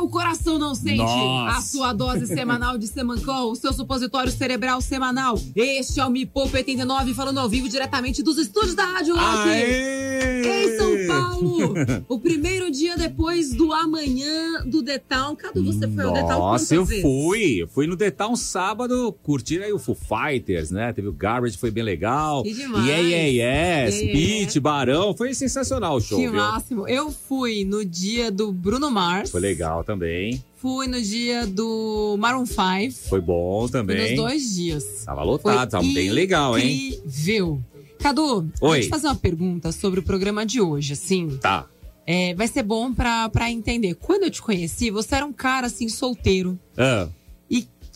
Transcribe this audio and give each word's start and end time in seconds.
O 0.00 0.08
coração 0.08 0.58
não 0.58 0.74
sente. 0.74 0.96
Nossa. 0.98 1.58
A 1.58 1.60
sua 1.60 1.92
dose 1.92 2.26
semanal 2.26 2.76
de 2.78 2.86
Semancol, 2.86 3.52
o 3.52 3.56
seu 3.56 3.72
supositório 3.72 4.30
cerebral 4.32 4.80
semanal. 4.80 5.38
Este 5.54 6.00
é 6.00 6.04
o 6.04 6.10
Me 6.10 6.26
Poupe 6.26 6.56
89, 6.56 7.14
falando 7.14 7.38
ao 7.38 7.48
vivo 7.48 7.68
diretamente 7.68 8.22
dos 8.22 8.38
estúdios 8.38 8.74
da 8.74 8.84
Rádio 8.84 9.14
Rock. 9.16 9.48
Em 9.50 10.76
São 10.76 11.06
Paulo, 11.06 11.74
o 12.08 12.18
primeiro 12.18 12.70
dia 12.70 12.96
depois 12.96 13.52
do 13.52 13.72
amanhã 13.72 14.64
do 14.66 14.82
Town. 14.98 15.36
Cadu, 15.36 15.64
você 15.64 15.88
foi 15.88 16.04
ao 16.04 16.12
The 16.12 16.20
Town 16.20 16.28
quantas 16.28 16.38
Nossa, 16.38 16.74
eu 16.74 16.84
vezes? 16.84 17.02
fui. 17.02 17.62
Eu 17.62 17.68
fui 17.68 17.86
no 17.86 17.96
The 17.96 18.10
Town 18.10 18.36
sábado, 18.36 19.12
curtir 19.22 19.62
aí 19.62 19.72
o 19.72 19.78
Foo 19.78 19.94
Fighters, 19.96 20.70
né? 20.70 20.92
Teve 20.92 21.08
o 21.08 21.12
Garbage, 21.12 21.56
foi 21.56 21.70
bem 21.70 21.82
legal. 21.84 22.42
Que 22.42 22.54
demais. 22.54 22.86
Yeah, 22.86 23.02
yeah, 23.08 23.28
yes, 23.28 23.94
Yeah, 24.00 24.12
yeah, 24.18 24.46
Pete, 24.46 24.60
Barão. 24.60 25.14
Foi 25.14 25.32
sensacional 25.34 25.96
o 25.96 26.00
show, 26.00 26.18
Que 26.18 26.28
viu? 26.28 26.40
máximo. 26.40 26.88
Eu 26.88 27.10
fui 27.10 27.64
no 27.64 27.84
dia 27.84 28.30
do 28.30 28.52
Bruno 28.52 28.90
Mars. 28.90 29.30
Foi 29.30 29.40
legal 29.40 29.82
também. 29.90 30.42
Fui 30.56 30.86
no 30.86 31.00
dia 31.00 31.46
do 31.46 32.16
Maroon 32.18 32.46
5. 32.46 33.08
Foi 33.08 33.20
bom 33.20 33.62
Fui 33.62 33.72
também. 33.72 34.10
nos 34.10 34.16
dois 34.16 34.54
dias. 34.54 35.02
Tava 35.04 35.22
lotado, 35.24 35.70
tava 35.70 35.82
bem 35.82 36.10
legal, 36.10 36.56
hein? 36.56 36.94
Incrível. 37.04 37.60
Cadu, 37.98 38.38
Oi. 38.38 38.50
vou 38.60 38.80
te 38.80 38.88
fazer 38.88 39.08
uma 39.08 39.16
pergunta 39.16 39.72
sobre 39.72 40.00
o 40.00 40.02
programa 40.02 40.46
de 40.46 40.60
hoje, 40.60 40.92
assim. 40.92 41.36
Tá. 41.38 41.66
É, 42.06 42.34
vai 42.34 42.46
ser 42.46 42.62
bom 42.62 42.94
pra, 42.94 43.28
pra 43.28 43.50
entender. 43.50 43.94
Quando 43.94 44.24
eu 44.24 44.30
te 44.30 44.40
conheci, 44.40 44.90
você 44.90 45.16
era 45.16 45.26
um 45.26 45.32
cara, 45.32 45.66
assim, 45.66 45.88
solteiro. 45.88 46.58
Ah, 46.78 47.08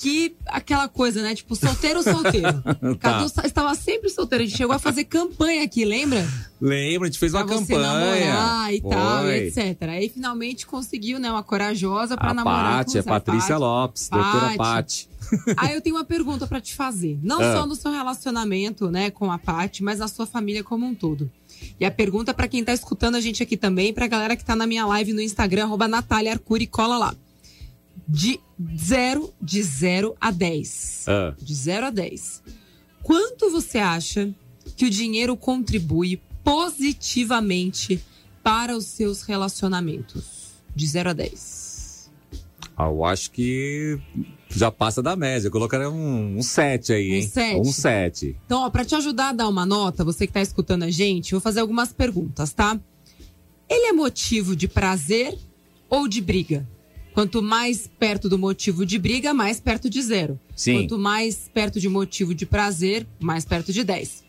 que 0.04 0.36
aquela 0.46 0.86
coisa, 0.88 1.22
né? 1.22 1.34
Tipo, 1.34 1.56
solteiro, 1.56 2.02
solteiro. 2.02 2.62
Tá. 3.00 3.12
Cadu 3.12 3.28
sa- 3.28 3.46
estava 3.46 3.74
sempre 3.74 4.10
solteiro. 4.10 4.44
A 4.44 4.46
gente 4.46 4.56
chegou 4.56 4.74
a 4.74 4.78
fazer 4.78 5.04
campanha 5.04 5.64
aqui, 5.64 5.84
lembra? 5.84 6.26
lembra, 6.60 7.08
a 7.08 7.10
gente 7.10 7.18
fez 7.18 7.32
Pra 7.32 7.40
uma 7.42 7.46
você 7.46 7.72
campanha. 7.74 7.82
namorar 8.34 8.74
e 8.74 8.80
tal, 8.82 9.22
Foi. 9.22 9.38
e 9.38 9.46
etc. 9.48 9.82
Aí 9.88 10.08
finalmente 10.08 10.66
conseguiu, 10.66 11.18
né? 11.18 11.30
Uma 11.30 11.42
corajosa 11.42 12.16
pra 12.16 12.30
A 12.30 12.34
namorar. 12.34 12.80
A 12.80 12.82
você, 12.82 13.02
Patrícia. 13.02 13.56
Lopes, 13.56 14.08
doutora 14.08 14.54
Paty. 14.56 14.56
Paty. 14.58 15.08
Aí 15.56 15.74
eu 15.74 15.80
tenho 15.80 15.96
uma 15.96 16.04
pergunta 16.04 16.46
pra 16.46 16.60
te 16.60 16.74
fazer. 16.74 17.18
Não 17.22 17.40
Ah. 17.40 17.56
só 17.56 17.66
no 17.66 17.74
seu 17.74 17.90
relacionamento, 17.90 18.90
né, 18.90 19.10
com 19.10 19.32
a 19.32 19.38
Paty, 19.38 19.82
mas 19.82 19.98
na 19.98 20.06
sua 20.08 20.26
família 20.26 20.62
como 20.62 20.84
um 20.86 20.94
todo. 20.94 21.30
E 21.80 21.84
a 21.84 21.90
pergunta 21.90 22.34
pra 22.34 22.46
quem 22.46 22.62
tá 22.62 22.72
escutando 22.74 23.14
a 23.14 23.20
gente 23.20 23.42
aqui 23.42 23.56
também, 23.56 23.92
pra 23.94 24.06
galera 24.06 24.36
que 24.36 24.44
tá 24.44 24.54
na 24.54 24.66
minha 24.66 24.84
live 24.86 25.12
no 25.14 25.20
Instagram, 25.22 25.64
arroba 25.64 25.88
Natália 25.88 26.32
Arcuri, 26.32 26.66
cola 26.66 26.98
lá. 26.98 27.14
De 28.06 28.38
zero, 28.76 29.32
de 29.40 29.62
zero 29.62 30.14
a 30.20 30.30
10. 30.30 31.04
Ah. 31.08 31.34
De 31.40 31.54
zero 31.54 31.86
a 31.86 31.90
10. 31.90 32.42
Quanto 33.02 33.50
você 33.50 33.78
acha 33.78 34.34
que 34.76 34.84
o 34.84 34.90
dinheiro 34.90 35.36
contribui 35.36 36.20
positivamente 36.42 38.02
para 38.42 38.76
os 38.76 38.84
seus 38.84 39.22
relacionamentos? 39.22 40.52
De 40.74 40.86
zero 40.86 41.10
a 41.10 41.12
10. 41.12 42.10
Ah, 42.76 42.86
eu 42.86 43.04
acho 43.04 43.30
que 43.30 43.98
já 44.50 44.70
passa 44.70 45.02
da 45.02 45.14
média. 45.16 45.46
Eu 45.46 45.52
colocaria 45.52 45.88
um 45.88 46.42
7 46.42 46.92
aí, 46.92 47.10
Um 47.10 47.14
hein? 47.14 47.28
sete? 47.28 47.60
Um 47.60 47.72
7. 47.72 48.36
Então, 48.44 48.62
ó, 48.62 48.70
pra 48.70 48.84
te 48.84 48.94
ajudar 48.94 49.28
a 49.28 49.32
dar 49.32 49.48
uma 49.48 49.64
nota, 49.64 50.04
você 50.04 50.26
que 50.26 50.32
tá 50.32 50.42
escutando 50.42 50.82
a 50.82 50.90
gente, 50.90 51.32
eu 51.32 51.38
vou 51.38 51.42
fazer 51.42 51.60
algumas 51.60 51.92
perguntas, 51.92 52.52
tá? 52.52 52.78
Ele 53.68 53.86
é 53.86 53.92
motivo 53.92 54.56
de 54.56 54.66
prazer 54.68 55.38
ou 55.88 56.08
de 56.08 56.20
briga? 56.20 56.68
Quanto 57.14 57.40
mais 57.40 57.86
perto 57.98 58.28
do 58.28 58.36
motivo 58.36 58.84
de 58.84 58.98
briga, 58.98 59.32
mais 59.32 59.60
perto 59.60 59.88
de 59.88 60.02
zero. 60.02 60.38
Sim. 60.56 60.80
Quanto 60.82 60.98
mais 60.98 61.48
perto 61.54 61.78
de 61.80 61.88
motivo 61.88 62.34
de 62.34 62.44
prazer, 62.44 63.06
mais 63.20 63.44
perto 63.44 63.72
de 63.72 63.84
10. 63.84 64.24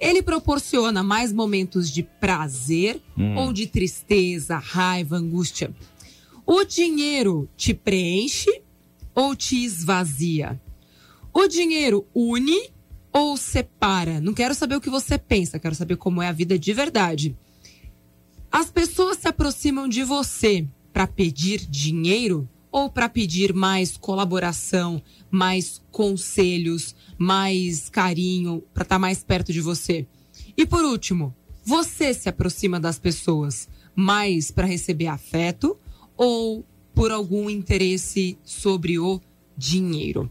Ele 0.00 0.22
proporciona 0.22 1.02
mais 1.02 1.32
momentos 1.32 1.90
de 1.90 2.04
prazer 2.04 3.02
Hum. 3.18 3.36
ou 3.36 3.52
de 3.52 3.66
tristeza, 3.66 4.56
raiva, 4.56 5.16
angústia? 5.16 5.74
O 6.46 6.62
dinheiro 6.64 7.48
te 7.56 7.74
preenche 7.74 8.62
ou 9.12 9.34
te 9.34 9.56
esvazia? 9.64 10.60
O 11.34 11.48
dinheiro 11.48 12.06
une 12.14 12.70
ou 13.12 13.36
separa? 13.36 14.20
Não 14.20 14.32
quero 14.32 14.54
saber 14.54 14.76
o 14.76 14.80
que 14.80 14.88
você 14.88 15.18
pensa, 15.18 15.58
quero 15.58 15.74
saber 15.74 15.96
como 15.96 16.22
é 16.22 16.28
a 16.28 16.32
vida 16.32 16.56
de 16.56 16.72
verdade. 16.72 17.36
As 18.50 18.70
pessoas 18.70 19.18
se 19.18 19.26
aproximam 19.28 19.88
de 19.88 20.04
você 20.04 20.64
para 20.92 21.06
pedir 21.06 21.66
dinheiro 21.66 22.48
ou 22.70 22.90
para 22.90 23.08
pedir 23.08 23.52
mais 23.54 23.96
colaboração, 23.96 25.02
mais 25.30 25.82
conselhos, 25.90 26.94
mais 27.16 27.88
carinho, 27.88 28.62
para 28.74 28.82
estar 28.82 28.98
mais 28.98 29.22
perto 29.24 29.52
de 29.52 29.60
você? 29.60 30.06
E 30.56 30.66
por 30.66 30.84
último, 30.84 31.34
você 31.64 32.12
se 32.14 32.28
aproxima 32.28 32.78
das 32.78 32.98
pessoas 32.98 33.68
mais 33.94 34.50
para 34.50 34.66
receber 34.66 35.08
afeto 35.08 35.76
ou 36.16 36.64
por 36.94 37.10
algum 37.10 37.48
interesse 37.50 38.38
sobre 38.44 38.98
o 38.98 39.20
dinheiro? 39.56 40.30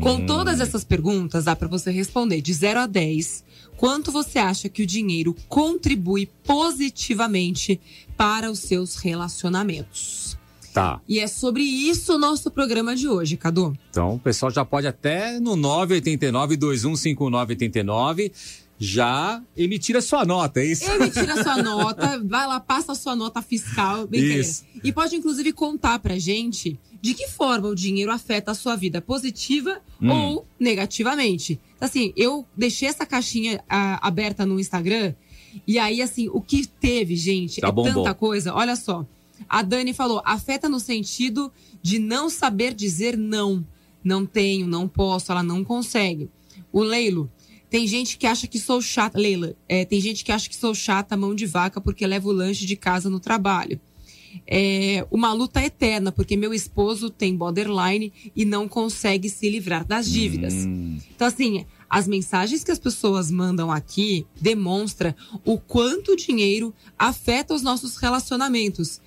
Com 0.00 0.26
todas 0.26 0.60
essas 0.60 0.84
perguntas, 0.84 1.44
dá 1.44 1.56
para 1.56 1.68
você 1.68 1.90
responder 1.90 2.40
de 2.40 2.52
0 2.52 2.80
a 2.80 2.86
10 2.86 3.44
quanto 3.78 4.12
você 4.12 4.38
acha 4.38 4.68
que 4.68 4.82
o 4.82 4.86
dinheiro 4.86 5.34
contribui 5.48 6.28
positivamente 6.44 7.80
para 8.16 8.50
os 8.50 8.58
seus 8.58 8.96
relacionamentos. 8.96 10.36
Tá. 10.74 11.00
E 11.08 11.18
é 11.18 11.26
sobre 11.26 11.62
isso 11.62 12.16
o 12.16 12.18
nosso 12.18 12.50
programa 12.50 12.94
de 12.94 13.08
hoje, 13.08 13.38
Cadu. 13.38 13.74
Então, 13.88 14.16
o 14.16 14.18
pessoal 14.18 14.52
já 14.52 14.62
pode 14.64 14.86
até 14.86 15.40
no 15.40 15.56
989-215989 15.56 18.32
já 18.78 19.42
emitir 19.56 19.96
a 19.96 20.00
sua 20.00 20.24
nota, 20.24 20.60
é 20.60 20.66
isso? 20.66 20.88
Emitir 20.90 21.28
a 21.30 21.42
sua 21.42 21.62
nota, 21.62 22.22
vai 22.24 22.46
lá, 22.46 22.60
passa 22.60 22.92
a 22.92 22.94
sua 22.94 23.16
nota 23.16 23.42
fiscal. 23.42 24.06
brincadeira. 24.06 24.40
Isso. 24.40 24.64
E 24.84 24.92
pode, 24.92 25.16
inclusive, 25.16 25.52
contar 25.52 25.98
pra 25.98 26.18
gente 26.18 26.78
de 27.02 27.14
que 27.14 27.28
forma 27.28 27.68
o 27.68 27.74
dinheiro 27.74 28.10
afeta 28.12 28.52
a 28.52 28.54
sua 28.54 28.76
vida 28.76 29.00
positiva 29.00 29.80
Hum. 30.00 30.10
ou 30.10 30.46
negativamente. 30.60 31.60
Assim, 31.80 32.12
eu 32.16 32.46
deixei 32.56 32.88
essa 32.88 33.04
caixinha 33.04 33.60
ah, 33.68 33.98
aberta 34.06 34.46
no 34.46 34.60
Instagram 34.60 35.14
e 35.66 35.78
aí, 35.78 36.00
assim, 36.00 36.28
o 36.32 36.40
que 36.40 36.66
teve, 36.66 37.16
gente, 37.16 37.60
Tá 37.60 37.68
é 37.68 37.72
bom, 37.72 37.82
tanta 37.84 38.12
bom. 38.12 38.14
coisa. 38.14 38.54
Olha 38.54 38.76
só. 38.76 39.04
A 39.48 39.62
Dani 39.62 39.92
falou, 39.92 40.22
afeta 40.24 40.68
no 40.68 40.78
sentido 40.78 41.50
de 41.82 41.98
não 41.98 42.28
saber 42.30 42.74
dizer 42.74 43.16
não. 43.16 43.66
Não 44.04 44.24
tenho, 44.24 44.66
não 44.68 44.86
posso, 44.86 45.32
ela 45.32 45.42
não 45.42 45.64
consegue. 45.64 46.30
O 46.72 46.80
Leilo, 46.82 47.30
tem 47.70 47.86
gente 47.86 48.16
que 48.16 48.26
acha 48.26 48.46
que 48.46 48.58
sou 48.58 48.80
chata. 48.80 49.18
Leila, 49.18 49.54
é, 49.68 49.84
tem 49.84 50.00
gente 50.00 50.24
que 50.24 50.32
acha 50.32 50.48
que 50.48 50.56
sou 50.56 50.74
chata, 50.74 51.16
mão 51.16 51.34
de 51.34 51.46
vaca, 51.46 51.80
porque 51.80 52.06
levo 52.06 52.30
o 52.30 52.32
lanche 52.32 52.64
de 52.66 52.76
casa 52.76 53.10
no 53.10 53.20
trabalho. 53.20 53.80
É 54.46 55.06
uma 55.10 55.32
luta 55.32 55.62
eterna, 55.62 56.12
porque 56.12 56.36
meu 56.36 56.52
esposo 56.52 57.10
tem 57.10 57.34
borderline 57.34 58.12
e 58.36 58.44
não 58.44 58.68
consegue 58.68 59.28
se 59.28 59.48
livrar 59.48 59.84
das 59.86 60.08
dívidas. 60.08 60.54
Hum, 60.54 60.98
Então, 61.14 61.26
assim, 61.26 61.64
as 61.88 62.06
mensagens 62.06 62.62
que 62.62 62.70
as 62.70 62.78
pessoas 62.78 63.30
mandam 63.30 63.70
aqui 63.70 64.26
demonstra 64.40 65.16
o 65.44 65.58
quanto 65.58 66.12
o 66.12 66.16
dinheiro 66.16 66.74
afeta 66.98 67.54
os 67.54 67.62
nossos 67.62 67.96
relacionamentos. 67.96 69.00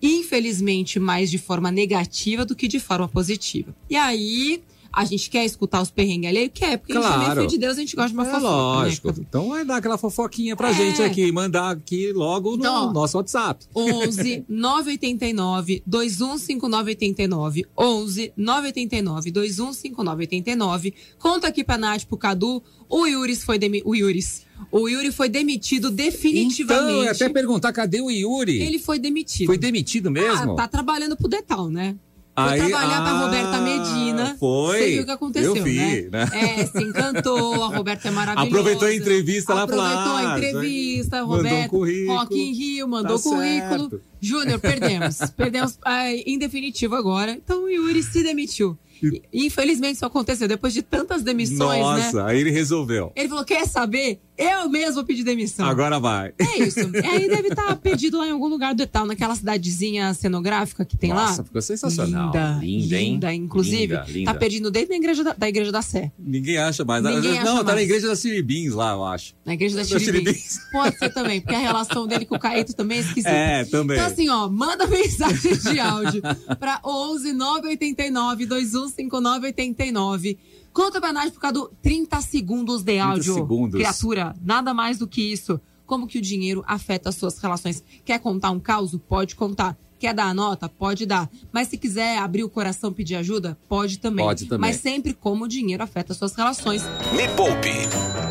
Infelizmente, 0.00 0.98
mais 0.98 1.30
de 1.30 1.38
forma 1.38 1.70
negativa 1.70 2.44
do 2.44 2.56
que 2.56 2.66
de 2.68 2.80
forma 2.80 3.08
positiva. 3.08 3.74
E 3.88 3.96
aí, 3.96 4.62
a 4.92 5.04
gente 5.04 5.30
quer 5.30 5.44
escutar 5.44 5.80
os 5.80 5.90
perrengues 5.90 6.28
ali? 6.28 6.48
Quer, 6.48 6.76
porque 6.78 6.92
a 6.92 6.96
gente 6.96 7.04
também 7.04 7.20
é 7.22 7.24
Claro. 7.26 7.40
filho 7.40 7.50
de 7.50 7.58
Deus, 7.58 7.76
a 7.76 7.80
gente 7.80 7.96
gosta 7.96 8.08
de 8.10 8.14
uma 8.14 8.22
é 8.24 8.26
fofoca. 8.26 8.46
lógico. 8.48 9.08
Né? 9.08 9.14
Então 9.20 9.48
vai 9.48 9.64
dar 9.64 9.76
aquela 9.76 9.96
fofoquinha 9.98 10.54
pra 10.56 10.70
É. 10.70 10.74
gente 10.74 11.02
aqui, 11.02 11.30
mandar 11.32 11.70
aqui 11.70 12.12
logo 12.12 12.50
no 12.52 12.56
Então, 12.58 12.88
ó. 12.88 12.92
nosso 12.92 13.16
WhatsApp. 13.16 13.64
11 13.74 14.44
989 14.48 15.82
215989. 15.86 17.64
11 17.78 18.32
989 18.36 19.30
215989. 19.30 20.94
Conta 21.18 21.48
aqui 21.48 21.64
pra 21.64 21.78
Nath, 21.78 22.04
pro 22.04 22.16
Cadu. 22.16 22.62
O 22.88 23.06
Yuris 23.06 23.42
foi 23.42 23.58
demi... 23.58 23.82
O 23.84 23.94
Yuris. 23.94 24.44
O 24.70 24.88
Yuri 24.88 25.10
foi 25.10 25.28
demitido 25.28 25.90
definitivamente. 25.90 26.62
Então, 26.62 26.88
eu 26.98 27.04
ia 27.04 27.10
até 27.10 27.28
perguntar, 27.28 27.72
cadê 27.72 28.00
o 28.00 28.10
Yuri? 28.10 28.60
Ele 28.62 28.78
foi 28.78 28.98
demitido. 28.98 29.46
Foi 29.46 29.58
demitido 29.58 30.10
mesmo? 30.10 30.52
Ah, 30.52 30.56
tá 30.56 30.68
trabalhando 30.68 31.16
pro 31.16 31.26
Detal, 31.28 31.68
né? 31.68 31.96
Foi 32.34 32.44
Aí- 32.44 32.58
trabalhar 32.60 33.02
pra 33.02 33.10
ah, 33.10 33.24
Roberta 33.24 33.60
Medina. 33.60 34.36
foi. 34.40 34.78
Você 34.78 34.90
viu 34.92 35.02
o 35.02 35.04
que 35.04 35.10
aconteceu, 35.10 35.56
Eu 35.56 35.64
vi, 35.64 35.76
né? 35.76 36.08
né? 36.10 36.30
É, 36.32 36.66
se 36.66 36.82
encantou, 36.82 37.62
a 37.62 37.68
Roberta 37.68 38.08
é 38.08 38.10
maravilhosa. 38.10 38.48
Aproveitou 38.48 38.88
a 38.88 38.94
entrevista 38.94 39.52
lá, 39.52 39.68
falou, 39.68 39.84
Aproveitou 39.84 40.12
ah, 40.16 40.34
a 40.34 40.38
entrevista, 40.38 41.16
mandou 41.18 41.34
um 41.34 41.36
Roberto. 41.36 41.70
currículo. 41.70 42.18
Rock 42.18 42.34
in 42.40 42.52
Rio, 42.54 42.88
mandou 42.88 43.16
Tá 43.18 43.22
currículo. 43.22 43.90
certo. 43.90 44.02
Júnior, 44.20 44.58
perdemos. 44.60 45.18
perdemos 45.36 45.78
ah, 45.84 46.10
em 46.10 46.38
definitivo 46.38 46.94
agora. 46.94 47.32
Então 47.32 47.64
o 47.64 47.68
Yuri 47.68 48.02
se 48.02 48.22
demitiu. 48.22 48.78
E, 49.02 49.20
Infelizmente 49.46 49.96
isso 49.96 50.06
aconteceu 50.06 50.46
depois 50.46 50.72
de 50.72 50.80
tantas 50.80 51.22
demissões, 51.22 51.80
né? 51.80 52.04
Nossa, 52.04 52.24
aí 52.24 52.38
ele 52.40 52.50
resolveu. 52.52 53.12
Ele 53.16 53.28
falou: 53.28 53.44
quer 53.44 53.66
saber? 53.66 54.20
Eu 54.36 54.68
mesmo 54.68 54.94
vou 54.94 55.04
pedir 55.04 55.22
demissão. 55.24 55.66
Agora 55.66 56.00
vai. 56.00 56.32
É 56.38 56.58
isso. 56.62 56.80
E 56.80 57.06
aí 57.06 57.28
deve 57.28 57.48
estar 57.48 57.76
perdido 57.76 58.18
lá 58.18 58.26
em 58.26 58.30
algum 58.30 58.48
lugar 58.48 58.74
do 58.74 58.82
Etal, 58.82 59.06
naquela 59.06 59.34
cidadezinha 59.34 60.12
cenográfica 60.14 60.84
que 60.84 60.96
tem 60.96 61.10
Nossa, 61.10 61.42
lá. 61.42 61.44
ficou 61.44 61.62
sensacional. 61.62 62.26
Linda, 62.26 62.58
Linda, 62.62 62.96
hein? 63.00 63.12
linda. 63.12 63.34
Inclusive, 63.34 63.94
Linda, 63.94 64.04
linda. 64.08 64.32
tá 64.32 64.38
perdido 64.38 64.70
dentro 64.70 64.90
da 64.90 64.96
igreja 64.96 65.24
da, 65.24 65.32
da 65.34 65.48
igreja 65.48 65.70
da 65.72 65.82
Sé. 65.82 66.10
Ninguém 66.18 66.58
acha 66.58 66.84
mais. 66.84 67.02
Ninguém 67.04 67.34
não, 67.34 67.38
acha 67.38 67.44
tá 67.44 67.54
na 67.54 67.72
mais. 67.74 67.82
igreja 67.82 68.08
da 68.08 68.16
Siribins 68.16 68.72
lá, 68.72 68.92
eu 68.92 69.04
acho. 69.04 69.34
Na 69.44 69.54
igreja 69.54 69.76
da. 69.76 69.84
Chiribins. 69.84 70.58
Pode 70.72 70.98
ser 70.98 71.10
também, 71.10 71.40
porque 71.40 71.54
a 71.54 71.58
relação 71.58 72.06
dele 72.06 72.24
com 72.24 72.34
o 72.36 72.38
Caeto 72.40 72.74
também 72.74 72.98
é 72.98 73.00
esquisita. 73.02 73.30
É, 73.30 73.64
também. 73.64 73.96
Então, 73.96 74.10
assim, 74.10 74.28
ó, 74.28 74.48
manda 74.48 74.86
mensagem 74.88 75.56
de 75.56 75.78
áudio 75.78 76.22
pra 76.58 76.80
11 76.84 77.32
989 77.32 78.46
2159 78.46 79.46
89. 79.46 80.38
Conta 80.72 81.00
pra 81.00 81.12
nós 81.12 81.30
por 81.30 81.40
causa 81.40 81.54
do 81.54 81.72
30 81.82 82.20
segundos 82.22 82.82
de 82.82 82.98
áudio. 82.98 83.34
segundos. 83.34 83.74
Criatura, 83.74 84.34
nada 84.42 84.72
mais 84.72 84.98
do 84.98 85.06
que 85.06 85.20
isso. 85.20 85.60
Como 85.86 86.06
que 86.06 86.18
o 86.18 86.22
dinheiro 86.22 86.64
afeta 86.66 87.10
as 87.10 87.16
suas 87.16 87.38
relações? 87.38 87.84
Quer 88.04 88.18
contar 88.18 88.50
um 88.50 88.58
caos? 88.58 88.96
Pode 89.08 89.34
contar. 89.36 89.76
Quer 89.98 90.14
dar 90.14 90.24
a 90.24 90.34
nota? 90.34 90.68
Pode 90.68 91.06
dar. 91.06 91.30
Mas 91.52 91.68
se 91.68 91.76
quiser 91.76 92.18
abrir 92.18 92.42
o 92.42 92.48
coração 92.48 92.90
e 92.90 92.94
pedir 92.94 93.14
ajuda, 93.16 93.56
pode 93.68 93.98
também. 93.98 94.24
Pode 94.24 94.46
também. 94.46 94.70
Mas 94.70 94.80
sempre 94.80 95.12
como 95.12 95.44
o 95.44 95.48
dinheiro 95.48 95.82
afeta 95.82 96.12
as 96.12 96.18
suas 96.18 96.34
relações. 96.34 96.82
Me 97.14 97.28
Poupe 97.36 97.70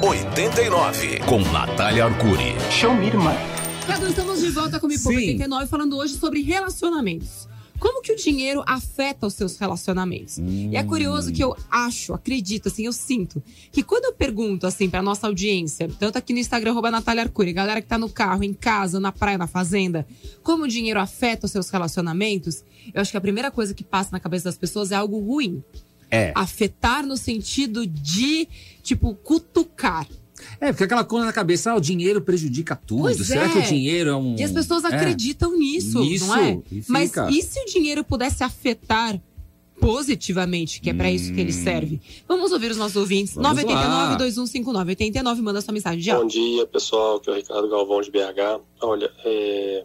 89 0.05 1.19
com 1.19 1.39
Natália 1.51 2.05
Arcuri. 2.05 2.55
Show 2.71 2.94
me, 2.94 3.07
irmã. 3.07 3.33
Cadu, 3.87 4.07
estamos 4.07 4.41
de 4.41 4.49
volta 4.49 4.79
com 4.79 4.85
o 4.85 4.89
Me 4.89 4.97
Poupa 4.97 5.17
Sim. 5.17 5.27
89 5.27 5.67
falando 5.67 5.95
hoje 5.97 6.15
sobre 6.15 6.41
relacionamentos. 6.41 7.47
Como 7.81 8.04
que 8.04 8.12
o 8.12 8.16
dinheiro 8.16 8.63
afeta 8.68 9.25
os 9.25 9.33
seus 9.33 9.57
relacionamentos? 9.57 10.38
E 10.38 10.75
é 10.75 10.83
curioso 10.83 11.33
que 11.33 11.44
eu 11.44 11.57
acho, 11.68 12.13
acredito, 12.13 12.68
assim, 12.68 12.86
eu 12.86 12.94
sinto, 12.94 13.42
que 13.72 13.81
quando 13.81 14.06
eu 14.06 14.13
pergunto, 14.13 14.68
assim, 14.68 14.88
pra 14.88 15.01
nossa 15.01 15.25
audiência, 15.25 15.89
tanto 16.00 16.16
aqui 16.16 16.31
no 16.31 16.38
Instagram, 16.38 16.74
arroba 16.74 16.92
Natália 16.92 17.24
Arcuri, 17.24 17.51
galera 17.51 17.81
que 17.81 17.88
tá 17.88 17.98
no 17.98 18.07
carro, 18.07 18.44
em 18.44 18.54
casa, 18.54 19.00
na 19.00 19.12
praia, 19.12 19.36
na 19.36 19.48
fazenda, 19.48 20.06
como 20.44 20.66
o 20.66 20.68
dinheiro 20.68 21.00
afeta 21.00 21.48
os 21.48 21.51
seus 21.51 21.72
relacionamentos, 21.72 22.63
eu 22.94 23.01
acho 23.01 23.10
que 23.10 23.18
a 23.18 23.22
primeira 23.22 23.50
coisa 23.50 23.74
que 23.74 23.83
passa 23.83 24.10
na 24.12 24.19
cabeça 24.19 24.44
das 24.44 24.57
pessoas 24.60 24.92
é 24.92 24.95
algo 24.95 25.18
ruim. 25.19 25.63
É. 26.12 26.31
Afetar 26.36 27.04
no 27.04 27.18
sentido 27.18 27.88
de, 27.88 28.48
tipo, 28.83 29.16
cutucar. 29.16 30.07
É, 30.59 30.71
porque 30.71 30.83
aquela 30.83 31.03
coisa 31.03 31.25
na 31.25 31.33
cabeça, 31.33 31.71
ah, 31.71 31.75
o 31.75 31.81
dinheiro 31.81 32.21
prejudica 32.21 32.75
tudo. 32.75 33.01
Pois 33.03 33.17
Será 33.25 33.45
é. 33.45 33.49
que 33.49 33.57
o 33.59 33.61
dinheiro 33.63 34.09
é 34.09 34.15
um. 34.15 34.35
E 34.38 34.43
as 34.43 34.51
pessoas 34.51 34.83
É. 34.83 34.88
acreditam 34.88 35.57
nisso, 35.57 35.99
Nisso, 35.99 36.27
não 36.27 36.35
é? 36.35 36.59
e 36.71 36.83
Mas 36.88 37.11
e 37.29 37.41
se 37.41 37.59
o 37.59 37.65
dinheiro 37.65 38.03
pudesse 38.03 38.43
afetar 38.43 39.19
positivamente, 39.79 40.79
que 40.79 40.89
é 40.91 40.93
pra 40.93 41.11
isso 41.11 41.33
que 41.33 41.41
ele 41.41 41.51
serve? 41.51 41.99
Vamos 42.27 42.51
ouvir 42.51 42.69
os 42.71 42.77
nossos 42.77 42.95
ouvintes. 42.95 43.35
Hum. 43.35 43.41
Vamos 43.41 43.63
lá. 43.63 44.15
989-2159-89, 44.19 45.41
manda 45.41 45.59
sua 45.61 45.73
mensagem 45.73 45.99
de 45.99 46.11
Bom 46.11 46.27
dia, 46.27 46.67
pessoal. 46.67 47.15
Aqui 47.17 47.29
é 47.29 47.33
o 47.33 47.35
Ricardo 47.35 47.67
Galvão 47.69 47.99
de 48.01 48.11
BH. 48.11 48.61
Olha, 48.81 49.11
é, 49.25 49.83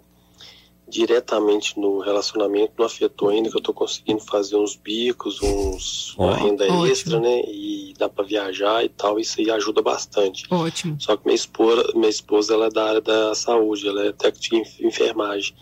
diretamente 0.89 1.79
no 1.79 1.99
relacionamento 1.99 2.73
não 2.79 2.87
afetou 2.87 3.29
ainda 3.29 3.51
que 3.51 3.57
eu 3.57 3.61
tô 3.61 3.75
conseguindo 3.75 4.21
fazer 4.21 4.57
uns 4.57 4.77
bicos, 4.77 5.43
uns 5.43 6.15
Ó, 6.17 6.25
uma 6.27 6.37
renda 6.37 6.65
ótimo. 6.65 6.87
extra, 6.87 7.21
né? 7.21 7.41
E 7.47 7.93
dá 7.99 8.09
pra 8.09 8.25
viajar 8.25 8.85
e 8.85 8.89
tal. 8.89 9.19
Isso 9.19 9.41
aí 9.41 9.51
ajuda 9.51 9.83
bastante. 9.83 10.45
Ótimo. 10.51 10.97
Só 11.01 11.17
que 11.17 11.25
minha 11.27 11.35
esposa, 11.35 11.91
minha 11.95 12.09
esposa 12.09 12.55
ela 12.55 12.67
é 12.67 12.71
da 12.71 12.85
área 12.89 13.01
da 13.01 13.35
saúde, 13.35 13.89
ela 13.89 14.07
é 14.07 14.13
técnica 14.13 14.49
de 14.49 14.57
enf- 14.63 14.81
enfermagem. 14.81 15.55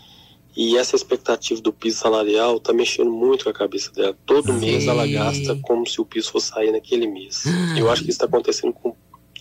E 0.56 0.76
essa 0.76 0.94
expectativa 0.94 1.60
do 1.60 1.72
piso 1.72 1.98
salarial 1.98 2.60
tá 2.60 2.72
mexendo 2.72 3.10
muito 3.10 3.42
com 3.44 3.50
a 3.50 3.52
cabeça 3.52 3.90
dela. 3.90 4.16
Todo 4.24 4.52
mês 4.52 4.86
ela 4.86 5.04
gasta 5.06 5.56
como 5.62 5.84
se 5.84 6.00
o 6.00 6.04
piso 6.04 6.30
fosse 6.30 6.48
sair 6.48 6.70
naquele 6.70 7.08
mês. 7.08 7.42
Eu 7.76 7.90
acho 7.90 8.02
que 8.04 8.10
isso 8.10 8.16
está 8.22 8.26
acontecendo 8.26 8.72
com 8.72 8.94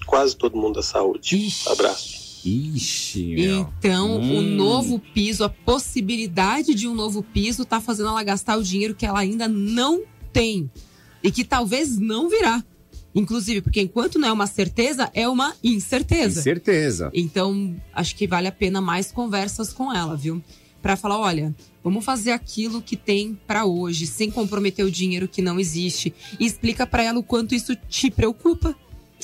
quase 0.07 0.35
todo 0.35 0.57
mundo 0.57 0.75
da 0.75 0.81
saúde. 0.81 1.35
Ixi. 1.35 1.69
Abraço. 1.69 2.32
Ixi, 2.45 3.36
meu. 3.36 3.62
Então, 3.80 4.18
o 4.19 4.40
Hum. 4.40 4.42
novo 4.56 5.00
piso, 5.13 5.44
a 5.44 5.50
possibilidade 5.50 6.74
de 6.75 6.88
um 6.88 6.94
novo 6.94 7.24
piso, 7.24 7.66
tá 7.66 7.80
fazendo 7.80 8.10
ela 8.10 8.24
gastar 8.24 8.57
o 8.57 8.63
dinheiro 8.63 8.95
que 8.95 9.06
ela 9.06 9.19
ainda 9.19 9.48
não 9.48 10.04
tem. 10.31 10.69
E 11.24 11.31
que 11.31 11.44
talvez 11.44 11.98
não 11.98 12.30
virá. 12.30 12.63
Inclusive, 13.16 13.62
porque 13.62 13.80
enquanto 13.80 14.18
não 14.18 14.28
é 14.28 14.31
uma 14.34 14.48
certeza, 14.48 15.10
é 15.13 15.30
uma 15.30 15.54
incerteza. 15.63 16.42
Certeza. 16.42 17.12
Então, 17.13 17.75
acho 17.94 18.16
que 18.16 18.25
vale 18.28 18.48
a 18.48 18.51
pena 18.51 18.81
mais 18.81 19.12
conversas 19.12 19.72
com 19.72 19.94
ela, 19.94 20.18
viu? 20.18 20.42
Pra 20.81 20.98
falar, 20.98 21.19
olha, 21.19 21.56
vamos 21.84 22.04
fazer 22.04 22.31
aquilo 22.31 22.81
que 22.81 22.98
tem 22.98 23.40
pra 23.48 23.66
hoje, 23.66 24.06
sem 24.07 24.30
comprometer 24.31 24.84
o 24.84 24.92
dinheiro 24.92 25.28
que 25.30 25.42
não 25.42 25.60
existe. 25.60 26.13
E 26.40 26.45
explica 26.45 26.86
pra 26.88 27.04
ela 27.04 27.19
o 27.19 27.24
quanto 27.24 27.54
isso 27.56 27.75
te 27.88 28.10
preocupa. 28.12 28.75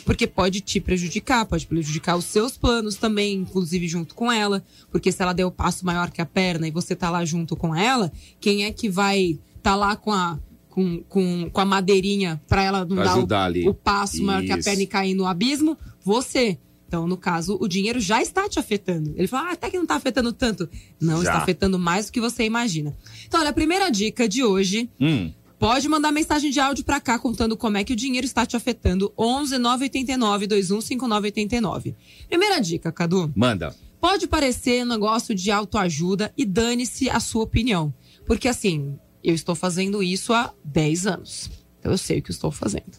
Porque 0.05 0.25
pode 0.27 0.61
te 0.61 0.79
prejudicar, 0.79 1.45
pode 1.45 1.65
prejudicar 1.67 2.15
os 2.17 2.25
seus 2.25 2.57
planos 2.57 2.95
também, 2.95 3.35
inclusive 3.35 3.87
junto 3.87 4.15
com 4.15 4.31
ela. 4.31 4.63
Porque 4.91 5.11
se 5.11 5.21
ela 5.21 5.33
der 5.33 5.45
o 5.45 5.51
passo 5.51 5.85
maior 5.85 6.09
que 6.11 6.21
a 6.21 6.25
perna 6.25 6.67
e 6.67 6.71
você 6.71 6.95
tá 6.95 7.09
lá 7.09 7.23
junto 7.25 7.55
com 7.55 7.75
ela, 7.75 8.11
quem 8.39 8.65
é 8.65 8.71
que 8.71 8.89
vai 8.89 9.39
tá 9.61 9.75
lá 9.75 9.95
com 9.95 10.11
a, 10.11 10.39
com, 10.69 11.03
com, 11.09 11.49
com 11.51 11.61
a 11.61 11.65
madeirinha 11.65 12.41
pra 12.47 12.63
ela 12.63 12.85
não 12.85 12.95
Pra 12.95 13.21
dar 13.25 13.43
o, 13.43 13.45
ali. 13.45 13.67
o 13.67 13.73
passo 13.73 14.23
maior 14.23 14.43
que 14.43 14.51
a 14.51 14.57
Isso. 14.57 14.65
perna 14.69 14.83
e 14.83 14.87
cair 14.87 15.13
no 15.13 15.25
abismo? 15.25 15.77
Você. 16.03 16.57
Então, 16.87 17.05
no 17.05 17.17
caso, 17.17 17.55
o 17.61 17.67
dinheiro 17.67 17.99
já 17.99 18.19
está 18.19 18.49
te 18.49 18.57
afetando. 18.57 19.13
Ele 19.15 19.27
fala, 19.27 19.49
ah, 19.49 19.53
até 19.53 19.69
que 19.69 19.75
não 19.75 19.83
está 19.83 19.93
afetando 19.95 20.33
tanto. 20.33 20.67
Não, 20.99 21.17
Já. 21.17 21.29
está 21.29 21.37
afetando 21.37 21.77
mais 21.77 22.07
do 22.07 22.11
que 22.11 22.19
você 22.19 22.43
imagina. 22.45 22.97
Então, 23.27 23.39
olha, 23.39 23.51
a 23.51 23.53
primeira 23.53 23.91
dica 23.91 24.27
de 24.27 24.43
hoje, 24.43 24.89
Hum. 24.99 25.31
Pode 25.59 25.87
mandar 25.89 26.11
mensagem 26.11 26.49
de 26.49 26.59
áudio 26.59 26.85
pra 26.85 27.01
cá 27.01 27.19
contando 27.19 27.57
como 27.57 27.77
é 27.77 27.83
que 27.83 27.93
o 27.93 27.95
dinheiro 27.95 28.25
está 28.25 28.45
te 28.45 28.55
afetando. 28.55 29.13
11 29.17 29.57
989 29.57 30.47
215989. 30.47 31.95
Primeira 32.27 32.59
dica, 32.59 32.91
Cadu. 32.91 33.31
Manda. 33.35 33.75
Pode 33.99 34.27
parecer 34.27 34.83
um 34.83 34.87
negócio 34.87 35.35
de 35.35 35.51
autoajuda 35.51 36.33
e 36.37 36.45
dane-se 36.45 37.09
a 37.09 37.19
sua 37.19 37.43
opinião. 37.43 37.93
Porque 38.25 38.47
assim, 38.47 38.97
eu 39.21 39.35
estou 39.35 39.53
fazendo 39.53 40.01
isso 40.01 40.31
há 40.33 40.53
10 40.63 41.05
anos. 41.05 41.51
Então 41.79 41.91
eu 41.91 41.97
sei 41.97 42.19
o 42.19 42.21
que 42.21 42.31
estou 42.31 42.51
fazendo. 42.51 42.97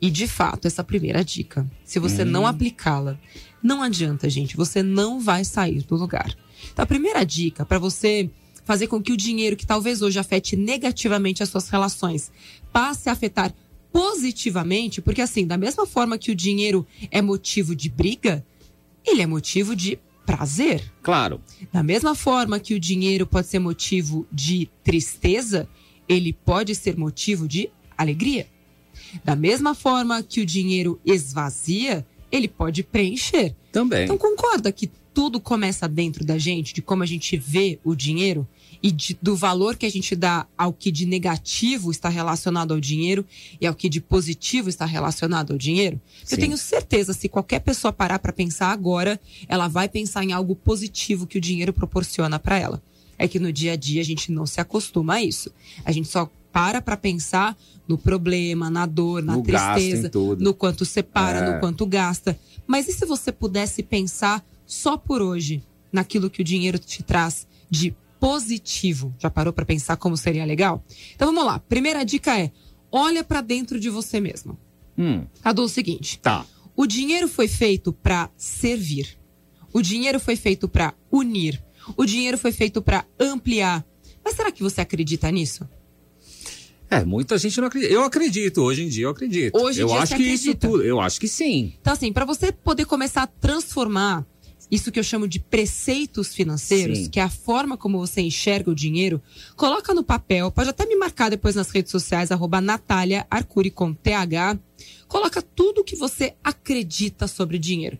E 0.00 0.10
de 0.10 0.28
fato, 0.28 0.66
essa 0.66 0.84
primeira 0.84 1.24
dica, 1.24 1.68
se 1.84 1.98
você 1.98 2.24
não 2.24 2.46
aplicá-la, 2.46 3.18
não 3.60 3.82
adianta, 3.82 4.30
gente, 4.30 4.56
você 4.56 4.80
não 4.80 5.18
vai 5.18 5.44
sair 5.44 5.82
do 5.82 5.96
lugar. 5.96 6.32
Então 6.72 6.84
a 6.84 6.86
primeira 6.86 7.24
dica 7.24 7.66
para 7.66 7.80
você 7.80 8.30
fazer 8.68 8.86
com 8.86 9.02
que 9.02 9.12
o 9.12 9.16
dinheiro 9.16 9.56
que 9.56 9.66
talvez 9.66 10.02
hoje 10.02 10.18
afete 10.18 10.54
negativamente 10.54 11.42
as 11.42 11.48
suas 11.48 11.70
relações 11.70 12.30
passe 12.70 13.08
a 13.08 13.12
afetar 13.12 13.50
positivamente, 13.90 15.00
porque 15.00 15.22
assim, 15.22 15.46
da 15.46 15.56
mesma 15.56 15.86
forma 15.86 16.18
que 16.18 16.30
o 16.30 16.34
dinheiro 16.34 16.86
é 17.10 17.22
motivo 17.22 17.74
de 17.74 17.88
briga, 17.88 18.44
ele 19.06 19.22
é 19.22 19.26
motivo 19.26 19.74
de 19.74 19.98
prazer. 20.26 20.84
Claro. 21.02 21.40
Da 21.72 21.82
mesma 21.82 22.14
forma 22.14 22.60
que 22.60 22.74
o 22.74 22.78
dinheiro 22.78 23.26
pode 23.26 23.46
ser 23.46 23.58
motivo 23.58 24.26
de 24.30 24.68
tristeza, 24.84 25.66
ele 26.06 26.34
pode 26.34 26.74
ser 26.74 26.94
motivo 26.94 27.48
de 27.48 27.70
alegria. 27.96 28.46
Da 29.24 29.34
mesma 29.34 29.74
forma 29.74 30.22
que 30.22 30.42
o 30.42 30.46
dinheiro 30.46 31.00
esvazia, 31.06 32.06
ele 32.30 32.48
pode 32.48 32.82
preencher. 32.82 33.56
Também. 33.72 34.04
Então 34.04 34.18
concorda 34.18 34.70
que 34.70 34.90
tudo 35.18 35.40
começa 35.40 35.88
dentro 35.88 36.24
da 36.24 36.38
gente, 36.38 36.72
de 36.72 36.80
como 36.80 37.02
a 37.02 37.06
gente 37.06 37.36
vê 37.36 37.80
o 37.82 37.92
dinheiro 37.92 38.46
e 38.82 38.90
de- 38.92 39.18
do 39.20 39.34
valor 39.34 39.76
que 39.76 39.84
a 39.86 39.90
gente 39.90 40.14
dá 40.14 40.46
ao 40.56 40.72
que 40.72 40.90
de 40.90 41.04
negativo 41.06 41.90
está 41.90 42.08
relacionado 42.08 42.72
ao 42.74 42.80
dinheiro 42.80 43.24
e 43.60 43.66
ao 43.66 43.74
que 43.74 43.88
de 43.88 44.00
positivo 44.00 44.68
está 44.68 44.84
relacionado 44.86 45.52
ao 45.52 45.58
dinheiro? 45.58 46.00
Sim. 46.24 46.34
Eu 46.36 46.38
tenho 46.40 46.56
certeza, 46.56 47.12
se 47.12 47.28
qualquer 47.28 47.60
pessoa 47.60 47.92
parar 47.92 48.18
para 48.18 48.32
pensar 48.32 48.70
agora, 48.70 49.20
ela 49.48 49.68
vai 49.68 49.88
pensar 49.88 50.22
em 50.24 50.32
algo 50.32 50.54
positivo 50.54 51.26
que 51.26 51.38
o 51.38 51.40
dinheiro 51.40 51.72
proporciona 51.72 52.38
para 52.38 52.58
ela. 52.58 52.82
É 53.18 53.26
que 53.26 53.40
no 53.40 53.52
dia 53.52 53.72
a 53.72 53.76
dia 53.76 54.00
a 54.00 54.04
gente 54.04 54.30
não 54.30 54.46
se 54.46 54.60
acostuma 54.60 55.14
a 55.14 55.22
isso. 55.22 55.50
A 55.84 55.90
gente 55.90 56.06
só 56.08 56.30
para 56.52 56.80
para 56.80 56.96
pensar 56.96 57.56
no 57.86 57.98
problema, 57.98 58.70
na 58.70 58.86
dor, 58.86 59.22
na 59.22 59.36
No 59.36 59.42
tristeza, 59.42 60.10
no 60.38 60.54
quanto 60.54 60.84
separa, 60.84 61.38
É. 61.38 61.52
no 61.54 61.60
quanto 61.60 61.84
gasta. 61.84 62.38
Mas 62.66 62.86
e 62.88 62.92
se 62.92 63.04
você 63.06 63.32
pudesse 63.32 63.82
pensar 63.82 64.44
só 64.66 64.96
por 64.96 65.20
hoje 65.22 65.62
naquilo 65.92 66.30
que 66.30 66.40
o 66.42 66.44
dinheiro 66.44 66.78
te 66.78 67.02
traz 67.02 67.46
de 67.70 67.94
positivo? 68.20 69.14
Já 69.18 69.30
parou 69.30 69.52
para 69.52 69.64
pensar 69.64 69.96
como 69.96 70.16
seria 70.16 70.44
legal? 70.44 70.84
Então 71.14 71.28
vamos 71.32 71.44
lá. 71.44 71.58
Primeira 71.58 72.04
dica 72.04 72.38
é: 72.38 72.50
olha 72.90 73.22
para 73.24 73.40
dentro 73.40 73.78
de 73.78 73.88
você 73.90 74.20
mesmo. 74.20 74.58
Hum. 74.96 75.24
Cadu, 75.42 75.62
é 75.62 75.64
o 75.64 75.68
seguinte: 75.68 76.18
Tá. 76.18 76.44
o 76.76 76.86
dinheiro 76.86 77.28
foi 77.28 77.48
feito 77.48 77.92
para 77.92 78.30
servir. 78.36 79.18
O 79.72 79.82
dinheiro 79.82 80.18
foi 80.18 80.34
feito 80.36 80.68
para 80.68 80.94
unir. 81.10 81.62
O 81.96 82.04
dinheiro 82.04 82.36
foi 82.38 82.52
feito 82.52 82.80
para 82.82 83.04
ampliar. 83.20 83.84
Mas 84.24 84.34
será 84.34 84.50
que 84.52 84.62
você 84.62 84.80
acredita 84.80 85.30
nisso? 85.30 85.66
É, 86.90 87.04
muita 87.04 87.36
gente 87.36 87.60
não 87.60 87.68
acredita. 87.68 87.92
Eu 87.92 88.02
acredito, 88.02 88.62
hoje 88.62 88.82
em 88.82 88.88
dia 88.88 89.04
eu 89.04 89.10
acredito. 89.10 89.54
Hoje 89.58 89.80
em 89.80 89.82
eu 89.82 89.88
dia 89.88 89.98
acho 89.98 90.16
que 90.16 90.22
isso 90.22 90.44
acredita? 90.50 90.68
tudo. 90.68 90.82
Eu 90.82 91.00
acho 91.00 91.20
que 91.20 91.28
sim. 91.28 91.74
Então, 91.80 91.92
assim, 91.92 92.12
para 92.12 92.24
você 92.24 92.50
poder 92.50 92.86
começar 92.86 93.22
a 93.22 93.26
transformar 93.26 94.26
isso 94.70 94.90
que 94.92 94.98
eu 94.98 95.02
chamo 95.02 95.26
de 95.26 95.38
preceitos 95.40 96.34
financeiros, 96.34 96.98
Sim. 96.98 97.08
que 97.10 97.20
é 97.20 97.22
a 97.22 97.30
forma 97.30 97.76
como 97.76 97.98
você 97.98 98.20
enxerga 98.20 98.70
o 98.70 98.74
dinheiro, 98.74 99.20
coloca 99.56 99.94
no 99.94 100.02
papel, 100.04 100.50
pode 100.50 100.70
até 100.70 100.84
me 100.86 100.96
marcar 100.96 101.30
depois 101.30 101.54
nas 101.54 101.70
redes 101.70 101.90
sociais, 101.90 102.30
arroba 102.30 102.60
Natália 102.60 103.26
Arcuri 103.30 103.70
com 103.70 103.92
TH. 103.94 104.58
Coloca 105.08 105.40
tudo 105.40 105.82
que 105.82 105.96
você 105.96 106.34
acredita 106.44 107.26
sobre 107.26 107.58
dinheiro. 107.58 107.98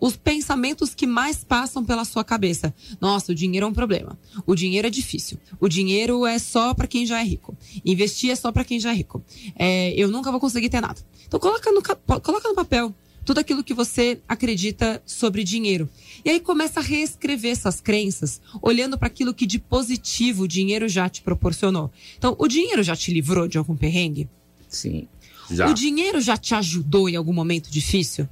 Os 0.00 0.16
pensamentos 0.16 0.94
que 0.94 1.06
mais 1.06 1.42
passam 1.44 1.82
pela 1.84 2.04
sua 2.04 2.22
cabeça. 2.24 2.74
Nossa, 3.00 3.32
o 3.32 3.34
dinheiro 3.34 3.64
é 3.64 3.68
um 3.68 3.72
problema. 3.72 4.18
O 4.44 4.54
dinheiro 4.54 4.86
é 4.86 4.90
difícil. 4.90 5.38
O 5.60 5.68
dinheiro 5.68 6.26
é 6.26 6.38
só 6.38 6.74
para 6.74 6.86
quem 6.86 7.06
já 7.06 7.20
é 7.20 7.24
rico. 7.24 7.56
Investir 7.84 8.30
é 8.30 8.34
só 8.36 8.52
para 8.52 8.64
quem 8.64 8.78
já 8.78 8.90
é 8.90 8.94
rico. 8.94 9.22
É, 9.56 9.92
eu 9.96 10.08
nunca 10.08 10.30
vou 10.30 10.40
conseguir 10.40 10.68
ter 10.68 10.80
nada. 10.82 11.00
Então 11.26 11.40
coloca 11.40 11.70
no, 11.72 11.80
ca- 11.80 11.96
coloca 12.20 12.48
no 12.48 12.54
papel 12.54 12.94
tudo 13.28 13.40
aquilo 13.40 13.62
que 13.62 13.74
você 13.74 14.20
acredita 14.26 15.02
sobre 15.04 15.44
dinheiro. 15.44 15.86
E 16.24 16.30
aí 16.30 16.40
começa 16.40 16.80
a 16.80 16.82
reescrever 16.82 17.52
essas 17.52 17.78
crenças, 17.78 18.40
olhando 18.62 18.96
para 18.96 19.06
aquilo 19.06 19.34
que 19.34 19.44
de 19.44 19.58
positivo 19.58 20.44
o 20.44 20.48
dinheiro 20.48 20.88
já 20.88 21.10
te 21.10 21.20
proporcionou. 21.20 21.90
Então, 22.16 22.34
o 22.38 22.48
dinheiro 22.48 22.82
já 22.82 22.96
te 22.96 23.12
livrou 23.12 23.46
de 23.46 23.58
algum 23.58 23.76
perrengue? 23.76 24.30
Sim. 24.66 25.06
Já. 25.50 25.68
O 25.68 25.74
dinheiro 25.74 26.22
já 26.22 26.38
te 26.38 26.54
ajudou 26.54 27.06
em 27.06 27.16
algum 27.16 27.34
momento 27.34 27.70
difícil? 27.70 28.26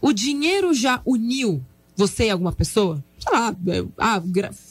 O 0.00 0.12
dinheiro 0.12 0.72
já 0.72 1.02
uniu 1.04 1.60
você 1.96 2.26
e 2.26 2.30
alguma 2.30 2.52
pessoa? 2.52 3.02
Sei 3.18 3.32
lá, 3.32 3.52
eu- 3.66 3.90
ah, 3.98 4.22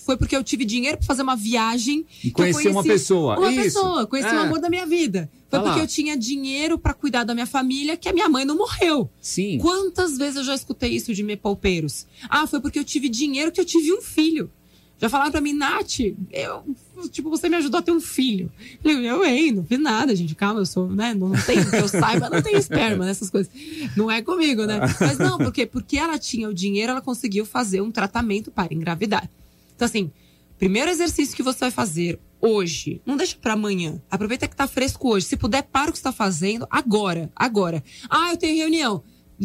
foi 0.05 0.15
porque 0.15 0.33
eu 0.35 0.45
tive 0.45 0.63
dinheiro 0.63 0.97
para 0.97 1.07
fazer 1.07 1.23
uma 1.23 1.35
viagem. 1.35 2.05
E 2.23 2.31
conhecer 2.31 2.69
uma 2.69 2.83
pessoa. 2.83 3.37
Uma 3.37 3.51
Isso. 3.51 3.63
pessoa, 3.63 4.07
conheci 4.07 4.29
É. 4.29 4.33
o 4.33 4.39
amor 4.43 4.61
da 4.61 4.69
minha 4.69 4.85
vida. 4.85 5.29
Foi 5.51 5.59
Tá 5.59 5.65
porque 5.65 5.79
lá. 5.79 5.83
eu 5.83 5.87
tinha 5.87 6.15
dinheiro 6.17 6.79
para 6.79 6.93
cuidar 6.93 7.25
da 7.25 7.33
minha 7.33 7.45
família 7.45 7.97
que 7.97 8.07
a 8.07 8.13
minha 8.13 8.29
mãe 8.29 8.45
não 8.45 8.57
morreu. 8.57 9.09
Sim. 9.19 9.57
Quantas 9.59 10.17
vezes 10.17 10.37
eu 10.37 10.43
já 10.45 10.55
escutei 10.55 10.91
isso 10.95 11.13
de 11.13 11.21
me 11.23 11.35
palpeiros? 11.35 12.07
Ah, 12.29 12.47
foi 12.47 12.61
porque 12.61 12.79
eu 12.79 12.85
tive 12.85 13.09
dinheiro 13.09 13.51
que 13.51 13.59
eu 13.59 13.65
tive 13.65 13.91
um 13.93 14.01
filho. 14.01 14.49
Já 14.97 15.09
falaram 15.09 15.31
pra 15.31 15.41
mim, 15.41 15.51
Nath, 15.51 15.99
eu, 16.31 16.63
tipo, 17.11 17.27
você 17.29 17.49
me 17.49 17.55
ajudou 17.57 17.79
a 17.79 17.81
ter 17.81 17.91
um 17.91 17.99
filho. 17.99 18.51
Eu, 18.83 19.01
eu, 19.01 19.25
ei, 19.25 19.51
não 19.51 19.65
fiz 19.65 19.79
nada, 19.79 20.15
gente. 20.15 20.35
Calma, 20.35 20.61
eu 20.61 20.65
sou, 20.65 20.87
né? 20.89 21.13
Não 21.15 21.31
tem, 21.31 21.57
que 21.69 21.75
eu 21.75 21.87
saiba, 21.87 22.29
não 22.29 22.39
tem 22.41 22.55
esperma 22.55 23.03
nessas 23.03 23.29
coisas. 23.31 23.51
Não 23.97 24.09
é 24.11 24.21
comigo, 24.21 24.63
né? 24.65 24.79
Mas 25.01 25.17
não, 25.17 25.37
porque, 25.39 25.65
porque 25.65 25.97
ela 25.97 26.17
tinha 26.19 26.47
o 26.47 26.53
dinheiro, 26.53 26.91
ela 26.91 27.01
conseguiu 27.01 27.45
fazer 27.47 27.81
um 27.81 27.89
tratamento 27.91 28.51
para 28.51 28.71
engravidar. 28.73 29.27
Então, 29.75 29.87
assim, 29.87 30.11
primeiro 30.59 30.91
exercício 30.91 31.35
que 31.35 31.41
você 31.43 31.59
vai 31.61 31.71
fazer 31.71 32.19
hoje, 32.41 33.01
não 33.05 33.15
deixa 33.15 33.37
pra 33.39 33.53
amanhã. 33.53 34.01
Aproveita 34.09 34.47
que 34.47 34.55
tá 34.55 34.67
fresco 34.67 35.09
hoje. 35.09 35.27
Se 35.27 35.37
puder, 35.37 35.63
para 35.63 35.89
o 35.89 35.93
que 35.93 35.99
você 35.99 36.03
tá 36.03 36.11
fazendo 36.11 36.67
agora, 36.69 37.31
agora. 37.35 37.83
Ah, 38.09 38.31
eu 38.31 38.37
tenho 38.37 38.57
reunião. 38.57 39.03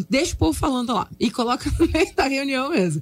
Deixa 0.09 0.33
o 0.33 0.37
povo 0.37 0.53
falando 0.53 0.93
lá. 0.93 1.09
E 1.19 1.31
coloca 1.31 1.71
no 1.79 1.87
meio 1.87 2.13
da 2.15 2.27
reunião 2.27 2.69
mesmo. 2.69 3.01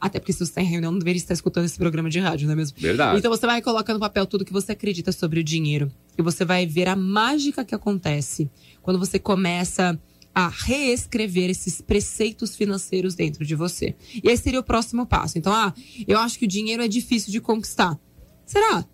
Até 0.00 0.18
porque 0.18 0.32
se 0.32 0.38
você 0.40 0.50
está 0.50 0.60
em 0.60 0.66
reunião, 0.66 0.92
não 0.92 0.98
deveria 0.98 1.18
estar 1.18 1.34
escutando 1.34 1.64
esse 1.64 1.78
programa 1.78 2.10
de 2.10 2.18
rádio, 2.18 2.46
não 2.46 2.52
é 2.52 2.56
mesmo? 2.56 2.76
Verdade. 2.78 3.18
Então 3.18 3.30
você 3.30 3.46
vai 3.46 3.62
colocar 3.62 3.94
no 3.94 4.00
papel 4.00 4.26
tudo 4.26 4.44
que 4.44 4.52
você 4.52 4.72
acredita 4.72 5.12
sobre 5.12 5.40
o 5.40 5.44
dinheiro. 5.44 5.90
E 6.18 6.22
você 6.22 6.44
vai 6.44 6.66
ver 6.66 6.88
a 6.88 6.96
mágica 6.96 7.64
que 7.64 7.74
acontece 7.74 8.50
quando 8.82 8.98
você 8.98 9.18
começa 9.18 9.98
a 10.34 10.48
reescrever 10.48 11.48
esses 11.48 11.80
preceitos 11.80 12.56
financeiros 12.56 13.14
dentro 13.14 13.46
de 13.46 13.54
você. 13.54 13.94
E 14.22 14.28
esse 14.28 14.42
seria 14.42 14.60
o 14.60 14.64
próximo 14.64 15.06
passo. 15.06 15.38
Então, 15.38 15.52
ah, 15.52 15.72
eu 16.08 16.18
acho 16.18 16.38
que 16.38 16.44
o 16.44 16.48
dinheiro 16.48 16.82
é 16.82 16.88
difícil 16.88 17.30
de 17.30 17.40
conquistar. 17.40 17.98
Será? 18.44 18.84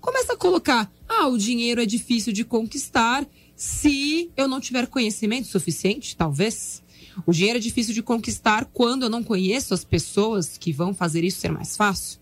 Começa 0.00 0.32
a 0.32 0.36
colocar, 0.36 0.90
ah, 1.08 1.26
o 1.26 1.36
dinheiro 1.36 1.80
é 1.82 1.86
difícil 1.86 2.32
de 2.32 2.44
conquistar 2.44 3.26
se 3.56 4.30
eu 4.36 4.46
não 4.46 4.60
tiver 4.60 4.86
conhecimento 4.86 5.48
suficiente, 5.48 6.16
talvez. 6.16 6.82
O 7.26 7.32
dinheiro 7.32 7.58
é 7.58 7.60
difícil 7.60 7.92
de 7.92 8.02
conquistar 8.02 8.64
quando 8.72 9.02
eu 9.02 9.10
não 9.10 9.24
conheço 9.24 9.74
as 9.74 9.84
pessoas 9.84 10.56
que 10.56 10.72
vão 10.72 10.94
fazer 10.94 11.24
isso 11.24 11.40
ser 11.40 11.50
mais 11.50 11.76
fácil. 11.76 12.20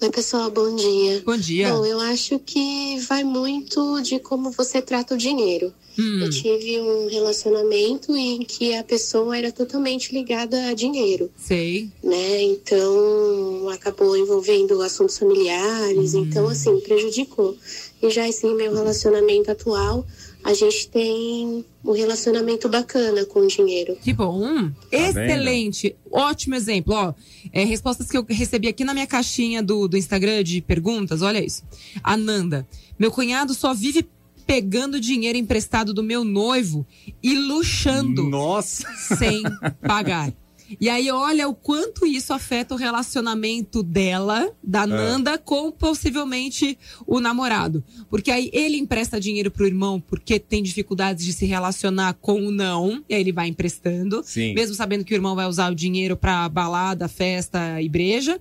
Oi, 0.00 0.10
pessoal, 0.10 0.50
bom 0.50 0.74
dia. 0.74 1.22
Bom 1.24 1.36
dia. 1.36 1.72
Bom, 1.72 1.84
eu 1.86 2.00
acho 2.00 2.38
que 2.40 2.98
vai 3.08 3.22
muito 3.22 4.00
de 4.02 4.18
como 4.18 4.50
você 4.50 4.82
trata 4.82 5.14
o 5.14 5.18
dinheiro. 5.18 5.72
Hum, 5.98 6.20
Eu 6.22 6.30
tive 6.30 6.80
um 6.80 7.06
relacionamento 7.08 8.16
em 8.16 8.40
que 8.40 8.74
a 8.74 8.82
pessoa 8.82 9.36
era 9.36 9.52
totalmente 9.52 10.12
ligada 10.12 10.68
a 10.68 10.74
dinheiro, 10.74 11.30
sei. 11.36 11.90
né? 12.02 12.42
Então 12.42 13.68
acabou 13.70 14.16
envolvendo 14.16 14.80
assuntos 14.80 15.18
familiares, 15.18 16.14
então 16.14 16.48
assim, 16.48 16.80
prejudicou. 16.80 17.56
E 18.02 18.10
já 18.10 18.26
esse 18.28 18.46
meu 18.46 18.74
relacionamento 18.74 19.50
atual, 19.50 20.04
a 20.44 20.52
gente 20.54 20.88
tem 20.88 21.64
um 21.84 21.92
relacionamento 21.92 22.68
bacana 22.68 23.24
com 23.24 23.40
o 23.40 23.46
dinheiro. 23.46 23.96
Que 24.02 24.12
bom. 24.12 24.70
Excelente. 24.90 25.94
Ótimo 26.10 26.54
exemplo. 26.54 26.94
Ó, 26.94 27.14
é, 27.52 27.64
respostas 27.64 28.08
que 28.10 28.16
eu 28.16 28.24
recebi 28.28 28.68
aqui 28.68 28.84
na 28.84 28.92
minha 28.92 29.06
caixinha 29.06 29.62
do, 29.62 29.86
do 29.86 29.96
Instagram 29.96 30.42
de 30.42 30.60
perguntas. 30.60 31.22
Olha 31.22 31.44
isso. 31.44 31.62
Ananda. 32.02 32.66
Meu 32.98 33.10
cunhado 33.10 33.54
só 33.54 33.72
vive 33.72 34.06
pegando 34.46 35.00
dinheiro 35.00 35.38
emprestado 35.38 35.94
do 35.94 36.02
meu 36.02 36.24
noivo 36.24 36.86
e 37.22 37.34
luxando 37.34 38.28
Nossa. 38.28 38.86
sem 39.16 39.42
pagar. 39.80 40.32
E 40.80 40.88
aí, 40.88 41.10
olha 41.10 41.48
o 41.48 41.54
quanto 41.54 42.06
isso 42.06 42.32
afeta 42.32 42.74
o 42.74 42.78
relacionamento 42.78 43.82
dela, 43.82 44.50
da 44.62 44.86
Nanda, 44.86 45.38
com 45.38 45.70
possivelmente 45.70 46.78
o 47.06 47.20
namorado. 47.20 47.84
Porque 48.08 48.30
aí 48.30 48.50
ele 48.52 48.76
empresta 48.76 49.20
dinheiro 49.20 49.50
pro 49.50 49.66
irmão 49.66 50.00
porque 50.00 50.38
tem 50.38 50.62
dificuldades 50.62 51.24
de 51.24 51.32
se 51.32 51.46
relacionar 51.46 52.14
com 52.14 52.46
o 52.46 52.50
não, 52.50 53.02
e 53.08 53.14
aí 53.14 53.20
ele 53.20 53.32
vai 53.32 53.48
emprestando. 53.48 54.22
Sim. 54.24 54.54
Mesmo 54.54 54.74
sabendo 54.74 55.04
que 55.04 55.14
o 55.14 55.16
irmão 55.16 55.34
vai 55.34 55.46
usar 55.46 55.70
o 55.70 55.74
dinheiro 55.74 56.16
pra 56.16 56.48
balada, 56.48 57.08
festa 57.08 57.80
e 57.80 57.88
breja. 57.88 58.40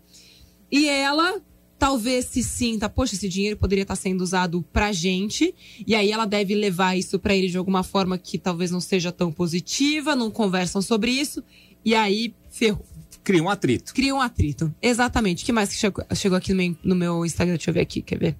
E 0.72 0.88
ela 0.88 1.42
talvez 1.78 2.26
se 2.26 2.44
sinta, 2.44 2.88
poxa, 2.88 3.16
esse 3.16 3.28
dinheiro 3.28 3.58
poderia 3.58 3.82
estar 3.82 3.96
sendo 3.96 4.22
usado 4.22 4.64
pra 4.72 4.92
gente. 4.92 5.54
E 5.88 5.96
aí 5.96 6.12
ela 6.12 6.26
deve 6.26 6.54
levar 6.54 6.96
isso 6.96 7.18
pra 7.18 7.36
ele 7.36 7.48
de 7.48 7.58
alguma 7.58 7.82
forma 7.82 8.20
que 8.20 8.38
talvez 8.38 8.70
não 8.70 8.80
seja 8.80 9.12
tão 9.12 9.32
positiva, 9.32 10.16
não 10.16 10.30
conversam 10.30 10.80
sobre 10.80 11.10
isso. 11.10 11.44
E 11.84 11.96
aí 11.96 12.34
ferrou. 12.50 12.86
Cria 13.24 13.44
um 13.44 13.50
atrito. 13.50 13.94
Cria 13.94 14.16
um 14.16 14.22
atrito. 14.22 14.74
Exatamente. 14.82 15.44
O 15.44 15.46
que 15.46 15.52
mais 15.52 15.70
que 15.70 15.76
chegou, 15.76 16.04
chegou 16.16 16.38
aqui 16.38 16.54
no 16.54 16.58
meu, 16.58 16.76
no 16.84 16.96
meu 16.96 17.26
Instagram? 17.26 17.56
Deixa 17.56 17.70
eu 17.70 17.74
ver 17.74 17.82
aqui, 17.82 18.02
quer 18.02 18.18
ver? 18.18 18.36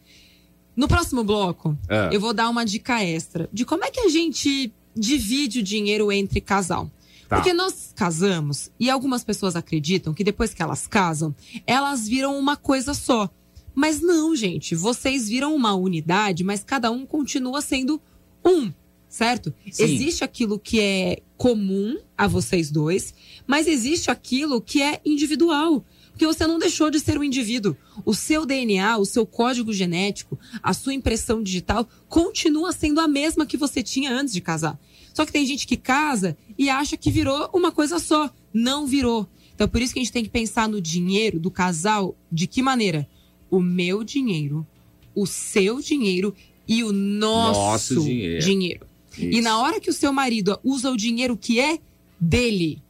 No 0.75 0.87
próximo 0.87 1.23
bloco, 1.23 1.77
É. 1.89 2.09
eu 2.11 2.19
vou 2.19 2.33
dar 2.33 2.49
uma 2.49 2.65
dica 2.65 3.03
extra 3.03 3.49
de 3.51 3.65
como 3.65 3.83
é 3.83 3.91
que 3.91 3.99
a 3.99 4.09
gente 4.09 4.71
divide 4.95 5.59
o 5.59 5.63
dinheiro 5.63 6.11
entre 6.11 6.41
casal. 6.41 6.89
Tá. 7.31 7.37
Porque 7.37 7.53
nós 7.53 7.93
casamos 7.95 8.69
e 8.77 8.89
algumas 8.89 9.23
pessoas 9.23 9.55
acreditam 9.55 10.13
que 10.13 10.21
depois 10.21 10.53
que 10.53 10.61
elas 10.61 10.85
casam, 10.85 11.33
elas 11.65 12.05
viram 12.05 12.37
uma 12.37 12.57
coisa 12.57 12.93
só. 12.93 13.29
Mas 13.73 14.01
não, 14.01 14.35
gente. 14.35 14.75
Vocês 14.75 15.29
viram 15.29 15.55
uma 15.55 15.73
unidade, 15.73 16.43
mas 16.43 16.61
cada 16.61 16.91
um 16.91 17.05
continua 17.05 17.61
sendo 17.61 18.01
um, 18.45 18.69
certo? 19.07 19.53
Sim. 19.71 19.83
Existe 19.85 20.25
aquilo 20.25 20.59
que 20.59 20.81
é 20.81 21.21
comum 21.37 21.97
a 22.17 22.27
vocês 22.27 22.69
dois, 22.69 23.13
mas 23.47 23.65
existe 23.65 24.11
aquilo 24.11 24.59
que 24.59 24.81
é 24.81 24.99
individual. 25.05 25.85
Porque 26.11 26.27
você 26.27 26.45
não 26.45 26.59
deixou 26.59 26.91
de 26.91 26.99
ser 26.99 27.17
um 27.17 27.23
indivíduo. 27.23 27.77
O 28.03 28.13
seu 28.13 28.45
DNA, 28.45 28.97
o 28.97 29.05
seu 29.05 29.25
código 29.25 29.71
genético, 29.71 30.37
a 30.61 30.73
sua 30.73 30.93
impressão 30.93 31.41
digital 31.41 31.87
continua 32.09 32.73
sendo 32.73 32.99
a 32.99 33.07
mesma 33.07 33.45
que 33.45 33.55
você 33.55 33.81
tinha 33.81 34.11
antes 34.11 34.33
de 34.33 34.41
casar. 34.41 34.77
Só 35.13 35.25
que 35.25 35.31
tem 35.31 35.45
gente 35.45 35.67
que 35.67 35.77
casa 35.77 36.37
e 36.57 36.69
acha 36.69 36.95
que 36.97 37.11
virou 37.11 37.49
uma 37.53 37.71
coisa 37.71 37.99
só. 37.99 38.29
Não 38.53 38.85
virou. 38.85 39.27
Então, 39.53 39.67
por 39.67 39.81
isso 39.81 39.93
que 39.93 39.99
a 39.99 40.03
gente 40.03 40.11
tem 40.11 40.23
que 40.23 40.29
pensar 40.29 40.67
no 40.67 40.81
dinheiro 40.81 41.39
do 41.39 41.51
casal. 41.51 42.15
De 42.31 42.47
que 42.47 42.61
maneira? 42.61 43.07
O 43.49 43.59
meu 43.59 44.03
dinheiro, 44.03 44.65
o 45.13 45.25
seu 45.27 45.81
dinheiro 45.81 46.33
e 46.67 46.83
o 46.83 46.91
nosso, 46.91 47.59
Nosso 47.59 48.01
dinheiro. 48.03 48.45
dinheiro. 48.45 48.87
E 49.17 49.41
na 49.41 49.59
hora 49.59 49.79
que 49.79 49.89
o 49.89 49.93
seu 49.93 50.13
marido 50.13 50.57
usa 50.63 50.89
o 50.89 50.95
dinheiro 50.95 51.35
que 51.35 51.59
é 51.59 51.77
dele, 52.19 52.81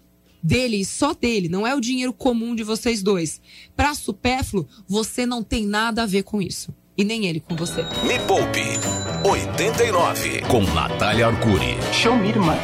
dele 0.41 0.77
e 0.77 0.85
só 0.85 1.13
dele, 1.15 1.49
não 1.49 1.65
é 1.65 1.73
o 1.75 1.81
dinheiro 1.81 2.13
comum 2.13 2.53
de 2.53 2.63
vocês 2.63 3.01
dois, 3.01 3.41
pra 3.75 3.95
supérfluo, 3.95 4.67
você 4.87 5.25
não 5.25 5.41
tem 5.41 5.65
nada 5.65 6.03
a 6.03 6.05
ver 6.05 6.23
com 6.23 6.39
isso. 6.41 6.71
E 7.01 7.03
nem 7.03 7.25
ele 7.25 7.39
com 7.39 7.55
você. 7.55 7.81
Me 8.05 8.19
Poupe 8.27 8.61
89 9.27 10.41
com 10.41 10.61
Natália 10.61 11.25
Arcuri. 11.25 11.75
Show 11.91 12.15
me, 12.15 12.29
irmã. 12.29 12.55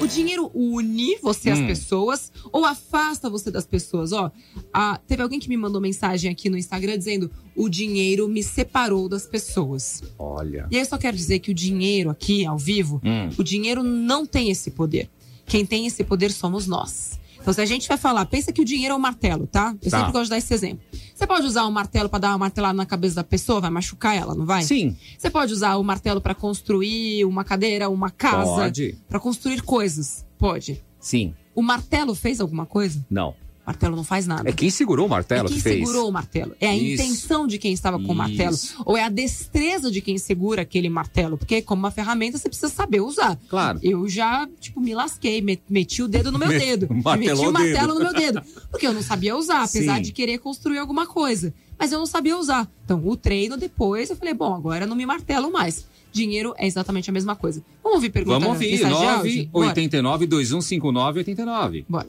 O 0.00 0.06
dinheiro 0.06 0.50
une 0.54 1.18
você 1.18 1.50
às 1.50 1.58
Hum. 1.58 1.66
pessoas 1.66 2.32
ou 2.50 2.64
afasta 2.64 3.28
você 3.28 3.50
das 3.50 3.66
pessoas. 3.66 4.12
Ó, 4.12 4.30
a- 4.72 4.98
teve 5.06 5.22
alguém 5.22 5.38
que 5.38 5.46
me 5.48 5.58
mandou 5.58 5.78
mensagem 5.78 6.30
aqui 6.30 6.48
no 6.48 6.56
Instagram 6.56 6.96
dizendo: 6.96 7.30
o 7.54 7.68
dinheiro 7.68 8.26
me 8.26 8.42
separou 8.42 9.10
das 9.10 9.26
pessoas. 9.26 10.02
Olha. 10.18 10.66
E 10.70 10.76
aí 10.76 10.82
eu 10.82 10.86
só 10.86 10.96
quero 10.96 11.14
dizer 11.14 11.40
que 11.40 11.50
o 11.50 11.54
dinheiro 11.54 12.08
aqui, 12.08 12.46
ao 12.46 12.56
vivo, 12.56 12.98
Hum. 13.04 13.28
o 13.36 13.44
dinheiro 13.44 13.82
não 13.82 14.24
tem 14.24 14.48
esse 14.50 14.70
poder. 14.70 15.10
Quem 15.44 15.66
tem 15.66 15.86
esse 15.86 16.02
poder 16.02 16.32
somos 16.32 16.66
nós. 16.66 17.20
Então, 17.40 17.52
se 17.54 17.60
a 17.60 17.66
gente 17.66 17.88
vai 17.88 17.96
falar, 17.96 18.24
pensa 18.26 18.52
que 18.52 18.60
o 18.60 18.64
dinheiro 18.64 18.92
é 18.94 18.96
um 18.96 19.00
martelo, 19.00 19.46
tá? 19.46 19.74
Eu 19.82 19.90
Tá. 19.90 19.98
sempre 19.98 20.12
gosto 20.12 20.24
de 20.24 20.30
dar 20.30 20.38
esse 20.38 20.52
exemplo. 20.52 20.84
Você 21.14 21.26
pode 21.26 21.46
usar 21.46 21.66
um 21.66 21.70
martelo 21.70 22.08
pra 22.08 22.18
dar 22.18 22.28
uma 22.30 22.38
martelada 22.38 22.74
na 22.74 22.86
cabeça 22.86 23.16
da 23.16 23.24
pessoa, 23.24 23.60
vai 23.60 23.70
machucar 23.70 24.16
ela, 24.16 24.34
não 24.34 24.44
vai? 24.46 24.62
Sim, 24.62 24.96
Você 25.18 25.30
pode 25.30 25.52
usar 25.52 25.76
o 25.76 25.82
martelo 25.84 26.20
pra 26.20 26.34
construir 26.34 27.24
uma 27.24 27.42
cadeira, 27.44 27.88
uma 27.88 28.10
casa, 28.10 28.44
pode. 28.44 28.98
Pra 29.08 29.18
construir 29.18 29.62
coisas. 29.62 30.24
Pode. 30.38 30.82
Sim. 30.98 31.34
O 31.54 31.62
martelo 31.62 32.14
fez 32.14 32.40
alguma 32.40 32.64
coisa? 32.66 33.04
Não. 33.10 33.34
O 33.62 33.70
martelo 33.70 33.94
não 33.94 34.02
faz 34.04 34.26
nada. 34.26 34.48
É 34.48 34.52
quem 34.52 34.68
segurou 34.70 35.06
o 35.06 35.08
É 35.08 35.10
martelo 35.10 35.48
quem 35.48 35.56
que 35.58 35.62
fez. 35.62 35.78
segurou 35.78 36.08
o 36.08 36.12
martelo. 36.12 36.54
É 36.60 36.68
a 36.68 36.76
Isso. 36.76 37.02
intenção 37.02 37.46
de 37.46 37.58
quem 37.58 37.72
estava 37.72 37.98
com 37.98 38.12
o 38.12 38.14
martelo. 38.14 38.54
Isso. 38.54 38.74
Ou 38.84 38.96
é 38.96 39.04
a 39.04 39.08
destreza 39.08 39.90
de 39.90 40.00
quem 40.00 40.18
segura 40.18 40.62
aquele 40.62 40.88
martelo. 40.88 41.38
Porque, 41.38 41.62
como 41.62 41.80
uma 41.80 41.90
ferramenta, 41.90 42.36
você 42.38 42.48
precisa 42.48 42.68
saber 42.72 43.00
usar. 43.00 43.38
Claro. 43.48 43.78
Eu 43.82 44.08
já, 44.08 44.48
tipo, 44.58 44.80
me 44.80 44.94
lasquei, 44.94 45.40
me- 45.40 45.60
meti 45.68 46.02
o 46.02 46.08
dedo 46.08 46.32
no 46.32 46.38
meu 46.38 46.48
Me- 46.48 46.58
dedo. 46.58 46.88
meti 47.18 47.30
o 47.32 47.52
martelo 47.52 47.94
no 47.94 48.00
meu 48.00 48.12
dedo. 48.12 48.42
Porque 48.70 48.86
eu 48.86 48.92
não 48.92 49.02
sabia 49.02 49.36
usar, 49.36 49.62
apesar 49.62 49.96
Sim. 49.96 50.02
de 50.02 50.12
querer 50.12 50.38
construir 50.38 50.78
alguma 50.78 51.06
coisa. 51.06 51.54
Mas 51.78 51.92
eu 51.92 51.98
não 51.98 52.06
sabia 52.06 52.36
usar. 52.36 52.68
Então, 52.84 53.00
o 53.06 53.16
treino 53.16 53.56
depois, 53.56 54.10
eu 54.10 54.16
falei, 54.16 54.34
bom, 54.34 54.54
agora 54.54 54.86
não 54.86 54.96
me 54.96 55.06
martelo 55.06 55.50
mais. 55.52 55.86
Dinheiro 56.12 56.52
é 56.58 56.66
exatamente 56.66 57.08
a 57.08 57.12
mesma 57.12 57.36
coisa. 57.36 57.62
Vamos 57.84 57.96
ouvir 57.96 58.10
pergunta 58.10 58.40
Vamos 58.40 58.54
ouvir. 58.54 58.72
mensagem 58.72 58.96
de 58.98 59.04
9 59.04 59.16
áudio? 59.16 59.46
Bora. 59.52 59.66
89 59.68 60.26
2159 60.26 61.18
89. 61.20 61.84
Bora. 61.88 62.08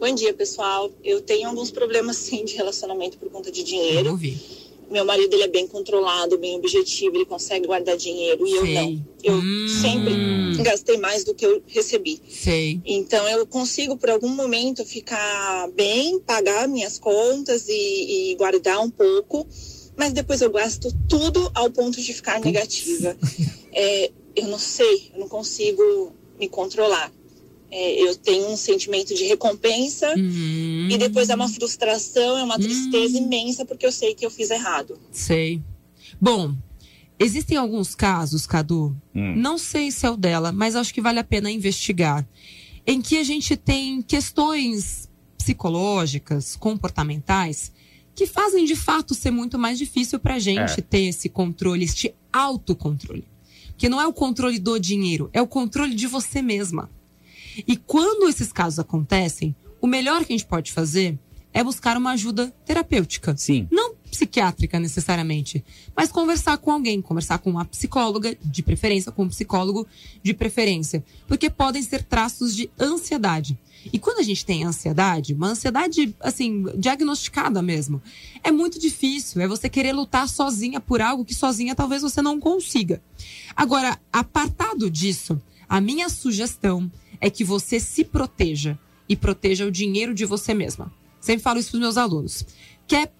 Bom 0.00 0.14
dia, 0.14 0.32
pessoal. 0.32 0.90
Eu 1.04 1.20
tenho 1.20 1.46
alguns 1.46 1.70
problemas 1.70 2.16
sim 2.16 2.42
de 2.44 2.54
relacionamento 2.56 3.18
por 3.18 3.28
conta 3.30 3.52
de 3.52 3.62
dinheiro. 3.62 4.18
Meu 4.90 5.04
marido 5.04 5.32
ele 5.34 5.42
é 5.44 5.48
bem 5.48 5.68
controlado, 5.68 6.36
bem 6.38 6.56
objetivo, 6.56 7.14
ele 7.16 7.26
consegue 7.26 7.66
guardar 7.66 7.96
dinheiro 7.98 8.44
e 8.46 8.50
eu 8.56 8.62
Sei. 8.62 8.74
não. 8.74 9.06
Eu 9.22 9.34
Hum. 9.34 9.66
sempre 9.82 10.62
gastei 10.64 10.96
mais 10.96 11.22
do 11.22 11.34
que 11.34 11.44
eu 11.46 11.62
recebi. 11.66 12.18
Sei. 12.28 12.80
Então 12.84 13.28
eu 13.28 13.46
consigo 13.46 13.96
por 13.96 14.08
algum 14.10 14.30
momento 14.30 14.84
ficar 14.84 15.68
bem, 15.72 16.18
pagar 16.18 16.66
minhas 16.66 16.98
contas 16.98 17.68
e, 17.68 18.30
e 18.32 18.34
guardar 18.36 18.80
um 18.80 18.90
pouco, 18.90 19.46
mas 19.96 20.12
depois 20.12 20.40
eu 20.40 20.50
gasto 20.50 20.88
tudo 21.08 21.50
ao 21.54 21.70
ponto 21.70 22.00
de 22.00 22.12
ficar 22.14 22.40
negativa. 22.40 23.16
É, 23.72 24.10
eu 24.34 24.48
não 24.48 24.58
sei, 24.58 25.10
eu 25.14 25.20
não 25.20 25.28
consigo 25.28 26.12
me 26.38 26.48
controlar. 26.48 27.12
É, 27.70 28.02
eu 28.02 28.16
tenho 28.16 28.48
um 28.50 28.56
sentimento 28.56 29.14
de 29.14 29.24
recompensa 29.24 30.12
Hum, 30.16 30.88
e 30.90 30.98
depois 30.98 31.28
é 31.30 31.34
uma 31.34 31.48
frustração, 31.48 32.36
é 32.38 32.42
uma 32.42 32.58
tristeza 32.58 33.16
Hum. 33.18 33.22
imensa 33.26 33.64
porque 33.64 33.86
eu 33.86 33.92
sei 33.92 34.14
que 34.14 34.26
eu 34.26 34.30
fiz 34.30 34.50
errado. 34.50 34.98
Sei. 35.12 35.62
Bom, 36.20 36.54
existem 37.18 37.56
alguns 37.56 37.94
casos, 37.94 38.44
Cadu, 38.46 38.96
Hum. 39.14 39.34
não 39.36 39.56
sei 39.56 39.90
se 39.92 40.04
é 40.04 40.10
o 40.10 40.16
dela, 40.16 40.50
mas 40.50 40.74
acho 40.74 40.92
que 40.92 41.00
vale 41.00 41.20
a 41.20 41.24
pena 41.24 41.50
investigar, 41.50 42.26
em 42.86 43.00
que 43.00 43.16
a 43.18 43.22
gente 43.22 43.56
tem 43.56 44.02
questões 44.02 45.08
psicológicas, 45.38 46.56
comportamentais, 46.56 47.72
que 48.14 48.26
fazem 48.26 48.64
de 48.64 48.74
fato 48.74 49.14
ser 49.14 49.30
muito 49.30 49.58
mais 49.58 49.78
difícil 49.78 50.18
pra 50.18 50.38
gente 50.38 50.80
É. 50.80 50.82
ter 50.82 51.02
esse 51.04 51.28
controle, 51.28 51.84
este 51.84 52.14
autocontrole. 52.32 53.24
Que 53.76 53.88
não 53.88 54.00
é 54.00 54.06
o 54.06 54.12
controle 54.12 54.58
do 54.58 54.78
dinheiro, 54.78 55.30
é 55.32 55.40
o 55.40 55.46
controle 55.46 55.94
de 55.94 56.06
você 56.06 56.42
mesma. 56.42 56.90
E 57.66 57.76
quando 57.76 58.28
esses 58.28 58.52
casos 58.52 58.78
acontecem, 58.78 59.54
o 59.80 59.86
melhor 59.86 60.24
que 60.24 60.32
a 60.32 60.36
gente 60.36 60.46
pode 60.46 60.72
fazer 60.72 61.18
é 61.52 61.64
buscar 61.64 61.96
uma 61.96 62.12
ajuda 62.12 62.54
terapêutica 62.64 63.36
Sim. 63.36 63.66
não 63.70 63.94
psiquiátrica 64.10 64.78
necessariamente, 64.78 65.64
mas 65.96 66.10
conversar 66.10 66.58
com 66.58 66.72
alguém, 66.72 67.00
conversar 67.00 67.38
com 67.38 67.50
uma 67.50 67.64
psicóloga 67.64 68.36
de 68.44 68.62
preferência, 68.62 69.12
com 69.12 69.22
um 69.22 69.28
psicólogo 69.28 69.86
de 70.22 70.34
preferência, 70.34 71.04
porque 71.28 71.48
podem 71.48 71.82
ser 71.82 72.02
traços 72.02 72.54
de 72.54 72.68
ansiedade. 72.78 73.58
E 73.92 73.98
quando 73.98 74.18
a 74.18 74.22
gente 74.22 74.44
tem 74.44 74.64
ansiedade, 74.64 75.32
uma 75.32 75.48
ansiedade 75.48 76.14
assim, 76.20 76.64
diagnosticada 76.76 77.62
mesmo, 77.62 78.02
é 78.42 78.50
muito 78.50 78.78
difícil, 78.78 79.40
é 79.40 79.48
você 79.48 79.68
querer 79.68 79.92
lutar 79.92 80.28
sozinha 80.28 80.80
por 80.80 81.00
algo 81.00 81.24
que 81.24 81.34
sozinha 81.34 81.74
talvez 81.74 82.02
você 82.02 82.20
não 82.20 82.38
consiga. 82.38 83.00
Agora, 83.56 83.98
apartado 84.12 84.90
disso, 84.90 85.40
a 85.68 85.80
minha 85.80 86.08
sugestão 86.08 86.90
é 87.20 87.28
que 87.28 87.44
você 87.44 87.78
se 87.78 88.04
proteja 88.04 88.78
e 89.08 89.16
proteja 89.16 89.66
o 89.66 89.70
dinheiro 89.70 90.14
de 90.14 90.24
você 90.24 90.54
mesma. 90.54 90.92
Sempre 91.20 91.42
falo 91.42 91.58
isso 91.58 91.70
para 91.70 91.76
os 91.76 91.80
meus 91.80 91.96
alunos. 91.96 92.46
Quer 92.86 93.12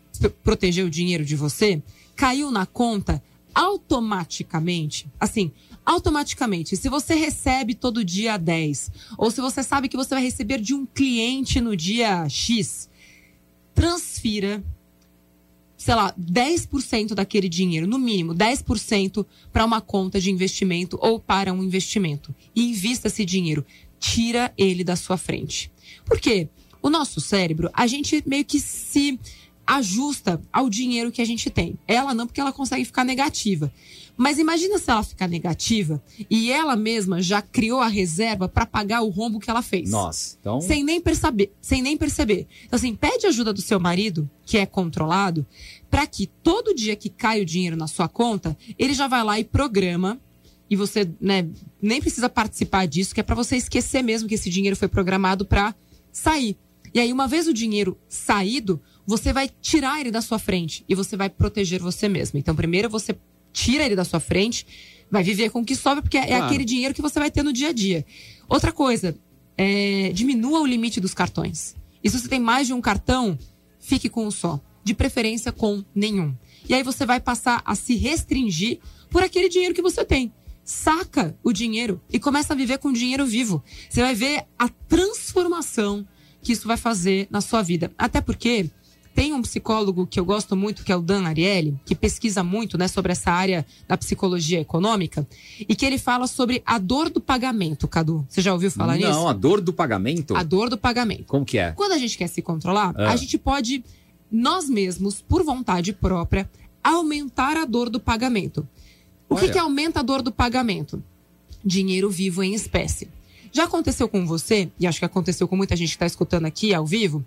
proteger 0.43 0.85
o 0.85 0.91
dinheiro 0.91 1.25
de 1.25 1.37
você? 1.37 1.83
Caiu 2.17 2.51
na 2.51 2.65
conta 2.67 3.23
automaticamente. 3.55 5.07
Assim, 5.19 5.53
automaticamente. 5.85 6.77
Se 6.77 6.89
você 6.89 7.15
recebe 7.15 7.75
todo 7.75 8.05
dia 8.05 8.37
10, 8.37 8.91
ou 9.19 9.31
se 9.31 9.41
você 9.41 9.63
sabe 9.63 9.89
que 9.89 9.97
você 9.97 10.15
vai 10.15 10.23
receber 10.23 10.61
de 10.61 10.73
um 10.75 10.87
cliente 10.87 11.61
no 11.61 11.77
dia 11.77 12.29
X, 12.29 12.89
transfira 13.75 14.63
sei 15.81 15.95
lá, 15.95 16.15
10% 16.21 17.15
daquele 17.15 17.49
dinheiro, 17.49 17.87
no 17.87 17.99
mínimo 17.99 18.35
10% 18.35 19.25
para 19.51 19.65
uma 19.65 19.81
conta 19.81 20.21
de 20.21 20.31
investimento 20.31 20.99
ou 21.01 21.19
para 21.19 21.55
um 21.55 21.63
investimento. 21.63 22.35
E 22.55 22.69
invista 22.69 23.09
esse 23.09 23.25
dinheiro. 23.25 23.65
Tira 24.01 24.53
ele 24.59 24.83
da 24.83 24.97
sua 24.97 25.17
frente. 25.17 25.71
Por 26.05 26.19
quê? 26.19 26.49
O 26.83 26.91
nosso 26.91 27.21
cérebro, 27.21 27.71
a 27.73 27.87
gente 27.87 28.21
meio 28.27 28.45
que 28.45 28.59
se 28.59 29.21
ajusta 29.67 30.41
ao 30.53 30.69
dinheiro 30.69 31.13
que 31.13 31.23
a 31.23 31.25
gente 31.25 31.49
tem. 31.49 31.79
Ela 31.87 32.13
não, 32.13 32.27
porque 32.27 32.41
ela 32.41 32.53
consegue 32.53 32.85
ficar 32.85 33.05
negativa. 33.05 33.71
Mas 34.17 34.39
imagina 34.39 34.79
se 34.79 34.91
ela 34.91 35.03
ficar 35.03 35.29
negativa 35.29 36.03
e 36.29 36.51
ela 36.51 36.77
mesma 36.77 37.23
já 37.23 37.41
criou 37.41 37.81
a 37.81 37.87
reserva 37.87 38.49
para 38.49 38.67
pagar 38.67 39.01
o 39.01 39.09
rombo 39.09 39.39
que 39.39 39.49
ela 39.49 39.63
fez 39.63 39.91
Nossa. 39.91 40.37
Então. 40.41 40.61
sem 40.61 40.83
nem 40.83 41.01
perceber, 41.01 41.53
sem 41.61 41.81
nem 41.81 41.97
perceber. 41.97 42.47
Então 42.67 42.77
assim, 42.77 42.95
pede 42.95 43.27
ajuda 43.27 43.53
do 43.53 43.63
seu 43.63 43.81
marido, 43.81 44.29
que 44.45 44.59
é 44.59 44.67
controlado, 44.67 45.47
para 45.89 46.07
que 46.07 46.27
todo 46.27 46.75
dia 46.75 46.97
que 46.97 47.09
cai 47.09 47.41
o 47.41 47.47
dinheiro 47.47 47.77
na 47.77 47.87
sua 47.87 48.09
conta, 48.09 48.57
ele 48.79 48.93
já 48.93 49.09
vai 49.09 49.25
lá 49.25 49.39
e 49.39 49.45
programa 49.45 50.21
e 50.71 50.77
você, 50.77 51.11
né, 51.21 51.49
nem 51.83 52.01
precisa 52.01 52.29
participar 52.29 52.87
disso, 52.87 53.13
que 53.13 53.21
é 53.21 53.25
para 53.25 53.35
você 53.35 53.57
esquecer 53.57 54.03
mesmo 54.03 54.29
que 54.29 54.37
esse 54.37 54.49
dinheiro 54.49 54.77
foi 54.77 54.87
programado 54.87 55.45
para 55.45 55.75
sair. 56.13 56.57
E 56.95 57.01
aí 57.01 57.13
uma 57.13 57.27
vez 57.27 57.49
o 57.49 57.53
dinheiro 57.53 57.99
saído, 58.09 58.81
você 59.05 59.33
vai 59.33 59.51
tirar 59.61 60.01
ele 60.01 60.11
da 60.13 60.23
sua 60.23 60.39
frente 60.39 60.85
e 60.89 60.95
você 60.95 61.17
vai 61.17 61.29
proteger 61.29 61.81
você 61.81 62.09
mesmo. 62.09 62.39
Então 62.39 62.55
primeiro 62.55 62.89
você 62.89 63.17
tira 63.53 63.85
ele 63.85 63.97
da 63.97 64.05
sua 64.05 64.21
frente, 64.21 64.65
vai 65.11 65.25
viver 65.25 65.51
com 65.51 65.61
o 65.61 65.65
que 65.65 65.75
sobra, 65.75 66.03
porque 66.03 66.17
é 66.17 66.27
Claro. 66.27 66.45
aquele 66.45 66.65
dinheiro 66.65 66.95
que 66.95 67.03
você 67.03 67.19
vai 67.19 67.31
ter 67.31 67.43
no 67.43 67.53
dia 67.53 67.71
a 67.71 67.73
dia. 67.73 68.07
Outra 68.49 68.71
coisa, 68.71 69.17
é, 69.59 70.11
diminua 70.15 70.61
o 70.61 70.67
limite 70.67 71.01
dos 71.01 71.13
cartões. 71.15 71.75
E 72.03 72.09
se 72.09 72.19
você 72.19 72.29
tem 72.29 72.41
mais 72.41 72.69
de 72.69 72.73
um 72.73 72.81
cartão, 72.81 73.37
fique 73.81 74.09
com 74.09 74.27
um 74.27 74.31
só. 74.31 74.61
De 74.83 74.95
preferência 74.95 75.53
com 75.53 75.85
nenhum. 75.95 76.35
E 76.69 76.73
aí 76.73 76.83
você 76.83 77.05
vai 77.05 77.21
passar 77.21 77.61
a 77.65 77.75
se 77.75 77.97
restringir 77.97 78.79
por 79.11 79.23
aquele 79.23 79.49
dinheiro 79.49 79.75
que 79.75 79.83
você 79.83 80.05
tem. 80.05 80.33
Saca 80.71 81.37
o 81.43 81.53
dinheiro 81.53 82.01
e 82.13 82.21
começa 82.21 82.53
a 82.53 82.57
viver 82.57 82.79
com 82.79 82.91
o 82.91 82.93
dinheiro 82.93 83.27
vivo. 83.27 83.61
Você 83.89 84.01
vai 84.01 84.15
ver 84.15 84.45
a 84.57 84.69
transformação 84.69 86.07
que 86.41 86.53
isso 86.53 86.69
vai 86.69 86.77
fazer 86.77 87.27
na 87.29 87.41
sua 87.41 87.61
vida. 87.61 87.91
Até 87.99 88.21
porque 88.21 88.71
tem 89.13 89.35
um 89.35 89.43
psicólogo 89.43 90.07
que 90.07 90.21
eu 90.21 90.25
gosto 90.25 90.55
muito, 90.55 90.85
que 90.85 90.93
é 90.93 90.97
o 90.97 91.03
Dan 91.03 91.27
Ariely, 91.27 91.77
que 91.85 91.93
pesquisa 91.97 92.45
muito 92.45 92.79
né, 92.79 92.87
sobre 92.87 93.11
essa 93.11 93.33
área 93.33 93.67
da 93.89 93.99
psicologia 93.99 94.61
econômica, 94.61 95.27
e 95.59 95.75
que 95.75 95.85
ele 95.85 95.99
fala 95.99 96.29
sobre 96.29 96.63
a 96.65 96.79
dor 96.79 97.11
do 97.11 97.21
pagamento, 97.21 97.89
Cadu. 97.89 98.25
Você 98.29 98.41
já 98.41 98.53
ouviu 98.53 98.71
falar 98.71 98.97
não, 98.97 99.09
nisso? 99.09 99.27
a 99.27 99.33
dor 99.33 99.61
do 99.61 99.73
pagamento. 99.73 100.37
A 100.37 100.45
dor 100.45 100.71
do 100.71 100.79
pagamento. 100.79 101.25
Como 101.25 101.45
que 101.45 101.59
é? 101.59 101.73
Quando 101.73 101.93
a 101.93 101.99
gente 101.99 102.17
quer 102.17 102.29
se 102.29 102.41
controlar, 102.41 102.95
Ah. 102.97 103.11
a 103.11 103.17
gente 103.17 103.37
pode, 103.37 103.85
nós 104.31 104.69
mesmos, 104.69 105.21
por 105.21 105.43
vontade 105.43 105.93
própria, 105.93 106.49
aumentar 106.83 107.57
a 107.57 107.65
dor 107.65 107.91
do 107.91 107.99
pagamento. 107.99 108.67
O 109.31 109.37
que, 109.37 109.49
que 109.49 109.59
aumenta 109.59 110.01
a 110.01 110.03
dor 110.03 110.23
do 110.23 110.33
pagamento? 110.33 111.03
Dinheiro 111.65 112.11
vivo 112.11 112.43
em 112.43 112.53
espécie. 112.53 113.09
Já 113.53 113.65
aconteceu 113.65 114.09
com 114.09 114.27
você, 114.27 114.71
e 114.79 114.87
acho 114.87 114.99
que 114.99 115.05
aconteceu 115.05 115.49
com 115.49 115.57
muita 115.57 115.75
gente 115.77 115.89
que 115.89 115.95
está 115.97 116.07
escutando 116.07 116.47
aqui 116.47 116.75
ao 116.75 116.87
vivo, 116.87 117.25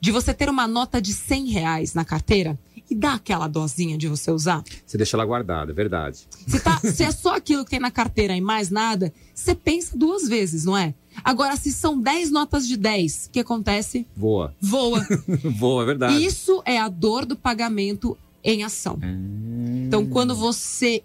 de 0.00 0.10
você 0.10 0.32
ter 0.32 0.48
uma 0.48 0.66
nota 0.66 1.00
de 1.00 1.12
100 1.12 1.48
reais 1.48 1.94
na 1.94 2.04
carteira 2.04 2.58
e 2.88 2.94
dar 2.94 3.14
aquela 3.14 3.48
dosinha 3.48 3.98
de 3.98 4.08
você 4.08 4.30
usar? 4.30 4.62
Você 4.84 4.96
deixa 4.96 5.16
ela 5.16 5.24
guardada, 5.24 5.72
é 5.72 5.74
verdade. 5.74 6.26
Se, 6.46 6.60
tá, 6.60 6.78
se 6.84 7.02
é 7.02 7.10
só 7.10 7.36
aquilo 7.36 7.64
que 7.64 7.70
tem 7.70 7.80
na 7.80 7.90
carteira 7.90 8.34
e 8.36 8.40
mais 8.40 8.70
nada, 8.70 9.12
você 9.34 9.54
pensa 9.54 9.96
duas 9.96 10.28
vezes, 10.28 10.64
não 10.64 10.76
é? 10.76 10.94
Agora, 11.24 11.56
se 11.56 11.72
são 11.72 12.00
10 12.00 12.30
notas 12.30 12.66
de 12.66 12.76
10, 12.76 13.26
o 13.26 13.30
que 13.30 13.40
acontece? 13.40 14.06
Voa. 14.16 14.54
Voa. 14.60 15.06
Voa, 15.58 15.82
é 15.82 15.86
verdade. 15.86 16.24
Isso 16.24 16.62
é 16.64 16.78
a 16.78 16.88
dor 16.88 17.26
do 17.26 17.36
pagamento 17.36 18.16
em 18.44 18.62
ação. 18.62 18.98
Hum. 19.02 19.84
Então, 19.86 20.06
quando 20.06 20.34
você, 20.34 21.02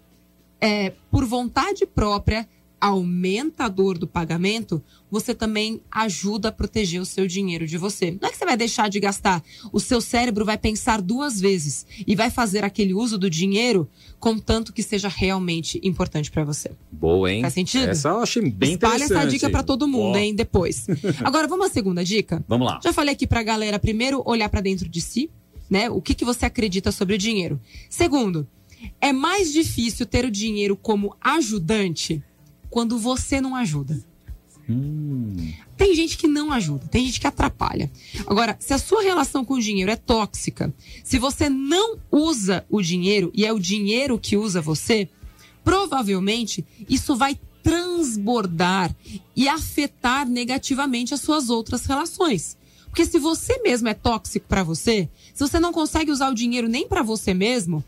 é, 0.62 0.92
por 1.10 1.24
vontade 1.24 1.84
própria, 1.84 2.48
aumenta 2.80 3.64
a 3.64 3.68
dor 3.68 3.98
do 3.98 4.06
pagamento, 4.06 4.82
você 5.10 5.34
também 5.34 5.80
ajuda 5.90 6.48
a 6.48 6.52
proteger 6.52 7.00
o 7.00 7.04
seu 7.04 7.26
dinheiro 7.26 7.66
de 7.66 7.76
você. 7.76 8.16
Não 8.20 8.28
é 8.28 8.32
que 8.32 8.38
você 8.38 8.44
vai 8.44 8.56
deixar 8.56 8.88
de 8.88 8.98
gastar, 8.98 9.42
o 9.72 9.78
seu 9.78 10.00
cérebro 10.00 10.44
vai 10.44 10.56
pensar 10.56 11.00
duas 11.00 11.40
vezes 11.40 11.86
e 12.06 12.16
vai 12.16 12.30
fazer 12.30 12.64
aquele 12.64 12.94
uso 12.94 13.18
do 13.18 13.28
dinheiro 13.28 13.88
contanto 14.18 14.72
que 14.72 14.82
seja 14.82 15.08
realmente 15.08 15.80
importante 15.82 16.30
para 16.30 16.44
você. 16.44 16.70
Boa, 16.90 17.30
hein? 17.30 17.42
Faz 17.42 17.54
sentido? 17.54 17.88
Essa 17.90 18.08
eu 18.08 18.20
achei 18.20 18.42
bem 18.42 18.74
Espalha 18.74 18.94
interessante. 18.94 19.18
essa 19.18 19.28
dica 19.28 19.50
para 19.50 19.62
todo 19.62 19.86
mundo, 19.86 20.16
hein, 20.16 20.34
depois. 20.34 20.86
Agora, 21.22 21.46
vamos 21.46 21.66
à 21.66 21.68
segunda 21.70 22.04
dica? 22.04 22.44
Vamos 22.48 22.66
lá. 22.66 22.80
Já 22.82 22.92
falei 22.92 23.14
aqui 23.14 23.26
pra 23.26 23.42
galera, 23.42 23.78
primeiro, 23.78 24.22
olhar 24.24 24.48
pra 24.48 24.60
dentro 24.60 24.88
de 24.88 25.00
si, 25.00 25.30
né? 25.68 25.88
O 25.90 26.00
que, 26.00 26.14
que 26.14 26.24
você 26.24 26.46
acredita 26.46 26.90
sobre 26.90 27.14
o 27.14 27.18
dinheiro. 27.18 27.60
Segundo, 27.88 28.46
é 29.00 29.12
mais 29.12 29.52
difícil 29.52 30.06
ter 30.06 30.24
o 30.24 30.30
dinheiro 30.30 30.76
como 30.76 31.16
ajudante 31.20 32.22
quando 32.70 32.98
você 32.98 33.40
não 33.40 33.54
ajuda. 33.54 34.02
Hum, 34.68 35.52
Tem 35.76 35.94
gente 35.94 36.16
que 36.16 36.28
não 36.28 36.52
ajuda, 36.52 36.86
tem 36.86 37.04
gente 37.04 37.20
que 37.20 37.26
atrapalha. 37.26 37.90
Agora, 38.26 38.56
se 38.60 38.72
a 38.72 38.78
sua 38.78 39.02
relação 39.02 39.44
com 39.44 39.54
o 39.54 39.60
dinheiro 39.60 39.90
é 39.90 39.96
tóxica, 39.96 40.72
se 41.02 41.18
você 41.18 41.48
não 41.48 41.98
usa 42.10 42.64
o 42.70 42.80
dinheiro 42.80 43.30
e 43.34 43.44
é 43.44 43.52
o 43.52 43.58
dinheiro 43.58 44.18
que 44.18 44.36
usa 44.36 44.60
você, 44.60 45.08
provavelmente 45.64 46.64
isso 46.88 47.16
vai 47.16 47.38
transbordar 47.62 48.94
e 49.36 49.48
afetar 49.48 50.28
negativamente 50.28 51.14
as 51.14 51.20
suas 51.20 51.50
outras 51.50 51.84
relações. 51.86 52.56
Porque 52.86 53.06
se 53.06 53.18
você 53.18 53.58
mesmo 53.62 53.88
é 53.88 53.94
tóxico 53.94 54.46
para 54.46 54.62
você, 54.62 55.08
se 55.32 55.40
você 55.40 55.58
não 55.58 55.72
consegue 55.72 56.10
usar 56.10 56.30
o 56.30 56.34
dinheiro 56.34 56.68
nem 56.68 56.86
para 56.86 57.02
você 57.02 57.32
mesmo, 57.32 57.82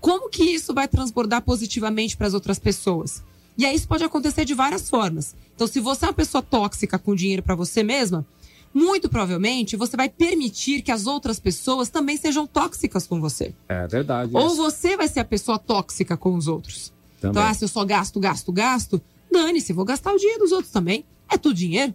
como 0.00 0.30
que 0.30 0.42
isso 0.42 0.72
vai 0.72 0.88
transbordar 0.88 1.42
positivamente 1.42 2.16
para 2.16 2.26
as 2.26 2.34
outras 2.34 2.58
pessoas? 2.58 3.22
E 3.56 3.66
aí 3.66 3.76
isso 3.76 3.86
pode 3.86 4.02
acontecer 4.02 4.44
de 4.44 4.54
várias 4.54 4.88
formas. 4.88 5.34
Então, 5.54 5.66
se 5.66 5.80
você 5.80 6.06
é 6.06 6.08
uma 6.08 6.14
pessoa 6.14 6.42
tóxica 6.42 6.98
com 6.98 7.14
dinheiro 7.14 7.42
para 7.42 7.54
você 7.54 7.82
mesma, 7.82 8.24
muito 8.72 9.08
provavelmente 9.08 9.76
você 9.76 9.96
vai 9.96 10.08
permitir 10.08 10.80
que 10.82 10.90
as 10.90 11.06
outras 11.06 11.38
pessoas 11.38 11.90
também 11.90 12.16
sejam 12.16 12.46
tóxicas 12.46 13.06
com 13.06 13.20
você. 13.20 13.54
é 13.68 13.86
verdade. 13.86 14.30
Ou 14.34 14.54
você 14.54 14.96
vai 14.96 15.08
ser 15.08 15.20
a 15.20 15.24
pessoa 15.24 15.58
tóxica 15.58 16.16
com 16.16 16.34
os 16.34 16.48
outros. 16.48 16.92
também. 17.20 17.32
Então, 17.32 17.50
ah, 17.50 17.52
se 17.52 17.64
eu 17.64 17.68
só 17.68 17.84
gasto, 17.84 18.18
gasto, 18.18 18.50
gasto, 18.50 19.02
dane-se, 19.30 19.72
vou 19.72 19.84
gastar 19.84 20.12
o 20.12 20.16
dinheiro 20.16 20.40
dos 20.40 20.52
outros 20.52 20.72
também. 20.72 21.04
É 21.28 21.36
tudo 21.36 21.54
dinheiro. 21.54 21.92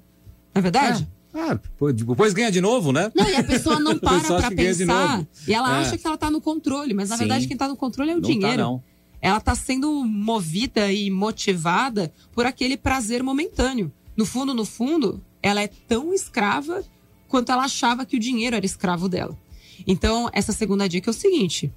Não 0.53 0.59
é 0.59 0.61
verdade? 0.61 1.07
Ah, 1.37 1.59
depois 1.93 2.33
ganha 2.33 2.49
de 2.49 2.61
novo, 2.61 2.93
né? 2.93 3.11
Não, 3.13 3.27
e 3.29 3.35
a 3.35 3.43
pessoa 3.43 3.77
não 3.79 3.97
para 3.99 4.19
de 4.49 4.55
pensar. 4.55 5.27
E 5.45 5.53
ela 5.53 5.77
É. 5.77 5.81
acha 5.81 5.97
que 5.97 6.07
ela 6.07 6.17
tá 6.17 6.31
no 6.31 6.39
controle, 6.39 6.93
mas 6.93 7.09
na 7.09 7.15
Sim. 7.17 7.19
verdade 7.23 7.47
quem 7.47 7.57
tá 7.57 7.67
no 7.67 7.75
controle 7.75 8.11
é 8.11 8.13
o 8.13 8.21
não 8.21 8.29
dinheiro. 8.29 8.57
tá, 8.57 8.63
não. 8.63 8.83
Ela 9.21 9.39
tá 9.41 9.53
sendo 9.55 9.91
movida 10.05 10.91
e 10.93 11.09
motivada 11.11 12.13
por 12.31 12.45
aquele 12.45 12.77
prazer 12.77 13.21
momentâneo. 13.23 13.91
No 14.15 14.25
fundo, 14.25 14.53
no 14.53 14.63
fundo, 14.63 15.21
ela 15.43 15.61
é 15.61 15.67
tão 15.67 16.13
escrava 16.13 16.83
quanto 17.27 17.51
ela 17.51 17.63
achava 17.65 18.05
que 18.05 18.15
o 18.15 18.19
dinheiro 18.19 18.55
era 18.55 18.65
escravo 18.65 19.09
dela. 19.09 19.37
Então, 19.85 20.29
essa 20.31 20.53
segunda 20.53 20.87
dica 20.87 21.09
é 21.09 21.11
o 21.11 21.13
seguinte: 21.13 21.69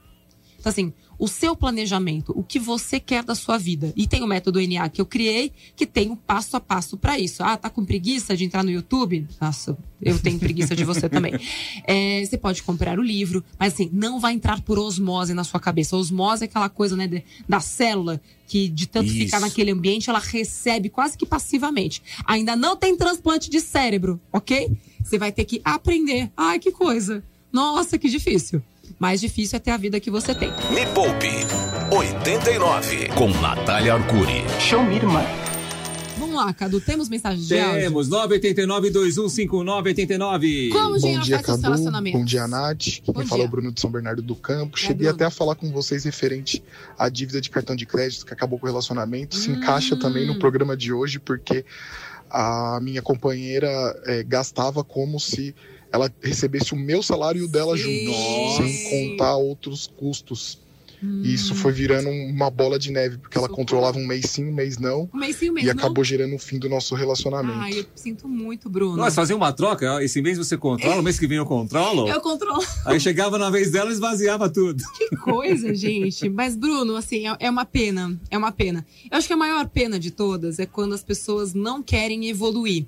Então, 0.60 0.70
assim, 0.70 0.92
o 1.16 1.28
seu 1.28 1.54
planejamento, 1.54 2.32
o 2.36 2.42
que 2.42 2.58
você 2.58 2.98
quer 2.98 3.22
da 3.22 3.34
sua 3.34 3.56
vida. 3.58 3.92
E 3.96 4.08
tem 4.08 4.22
o 4.22 4.26
método 4.26 4.60
NA 4.60 4.88
que 4.88 5.00
eu 5.00 5.06
criei, 5.06 5.52
que 5.76 5.86
tem 5.86 6.10
um 6.10 6.16
passo 6.16 6.56
a 6.56 6.60
passo 6.60 6.96
para 6.96 7.16
isso. 7.18 7.44
Ah, 7.44 7.56
tá 7.56 7.70
com 7.70 7.84
preguiça 7.84 8.36
de 8.36 8.44
entrar 8.44 8.64
no 8.64 8.70
YouTube? 8.70 9.26
Nossa, 9.40 9.78
eu 10.02 10.18
tenho 10.18 10.38
preguiça 10.38 10.74
de 10.74 10.84
você 10.84 11.08
também. 11.08 11.34
É, 11.84 12.24
você 12.24 12.36
pode 12.36 12.62
comprar 12.64 12.98
o 12.98 13.02
livro, 13.02 13.42
mas 13.58 13.72
assim, 13.72 13.88
não 13.92 14.18
vai 14.20 14.34
entrar 14.34 14.60
por 14.60 14.78
osmose 14.78 15.32
na 15.32 15.42
sua 15.44 15.58
cabeça. 15.60 15.96
Osmose 15.96 16.42
é 16.42 16.46
aquela 16.46 16.68
coisa, 16.68 16.96
né, 16.96 17.06
de- 17.06 17.24
da 17.48 17.60
célula, 17.60 18.20
que 18.46 18.68
de 18.68 18.86
tanto 18.86 19.06
Isso. 19.06 19.16
ficar 19.18 19.40
naquele 19.40 19.70
ambiente, 19.70 20.10
ela 20.10 20.18
recebe 20.18 20.88
quase 20.88 21.16
que 21.16 21.24
passivamente. 21.24 22.02
Ainda 22.26 22.54
não 22.56 22.76
tem 22.76 22.96
transplante 22.96 23.48
de 23.48 23.60
cérebro, 23.60 24.20
ok? 24.32 24.76
Você 25.02 25.18
vai 25.18 25.30
ter 25.32 25.44
que 25.44 25.60
aprender. 25.64 26.30
Ai, 26.36 26.58
que 26.58 26.70
coisa. 26.72 27.22
Nossa, 27.52 27.96
que 27.96 28.08
difícil. 28.08 28.60
Mais 28.98 29.20
difícil 29.20 29.56
é 29.56 29.60
ter 29.60 29.70
a 29.70 29.76
vida 29.76 30.00
que 30.00 30.10
você 30.10 30.34
tem. 30.34 30.50
Me 30.72 30.84
Poupe 30.92 31.28
89 31.94 33.08
com 33.10 33.28
Natália 33.40 33.94
Arcuri. 33.94 34.42
Show 34.60 34.82
me, 34.82 34.96
irmã. 34.96 35.22
Vamos 36.18 36.34
lá, 36.34 36.52
Cadu, 36.52 36.80
temos 36.80 37.08
mensagem 37.08 37.44
de 37.44 37.56
áudio? 37.58 37.80
Temos 37.80 38.08
989-2159-89. 38.10 40.70
Como 40.72 40.96
o 40.96 41.00
Bom 41.00 41.20
dia, 41.20 41.38
Cadu. 41.40 41.62
Bom 42.12 42.24
dia, 42.24 42.48
Nath. 42.48 43.00
Bom 43.06 43.12
Quem 43.12 43.24
fala 43.26 43.42
é 43.42 43.44
dia. 43.44 43.46
o 43.46 43.48
Bruno 43.48 43.70
de 43.72 43.80
São 43.80 43.88
Bernardo 43.90 44.20
do 44.20 44.34
Campo. 44.34 44.76
É, 44.76 44.80
Cheguei 44.80 44.96
Bruno. 45.06 45.10
até 45.10 45.24
a 45.26 45.30
falar 45.30 45.54
com 45.54 45.70
vocês 45.70 46.02
referente 46.04 46.60
à 46.98 47.08
dívida 47.08 47.40
de 47.40 47.48
cartão 47.50 47.76
de 47.76 47.86
crédito 47.86 48.26
que 48.26 48.32
acabou 48.32 48.58
com 48.58 48.66
o 48.66 48.68
relacionamento. 48.68 49.36
Se 49.36 49.48
Hum. 49.48 49.54
encaixa 49.54 49.96
também 49.96 50.26
no 50.26 50.40
programa 50.40 50.76
de 50.76 50.92
hoje, 50.92 51.20
porque 51.20 51.64
a 52.30 52.78
minha 52.82 53.00
companheira 53.00 53.68
eh, 54.06 54.22
gastava 54.26 54.82
como 54.84 55.18
se 55.20 55.54
ela 55.92 56.12
recebesse 56.22 56.72
o 56.72 56.76
meu 56.76 57.02
salário 57.02 57.40
e 57.40 57.44
o 57.44 57.48
dela 57.48 57.76
Sim. 57.76 57.82
juntos, 57.82 58.16
sem 58.56 59.10
contar 59.10 59.36
outros 59.36 59.86
custos. 59.96 60.58
Hum. 61.02 61.22
E 61.24 61.32
isso 61.32 61.54
foi 61.54 61.72
virando 61.72 62.08
uma 62.08 62.50
bola 62.50 62.78
de 62.78 62.90
neve, 62.90 63.18
porque 63.18 63.38
ela 63.38 63.48
controlava 63.48 63.98
um 63.98 64.06
mês 64.06 64.26
sim, 64.26 64.48
um 64.48 64.52
mês 64.52 64.78
não. 64.78 65.08
Um 65.14 65.18
mês 65.18 65.36
sim, 65.36 65.50
um 65.50 65.52
mês 65.52 65.66
E 65.66 65.72
não? 65.72 65.78
acabou 65.78 66.02
gerando 66.02 66.34
o 66.34 66.38
fim 66.38 66.58
do 66.58 66.68
nosso 66.68 66.94
relacionamento. 66.94 67.58
Ai, 67.58 67.80
eu 67.80 67.86
sinto 67.94 68.28
muito, 68.28 68.68
Bruno. 68.68 68.96
Nós 68.96 69.14
fazia 69.14 69.36
uma 69.36 69.52
troca, 69.52 70.02
esse 70.02 70.20
mês 70.20 70.38
você 70.38 70.56
controla, 70.56 71.00
o 71.00 71.02
mês 71.02 71.18
que 71.18 71.26
vem 71.26 71.38
eu 71.38 71.46
controlo. 71.46 72.08
Eu 72.08 72.20
controlo. 72.20 72.64
Aí 72.84 72.98
chegava 72.98 73.38
na 73.38 73.48
vez 73.50 73.70
dela 73.70 73.90
e 73.90 73.92
esvaziava 73.92 74.48
tudo. 74.50 74.82
Que 74.96 75.16
coisa, 75.16 75.72
gente. 75.74 76.28
Mas, 76.28 76.56
Bruno, 76.56 76.96
assim, 76.96 77.28
é, 77.28 77.36
é 77.40 77.50
uma 77.50 77.64
pena. 77.64 78.18
É 78.30 78.36
uma 78.36 78.50
pena. 78.50 78.84
Eu 79.10 79.18
acho 79.18 79.26
que 79.26 79.32
a 79.32 79.36
maior 79.36 79.68
pena 79.68 79.98
de 79.98 80.10
todas 80.10 80.58
é 80.58 80.66
quando 80.66 80.94
as 80.94 81.04
pessoas 81.04 81.54
não 81.54 81.82
querem 81.82 82.28
evoluir. 82.28 82.86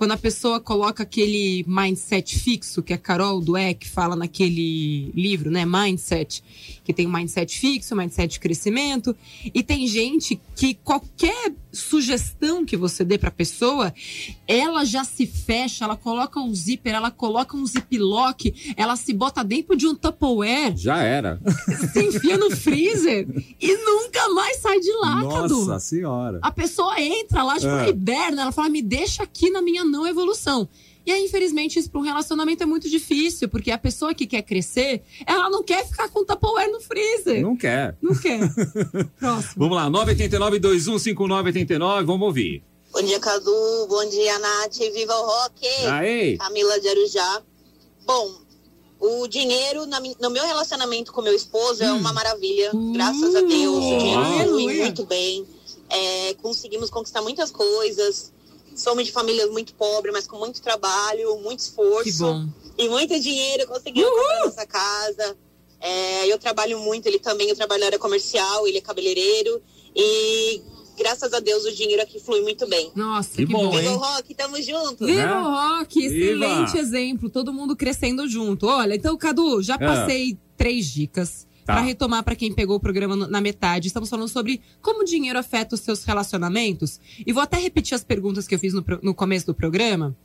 Quando 0.00 0.12
a 0.12 0.16
pessoa 0.16 0.58
coloca 0.58 1.02
aquele 1.02 1.62
mindset 1.68 2.38
fixo, 2.38 2.82
que 2.82 2.94
a 2.94 2.96
Carol 2.96 3.38
Dweck 3.38 3.86
fala 3.86 4.16
naquele 4.16 5.12
livro, 5.14 5.50
né? 5.50 5.66
Mindset. 5.66 6.42
Que 6.82 6.94
tem 6.94 7.06
um 7.06 7.12
mindset 7.12 7.58
fixo, 7.58 7.94
um 7.94 7.98
mindset 7.98 8.32
de 8.32 8.40
crescimento. 8.40 9.14
E 9.52 9.62
tem 9.62 9.86
gente 9.86 10.40
que 10.56 10.72
qualquer 10.72 11.52
sugestão 11.70 12.64
que 12.64 12.76
você 12.78 13.04
dê 13.04 13.18
pra 13.18 13.30
pessoa, 13.30 13.92
ela 14.48 14.84
já 14.86 15.04
se 15.04 15.26
fecha, 15.26 15.84
ela 15.84 15.96
coloca 15.96 16.40
um 16.40 16.52
zíper, 16.54 16.94
ela 16.94 17.10
coloca 17.10 17.54
um 17.56 17.64
ziplock, 17.66 18.74
ela 18.76 18.96
se 18.96 19.12
bota 19.12 19.44
dentro 19.44 19.76
de 19.76 19.86
um 19.86 19.94
Tupperware 19.94 20.76
Já 20.76 21.02
era. 21.02 21.38
se 21.92 22.02
enfia 22.06 22.36
no 22.38 22.50
freezer 22.50 23.28
e 23.60 23.76
nunca 23.84 24.28
mais 24.30 24.56
sai 24.56 24.80
de 24.80 24.90
lá, 24.94 25.22
Cadu. 25.28 25.66
Nossa 25.66 25.78
senhora. 25.78 26.38
A 26.42 26.50
pessoa 26.50 26.98
entra 27.00 27.42
lá, 27.42 27.54
tipo, 27.56 27.68
É. 27.70 27.90
hiberna, 27.90 28.42
ela 28.42 28.52
fala, 28.52 28.68
me 28.68 28.82
deixa 28.82 29.22
aqui 29.22 29.50
na 29.50 29.62
minha 29.62 29.84
não 29.90 30.06
evolução. 30.06 30.68
E 31.04 31.12
aí, 31.12 31.24
infelizmente, 31.24 31.78
isso 31.78 31.90
para 31.90 32.00
um 32.00 32.04
relacionamento 32.04 32.62
é 32.62 32.66
muito 32.66 32.88
difícil, 32.88 33.48
porque 33.48 33.70
a 33.70 33.78
pessoa 33.78 34.14
que 34.14 34.26
quer 34.26 34.42
crescer, 34.42 35.02
ela 35.26 35.48
não 35.48 35.62
quer 35.62 35.86
ficar 35.86 36.08
com 36.10 36.24
Tupperware 36.24 36.70
no 36.70 36.80
freezer. 36.80 37.42
Não 37.42 37.56
quer. 37.56 37.96
Não 38.00 38.14
quer. 38.14 38.40
Próximo. 39.18 39.54
Vamos 39.56 39.76
lá, 39.76 39.90
989-2159-89, 39.90 42.04
vamos 42.04 42.26
ouvir. 42.26 42.62
Bom 42.92 43.02
dia, 43.02 43.20
Cadu. 43.20 43.86
Bom 43.88 44.08
dia, 44.08 44.38
Nath. 44.38 44.76
Viva 44.92 45.14
o 45.14 45.26
rock! 45.26 45.66
Aê! 45.86 46.36
Camila 46.36 46.78
de 46.80 46.88
Arujá. 46.88 47.42
Bom, 48.04 48.34
o 48.98 49.28
dinheiro 49.28 49.86
na 49.86 50.00
no 50.00 50.30
meu 50.30 50.44
relacionamento 50.44 51.12
com 51.12 51.22
meu 51.22 51.34
esposo 51.34 51.82
é 51.82 51.92
uma 51.92 52.12
maravilha. 52.12 52.72
Graças 52.92 53.34
a 53.34 53.40
Deus. 53.40 53.76
O 53.76 53.98
dinheiro 53.98 54.48
flui 54.48 54.76
muito 54.76 55.06
bem. 55.06 55.46
É, 55.88 56.34
conseguimos 56.34 56.90
conquistar 56.90 57.22
muitas 57.22 57.50
coisas. 57.50 58.32
Somos 58.74 59.04
de 59.06 59.12
famílias 59.12 59.50
muito 59.50 59.74
pobres, 59.74 60.12
mas 60.12 60.26
com 60.26 60.38
muito 60.38 60.60
trabalho, 60.62 61.36
muito 61.42 61.60
esforço 61.60 62.04
Que 62.04 62.12
bom. 62.12 62.46
e 62.78 62.88
muito 62.88 63.18
dinheiro 63.20 63.66
conseguimos 63.66 64.10
comprar 64.10 64.44
nossa 64.46 64.66
casa. 64.66 65.36
É, 65.80 66.26
eu 66.30 66.38
trabalho 66.38 66.78
muito, 66.78 67.06
ele 67.06 67.18
também, 67.18 67.48
eu 67.48 67.56
trabalho 67.56 67.80
na 67.80 67.86
área 67.86 67.98
comercial, 67.98 68.66
ele 68.66 68.78
é 68.78 68.80
cabeleireiro. 68.80 69.60
E 69.96 70.62
graças 70.96 71.32
a 71.32 71.40
Deus 71.40 71.64
o 71.64 71.72
dinheiro 71.72 72.02
aqui 72.02 72.20
flui 72.20 72.42
muito 72.42 72.66
bem. 72.68 72.92
Nossa, 72.94 73.30
Que 73.36 73.46
que, 73.46 73.52
bom, 73.52 73.68
bom. 73.70 73.74
hein? 73.74 73.80
Viva 73.80 73.94
o 73.94 73.98
rock, 73.98 74.34
tamo 74.34 74.62
junto. 74.62 75.06
Viva 75.06 75.22
Né? 75.26 75.34
o 75.34 75.44
rock, 75.78 76.04
excelente 76.04 76.72
Viva! 76.72 76.78
exemplo. 76.78 77.30
Todo 77.30 77.52
mundo 77.52 77.74
crescendo 77.74 78.28
junto. 78.28 78.66
Olha, 78.66 78.94
então, 78.94 79.16
Cadu, 79.16 79.62
já 79.62 79.78
passei 79.78 80.38
três 80.56 80.86
dicas. 80.86 81.46
Tá. 81.70 81.76
pra 81.76 81.82
retomar 81.82 82.22
pra 82.24 82.34
quem 82.34 82.52
pegou 82.52 82.76
o 82.76 82.80
programa 82.80 83.14
na 83.14 83.40
metade. 83.40 83.86
Estamos 83.86 84.08
falando 84.08 84.28
sobre 84.28 84.60
como 84.82 85.02
o 85.02 85.04
dinheiro 85.04 85.38
afeta 85.38 85.74
os 85.74 85.80
seus 85.80 86.04
relacionamentos. 86.04 87.00
E 87.24 87.32
vou 87.32 87.42
até 87.42 87.58
repetir 87.58 87.94
as 87.94 88.02
perguntas 88.04 88.46
que 88.46 88.54
eu 88.54 88.58
fiz 88.58 88.74
no, 88.74 88.84
no 89.02 89.14
começo 89.14 89.46
do 89.46 89.54
programa. 89.54 90.16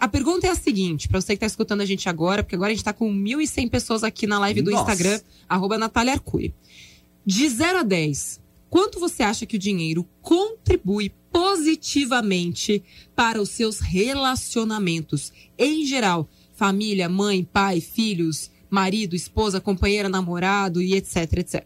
A 0.00 0.08
pergunta 0.08 0.46
é 0.46 0.50
a 0.50 0.54
seguinte, 0.54 1.08
pra 1.08 1.20
você 1.20 1.34
que 1.34 1.40
tá 1.40 1.46
escutando 1.46 1.80
a 1.80 1.84
gente 1.86 2.08
agora, 2.08 2.42
porque 2.42 2.54
agora 2.54 2.72
a 2.72 2.74
gente 2.74 2.84
tá 2.84 2.92
com 2.92 3.12
1.100 3.12 3.70
pessoas 3.70 4.04
aqui 4.04 4.26
na 4.26 4.38
live 4.40 4.62
do 4.62 4.70
Nossa. 4.70 4.92
Instagram, 4.92 5.20
arroba 5.48 5.78
Natália 5.78 6.14
Arcuri. 6.14 6.54
De 7.24 7.48
0 7.48 7.78
a 7.78 7.82
10, 7.82 8.40
quanto 8.70 8.98
você 8.98 9.22
acha 9.22 9.46
que 9.46 9.56
o 9.56 9.58
dinheiro 9.58 10.06
contribui 10.22 11.12
positivamente 11.30 12.82
para 13.14 13.40
os 13.40 13.50
seus 13.50 13.80
relacionamentos 13.80 15.32
em 15.56 15.84
geral? 15.86 16.28
Família, 16.54 17.08
mãe, 17.08 17.44
pai, 17.44 17.80
filhos, 17.80 18.50
marido, 18.70 19.14
esposa, 19.14 19.60
companheira, 19.60 20.08
namorado 20.08 20.80
e 20.80 20.94
etc, 20.94 21.38
etc. 21.38 21.64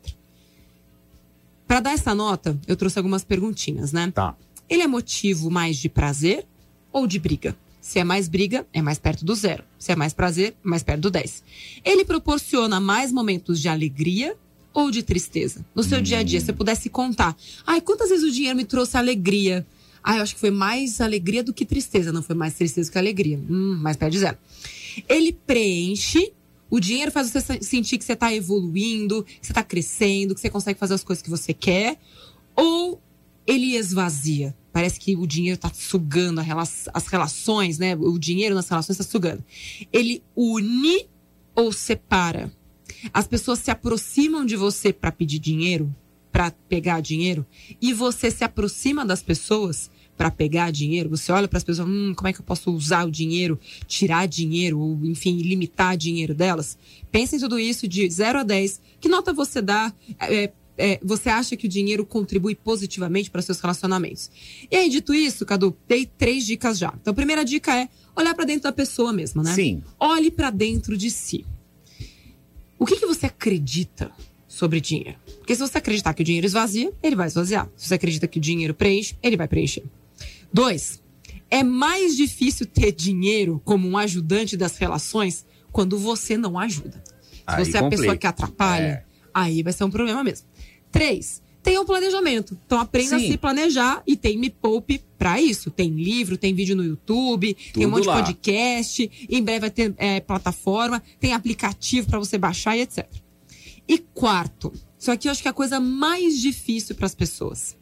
Para 1.66 1.80
dar 1.80 1.92
essa 1.92 2.14
nota, 2.14 2.58
eu 2.66 2.76
trouxe 2.76 2.98
algumas 2.98 3.24
perguntinhas, 3.24 3.92
né? 3.92 4.10
Tá. 4.14 4.36
Ele 4.68 4.82
é 4.82 4.86
motivo 4.86 5.50
mais 5.50 5.76
de 5.76 5.88
prazer 5.88 6.46
ou 6.92 7.06
de 7.06 7.18
briga? 7.18 7.56
Se 7.80 7.98
é 7.98 8.04
mais 8.04 8.28
briga, 8.28 8.64
é 8.72 8.80
mais 8.80 8.98
perto 8.98 9.24
do 9.24 9.34
zero. 9.34 9.64
Se 9.76 9.90
é 9.90 9.96
mais 9.96 10.12
prazer, 10.12 10.54
mais 10.62 10.84
perto 10.84 11.00
do 11.00 11.10
10. 11.10 11.42
Ele 11.84 12.04
proporciona 12.04 12.78
mais 12.78 13.10
momentos 13.10 13.60
de 13.60 13.68
alegria 13.68 14.36
ou 14.72 14.90
de 14.90 15.02
tristeza? 15.02 15.64
No 15.74 15.82
seu 15.82 16.00
dia 16.00 16.18
a 16.18 16.22
dia, 16.22 16.38
se 16.38 16.46
você 16.46 16.52
pudesse 16.52 16.88
contar. 16.88 17.36
Ai, 17.66 17.80
quantas 17.80 18.08
vezes 18.08 18.24
o 18.24 18.30
dinheiro 18.30 18.56
me 18.56 18.64
trouxe 18.64 18.96
alegria? 18.96 19.66
Ah, 20.02 20.16
eu 20.16 20.22
acho 20.22 20.34
que 20.34 20.40
foi 20.40 20.50
mais 20.50 21.00
alegria 21.00 21.42
do 21.42 21.52
que 21.52 21.64
tristeza. 21.64 22.12
Não 22.12 22.22
foi 22.22 22.36
mais 22.36 22.54
tristeza 22.54 22.90
que 22.90 22.98
alegria. 22.98 23.38
Hum, 23.50 23.78
mais 23.80 23.96
perto 23.96 24.12
de 24.12 24.18
zero. 24.20 24.38
Ele 25.08 25.32
preenche. 25.32 26.32
O 26.72 26.80
dinheiro 26.80 27.12
faz 27.12 27.28
você 27.30 27.40
se- 27.42 27.62
sentir 27.62 27.98
que 27.98 28.04
você 28.04 28.14
está 28.14 28.32
evoluindo, 28.34 29.22
que 29.24 29.46
você 29.46 29.52
está 29.52 29.62
crescendo, 29.62 30.34
que 30.34 30.40
você 30.40 30.48
consegue 30.48 30.78
fazer 30.78 30.94
as 30.94 31.04
coisas 31.04 31.20
que 31.22 31.28
você 31.28 31.52
quer. 31.52 31.98
Ou 32.56 32.98
ele 33.46 33.76
esvazia. 33.76 34.56
Parece 34.72 34.98
que 34.98 35.14
o 35.14 35.26
dinheiro 35.26 35.56
está 35.56 35.70
sugando 35.74 36.40
rela- 36.40 36.62
as 36.62 37.06
relações, 37.08 37.78
né? 37.78 37.94
O 37.94 38.18
dinheiro 38.18 38.54
nas 38.54 38.68
relações 38.70 38.98
está 38.98 39.04
sugando. 39.10 39.44
Ele 39.92 40.22
une 40.34 41.06
ou 41.54 41.70
separa? 41.72 42.50
As 43.12 43.26
pessoas 43.26 43.58
se 43.58 43.70
aproximam 43.70 44.46
de 44.46 44.56
você 44.56 44.94
para 44.94 45.12
pedir 45.12 45.38
dinheiro, 45.40 45.94
para 46.30 46.50
pegar 46.70 47.00
dinheiro, 47.00 47.44
e 47.82 47.92
você 47.92 48.30
se 48.30 48.44
aproxima 48.44 49.04
das 49.04 49.22
pessoas 49.22 49.90
para 50.22 50.30
pegar 50.30 50.70
dinheiro. 50.70 51.10
Você 51.10 51.32
olha 51.32 51.48
para 51.48 51.56
as 51.58 51.64
pessoas, 51.64 51.88
hum, 51.88 52.14
como 52.14 52.28
é 52.28 52.32
que 52.32 52.40
eu 52.40 52.44
posso 52.44 52.70
usar 52.70 53.04
o 53.04 53.10
dinheiro, 53.10 53.58
tirar 53.88 54.28
dinheiro, 54.28 54.78
ou 54.78 55.04
enfim, 55.04 55.36
limitar 55.38 55.96
dinheiro 55.96 56.32
delas? 56.32 56.78
Pensa 57.10 57.34
em 57.34 57.40
tudo 57.40 57.58
isso 57.58 57.88
de 57.88 58.08
0 58.08 58.38
a 58.38 58.42
10. 58.44 58.80
Que 59.00 59.08
nota 59.08 59.32
você 59.32 59.60
dá? 59.60 59.92
É, 60.20 60.52
é, 60.78 61.00
você 61.02 61.28
acha 61.28 61.56
que 61.56 61.66
o 61.66 61.68
dinheiro 61.68 62.06
contribui 62.06 62.54
positivamente 62.54 63.32
para 63.32 63.42
seus 63.42 63.58
relacionamentos? 63.58 64.30
E 64.70 64.76
aí, 64.76 64.88
dito 64.88 65.12
isso, 65.12 65.44
Cadu, 65.44 65.76
dei 65.88 66.06
três 66.06 66.46
dicas 66.46 66.78
já. 66.78 66.94
Então, 67.00 67.10
a 67.10 67.14
primeira 67.14 67.44
dica 67.44 67.76
é 67.76 67.88
olhar 68.14 68.32
para 68.32 68.44
dentro 68.44 68.62
da 68.62 68.72
pessoa 68.72 69.12
mesma, 69.12 69.42
né? 69.42 69.52
Sim. 69.52 69.82
Olhe 69.98 70.30
para 70.30 70.50
dentro 70.50 70.96
de 70.96 71.10
si. 71.10 71.44
O 72.78 72.86
que, 72.86 72.94
que 72.94 73.06
você 73.06 73.26
acredita 73.26 74.12
sobre 74.46 74.80
dinheiro? 74.80 75.18
Porque 75.38 75.52
se 75.52 75.60
você 75.60 75.78
acreditar 75.78 76.14
que 76.14 76.22
o 76.22 76.24
dinheiro 76.24 76.46
esvazia, 76.46 76.92
ele 77.02 77.16
vai 77.16 77.26
esvaziar. 77.26 77.68
Se 77.76 77.88
você 77.88 77.94
acredita 77.94 78.28
que 78.28 78.38
o 78.38 78.40
dinheiro 78.40 78.72
preenche, 78.72 79.16
ele 79.20 79.36
vai 79.36 79.48
preencher. 79.48 79.82
Dois, 80.52 81.02
é 81.50 81.62
mais 81.62 82.16
difícil 82.16 82.66
ter 82.66 82.92
dinheiro 82.92 83.60
como 83.64 83.88
um 83.88 83.96
ajudante 83.96 84.56
das 84.56 84.76
relações 84.76 85.44
quando 85.70 85.98
você 85.98 86.36
não 86.36 86.58
ajuda. 86.58 87.02
Se 87.06 87.42
Aí 87.46 87.64
você 87.64 87.76
é 87.76 87.80
a 87.80 87.88
pessoa 87.88 88.16
que 88.16 88.26
atrapalha, 88.26 88.82
É. 88.84 89.04
aí 89.32 89.62
vai 89.62 89.72
ser 89.72 89.84
um 89.84 89.90
problema 89.90 90.22
mesmo. 90.22 90.46
Três, 90.90 91.42
tenha 91.62 91.80
um 91.80 91.84
planejamento. 91.86 92.56
Então 92.66 92.78
aprenda 92.78 93.18
Sim. 93.18 93.26
a 93.26 93.30
se 93.32 93.36
planejar 93.38 94.02
e 94.06 94.16
tem 94.16 94.38
Me 94.38 94.50
Poupe 94.50 95.02
pra 95.18 95.40
isso. 95.40 95.70
Tem 95.70 95.90
livro, 95.90 96.36
tem 96.36 96.54
vídeo 96.54 96.76
no 96.76 96.84
YouTube, 96.84 97.54
tem 97.54 97.86
um 97.86 97.90
Tudo 97.90 97.96
monte 97.96 98.06
lá. 98.06 98.20
de 98.20 98.34
podcast, 98.34 99.10
em 99.28 99.42
breve 99.42 99.60
vai 99.60 99.70
ter 99.70 99.94
é, 99.96 100.20
plataforma, 100.20 101.02
tem 101.18 101.32
aplicativo 101.32 102.08
pra 102.08 102.18
você 102.18 102.36
baixar 102.38 102.76
e 102.76 102.82
etc. 102.82 103.06
E 103.88 103.98
quarto, 103.98 104.72
isso 104.98 105.10
aqui 105.10 105.26
eu 105.28 105.32
acho 105.32 105.42
que 105.42 105.48
é 105.48 105.50
a 105.50 105.54
coisa 105.54 105.80
mais 105.80 106.40
difícil 106.40 106.94
para 106.94 107.06
as 107.06 107.14
pessoas. 107.14 107.76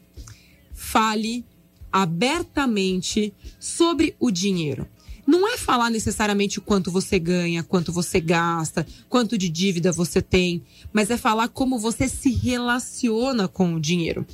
Fale 0.72 1.44
abertamente 1.92 3.32
sobre 3.58 4.14
o 4.18 4.30
dinheiro. 4.30 4.88
Não 5.26 5.46
é 5.46 5.56
falar 5.56 5.90
necessariamente 5.90 6.60
quanto 6.60 6.90
você 6.90 7.18
ganha, 7.18 7.62
quanto 7.62 7.92
você 7.92 8.20
gasta, 8.20 8.86
quanto 9.08 9.38
de 9.38 9.48
dívida 9.48 9.92
você 9.92 10.20
tem, 10.20 10.64
mas 10.92 11.10
é 11.10 11.16
falar 11.16 11.48
como 11.48 11.78
você 11.78 12.08
se 12.08 12.32
relaciona 12.32 13.46
com 13.46 13.74
o 13.74 13.80
dinheiro. 13.80 14.26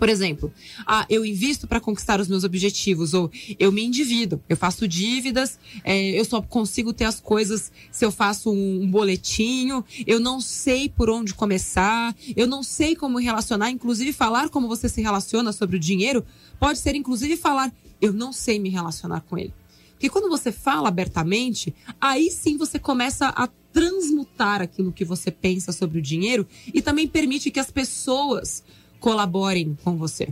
Por 0.00 0.08
exemplo, 0.08 0.50
ah, 0.86 1.04
eu 1.10 1.26
invisto 1.26 1.66
para 1.66 1.78
conquistar 1.78 2.20
os 2.20 2.26
meus 2.26 2.42
objetivos, 2.42 3.12
ou 3.12 3.30
eu 3.58 3.70
me 3.70 3.84
endivido, 3.84 4.42
eu 4.48 4.56
faço 4.56 4.88
dívidas, 4.88 5.58
é, 5.84 6.18
eu 6.18 6.24
só 6.24 6.40
consigo 6.40 6.90
ter 6.90 7.04
as 7.04 7.20
coisas 7.20 7.70
se 7.92 8.02
eu 8.02 8.10
faço 8.10 8.50
um, 8.50 8.84
um 8.84 8.90
boletinho, 8.90 9.84
eu 10.06 10.18
não 10.18 10.40
sei 10.40 10.88
por 10.88 11.10
onde 11.10 11.34
começar, 11.34 12.16
eu 12.34 12.46
não 12.46 12.62
sei 12.62 12.96
como 12.96 13.18
relacionar, 13.18 13.70
inclusive 13.70 14.10
falar 14.10 14.48
como 14.48 14.68
você 14.68 14.88
se 14.88 15.02
relaciona 15.02 15.52
sobre 15.52 15.76
o 15.76 15.78
dinheiro, 15.78 16.24
pode 16.58 16.78
ser 16.78 16.94
inclusive 16.94 17.36
falar, 17.36 17.70
eu 18.00 18.10
não 18.10 18.32
sei 18.32 18.58
me 18.58 18.70
relacionar 18.70 19.20
com 19.20 19.36
ele. 19.36 19.52
Porque 19.90 20.08
quando 20.08 20.30
você 20.30 20.50
fala 20.50 20.88
abertamente, 20.88 21.74
aí 22.00 22.30
sim 22.30 22.56
você 22.56 22.78
começa 22.78 23.28
a 23.28 23.46
transmutar 23.70 24.62
aquilo 24.62 24.92
que 24.92 25.04
você 25.04 25.30
pensa 25.30 25.72
sobre 25.72 25.98
o 25.98 26.02
dinheiro 26.02 26.46
e 26.72 26.80
também 26.80 27.06
permite 27.06 27.50
que 27.50 27.60
as 27.60 27.70
pessoas 27.70 28.64
colaborem 29.00 29.76
com 29.82 29.96
você. 29.96 30.28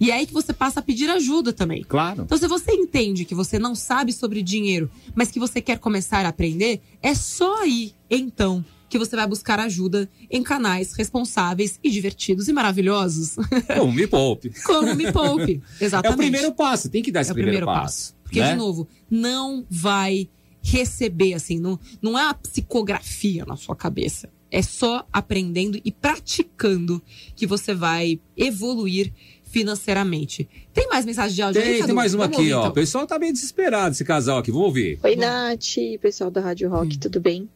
E 0.00 0.10
é 0.10 0.14
aí 0.14 0.26
que 0.26 0.32
você 0.32 0.52
passa 0.52 0.80
a 0.80 0.82
pedir 0.82 1.08
ajuda 1.10 1.52
também. 1.52 1.82
Claro. 1.84 2.22
Então, 2.22 2.38
se 2.38 2.46
você 2.48 2.72
entende 2.72 3.24
que 3.24 3.34
você 3.34 3.58
não 3.58 3.74
sabe 3.74 4.12
sobre 4.12 4.42
dinheiro, 4.42 4.90
mas 5.14 5.30
que 5.30 5.38
você 5.38 5.60
quer 5.60 5.78
começar 5.78 6.24
a 6.24 6.28
aprender, 6.28 6.80
é 7.02 7.14
só 7.14 7.62
aí, 7.62 7.92
então, 8.10 8.64
que 8.88 8.98
você 8.98 9.14
vai 9.16 9.26
buscar 9.26 9.60
ajuda 9.60 10.08
em 10.30 10.42
canais 10.42 10.92
responsáveis 10.94 11.78
e 11.82 11.90
divertidos 11.90 12.48
e 12.48 12.52
maravilhosos, 12.52 13.36
Como 13.78 13.92
me 13.92 14.06
poupe. 14.06 14.52
como 14.64 14.94
Me 14.94 15.12
Poupe. 15.12 15.62
É 15.80 15.84
Exatamente. 15.84 16.14
o 16.14 16.18
primeiro 16.18 16.52
passo, 16.52 16.88
tem 16.88 17.02
que 17.02 17.12
dar 17.12 17.20
esse 17.22 17.30
É 17.30 17.32
o 17.32 17.34
primeiro, 17.34 17.58
primeiro 17.66 17.80
passo. 17.80 18.14
Porque, 18.22 18.40
né? 18.40 18.52
de 18.52 18.56
novo, 18.58 18.88
não 19.10 19.64
vai 19.68 20.28
receber, 20.62 21.34
assim, 21.34 21.58
não, 21.58 21.78
não 22.00 22.18
é 22.18 22.28
a 22.28 22.34
psicografia 22.34 23.44
na 23.44 23.56
sua 23.56 23.76
cabeça. 23.76 24.28
É 24.52 24.60
só 24.62 25.04
aprendendo 25.10 25.80
e 25.82 25.90
praticando 25.90 27.02
que 27.34 27.46
você 27.46 27.72
vai 27.74 28.20
evoluir 28.36 29.10
financeiramente. 29.42 30.48
Tem 30.74 30.88
mais 30.88 31.04
mensagem 31.06 31.34
de 31.34 31.42
áudio 31.42 31.62
Tem, 31.62 31.82
tem 31.84 31.94
mais 31.94 32.12
uma 32.14 32.24
Vamos 32.24 32.36
aqui, 32.38 32.42
ouvir, 32.52 32.54
ó. 32.54 32.58
então. 32.60 32.70
O 32.70 32.74
pessoal 32.74 33.06
tá 33.06 33.18
meio 33.18 33.32
desesperado, 33.32 33.92
esse 33.94 34.04
casal 34.04 34.38
aqui. 34.38 34.50
Vamos 34.50 34.66
ouvir. 34.68 34.98
Oi. 35.02 35.16
Nath, 35.16 35.76
pessoal 36.00 36.30
da 36.30 36.40
Rádio 36.42 36.68
Rock, 36.68 36.96
Hum. 36.96 36.98
tudo 37.00 37.18
bem? 37.20 37.48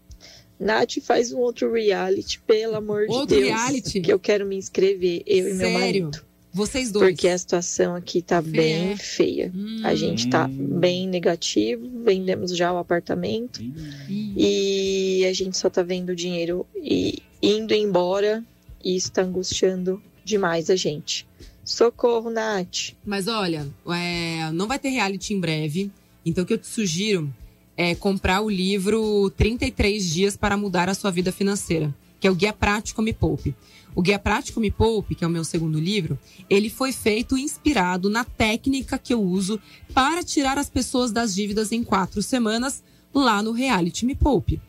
Nath, 0.59 0.95
faz 1.03 1.33
um 1.33 1.39
outro 1.39 1.71
reality, 1.71 2.41
pelo 2.47 2.77
amor 2.77 3.05
Outro 3.11 3.37
de 3.37 3.43
Deus. 3.43 3.47
reality? 3.61 4.01
Que 4.01 4.11
eu 4.13 4.19
quero 4.19 4.47
me 4.47 4.57
inscrever, 4.57 5.23
eu 5.27 5.49
e 5.51 5.55
meu 5.55 5.57
Sério? 5.69 5.79
marido. 5.79 6.26
Vocês 6.57 6.91
dois. 6.91 7.11
Porque 7.13 7.29
a 7.29 7.37
situação 7.37 7.95
aqui 7.95 8.23
tá 8.23 8.43
Feia. 8.43 8.53
bem 8.87 8.97
feia. 8.97 9.53
Hum, 9.55 9.81
A 9.85 9.95
gente 9.95 10.29
tá 10.31 10.47
Hum. 10.47 10.79
bem 10.81 11.07
negativo, 11.07 11.87
vendemos 12.03 12.57
já 12.57 12.73
o 12.73 12.79
apartamento 12.79 13.63
ih, 13.63 14.33
e 15.21 15.27
a 15.27 15.33
gente 15.35 15.57
só 15.59 15.69
tá 15.69 15.83
vendo 15.83 16.11
o 16.11 16.17
dinheiro 16.17 16.67
e 16.83 17.23
indo 17.43 17.75
embora 17.75 18.43
e 18.83 18.97
isso 18.97 19.13
tá 19.13 19.23
angustiando 19.23 20.03
demais 20.25 20.71
a 20.71 20.77
gente. 20.77 21.27
Socorro, 21.65 22.31
Nath. 22.31 22.95
Mas 23.05 23.29
olha, 23.29 23.67
é, 23.89 24.51
não 24.53 24.67
vai 24.67 24.79
ter 24.79 24.89
reality 24.89 25.35
em 25.35 25.41
breve. 25.41 25.91
Então 26.25 26.43
o 26.43 26.47
que 26.47 26.53
eu 26.55 26.59
te 26.59 26.67
sugiro 26.67 27.33
é 27.77 27.95
comprar 27.95 28.41
o 28.41 28.49
livro 28.49 29.29
33 29.37 30.09
Dias 30.13 30.37
para 30.37 30.57
Mudar 30.57 30.89
a 30.89 30.95
Sua 30.95 31.11
Vida 31.11 31.31
Financeira, 31.31 31.95
que 32.21 32.27
é 32.27 32.31
o 32.31 32.35
Guia 32.35 32.53
Prático 32.53 33.03
Me 33.03 33.13
Poupe. 33.13 33.55
O 33.95 34.03
Guia 34.03 34.19
Prático 34.19 34.61
Me 34.61 34.71
Poupe, 34.71 35.15
que 35.15 35.25
é 35.25 35.27
o 35.27 35.31
meu 35.31 35.43
segundo 35.43 35.81
livro, 35.81 36.19
ele 36.51 36.69
foi 36.69 36.93
feito 36.93 37.37
inspirado 37.39 38.11
na 38.11 38.25
técnica 38.25 38.99
que 38.99 39.15
eu 39.15 39.23
uso 39.23 39.59
para 39.95 40.23
tirar 40.23 40.59
as 40.59 40.69
pessoas 40.69 41.11
das 41.11 41.35
dívidas 41.35 41.73
em 41.73 41.83
quatro 41.83 42.23
semanas 42.23 42.85
lá 43.15 43.43
no 43.43 43.53
Reality 43.53 44.05
Me 44.05 44.15
Poupe. 44.15 44.61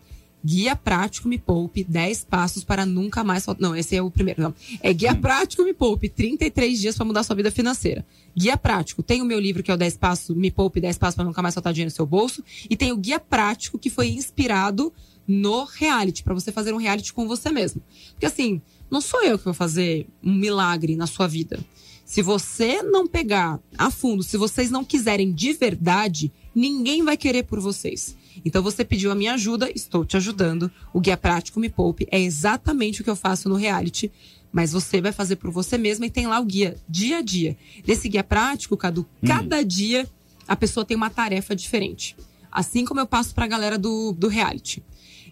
Guia 0.47 0.77
Prático 0.77 1.27
Me 1.27 1.37
Poupe, 1.37 1.83
10 1.83 2.23
passos 2.23 2.63
para 2.63 2.85
nunca 2.85 3.21
mais 3.21 3.43
faltar. 3.43 3.61
Não, 3.61 3.75
esse 3.75 3.97
é 3.97 4.01
o 4.01 4.09
primeiro. 4.09 4.41
Não. 4.41 4.55
É 4.81 4.93
Guia 4.93 5.13
Prático 5.13 5.61
Me 5.63 5.73
Poupe, 5.73 6.07
33 6.07 6.79
dias 6.79 6.95
para 6.95 7.05
mudar 7.05 7.23
sua 7.23 7.35
vida 7.35 7.51
financeira. 7.51 8.05
Guia 8.33 8.55
Prático, 8.55 9.03
tem 9.03 9.21
o 9.21 9.25
meu 9.25 9.41
livro 9.41 9.61
que 9.61 9.69
é 9.69 9.73
o 9.73 9.77
10 9.77 9.97
passos, 9.97 10.37
Me 10.37 10.49
Poupe, 10.49 10.79
10 10.79 10.97
passos 10.97 11.15
para 11.15 11.25
nunca 11.25 11.41
mais 11.41 11.53
faltar 11.53 11.73
dinheiro 11.73 11.91
no 11.91 11.95
seu 11.95 12.05
bolso. 12.05 12.41
E 12.69 12.77
tem 12.77 12.93
o 12.93 12.97
Guia 12.97 13.19
Prático 13.19 13.77
que 13.77 13.89
foi 13.89 14.07
inspirado 14.07 14.93
no 15.27 15.65
reality, 15.65 16.23
para 16.23 16.33
você 16.33 16.51
fazer 16.51 16.73
um 16.73 16.77
reality 16.77 17.13
com 17.13 17.27
você 17.27 17.51
mesmo. 17.51 17.81
Porque 18.11 18.25
assim, 18.25 18.61
não 18.89 19.01
sou 19.01 19.23
eu 19.23 19.37
que 19.37 19.45
vou 19.45 19.53
fazer 19.53 20.07
um 20.23 20.33
milagre 20.33 20.95
na 20.95 21.05
sua 21.05 21.27
vida. 21.27 21.59
Se 22.05 22.21
você 22.21 22.81
não 22.81 23.05
pegar 23.05 23.59
a 23.77 23.91
fundo, 23.91 24.23
se 24.23 24.37
vocês 24.37 24.71
não 24.71 24.85
quiserem 24.85 25.33
de 25.33 25.51
verdade, 25.51 26.31
ninguém 26.55 27.03
vai 27.03 27.17
querer 27.17 27.43
por 27.43 27.59
vocês. 27.59 28.15
Então 28.45 28.63
você 28.63 28.85
pediu 28.85 29.11
a 29.11 29.15
minha 29.15 29.33
ajuda, 29.33 29.69
estou 29.75 30.05
te 30.05 30.15
ajudando. 30.15 30.71
O 30.93 31.01
guia 31.01 31.17
prático 31.17 31.59
Me 31.59 31.67
Poupe 31.67 32.07
é 32.09 32.19
exatamente 32.19 33.01
o 33.01 33.03
que 33.03 33.09
eu 33.09 33.15
faço 33.15 33.49
no 33.49 33.55
reality, 33.55 34.09
mas 34.53 34.71
você 34.71 35.01
vai 35.01 35.11
fazer 35.11 35.35
por 35.35 35.51
você 35.51 35.77
mesma 35.77 36.05
e 36.05 36.09
tem 36.09 36.27
lá 36.27 36.39
o 36.39 36.45
guia 36.45 36.77
dia 36.87 37.17
a 37.17 37.21
dia. 37.21 37.57
Desse 37.85 38.07
guia 38.07 38.23
prático, 38.23 38.77
Cadu, 38.77 39.05
cada 39.25 39.61
dia 39.61 40.09
a 40.47 40.55
pessoa 40.55 40.85
tem 40.85 40.95
uma 40.95 41.09
tarefa 41.09 41.53
diferente. 41.53 42.15
Assim 42.49 42.85
como 42.85 43.01
eu 43.01 43.05
passo 43.05 43.35
pra 43.35 43.47
galera 43.47 43.77
do, 43.77 44.13
do 44.13 44.29
reality. 44.29 44.81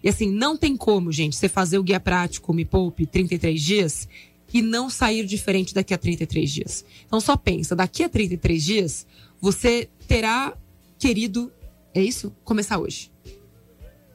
E 0.06 0.08
assim, 0.08 0.30
não 0.30 0.56
tem 0.56 0.76
como, 0.76 1.10
gente, 1.10 1.34
você 1.34 1.48
fazer 1.48 1.78
o 1.78 1.82
guia 1.82 1.98
prático 1.98 2.54
Me 2.54 2.64
Poupe 2.64 3.06
33 3.06 3.60
dias 3.60 4.08
e 4.54 4.62
não 4.62 4.88
sair 4.88 5.26
diferente 5.26 5.74
daqui 5.74 5.92
a 5.92 5.98
33 5.98 6.48
dias. 6.48 6.84
Então 7.04 7.20
só 7.20 7.36
pensa, 7.36 7.74
daqui 7.74 8.04
a 8.04 8.08
33 8.08 8.64
dias, 8.64 9.04
você 9.40 9.88
terá 10.06 10.56
querido, 10.96 11.50
é 11.92 12.00
isso? 12.00 12.32
Começar 12.44 12.78
hoje. 12.78 13.10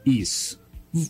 Isso. 0.05 0.61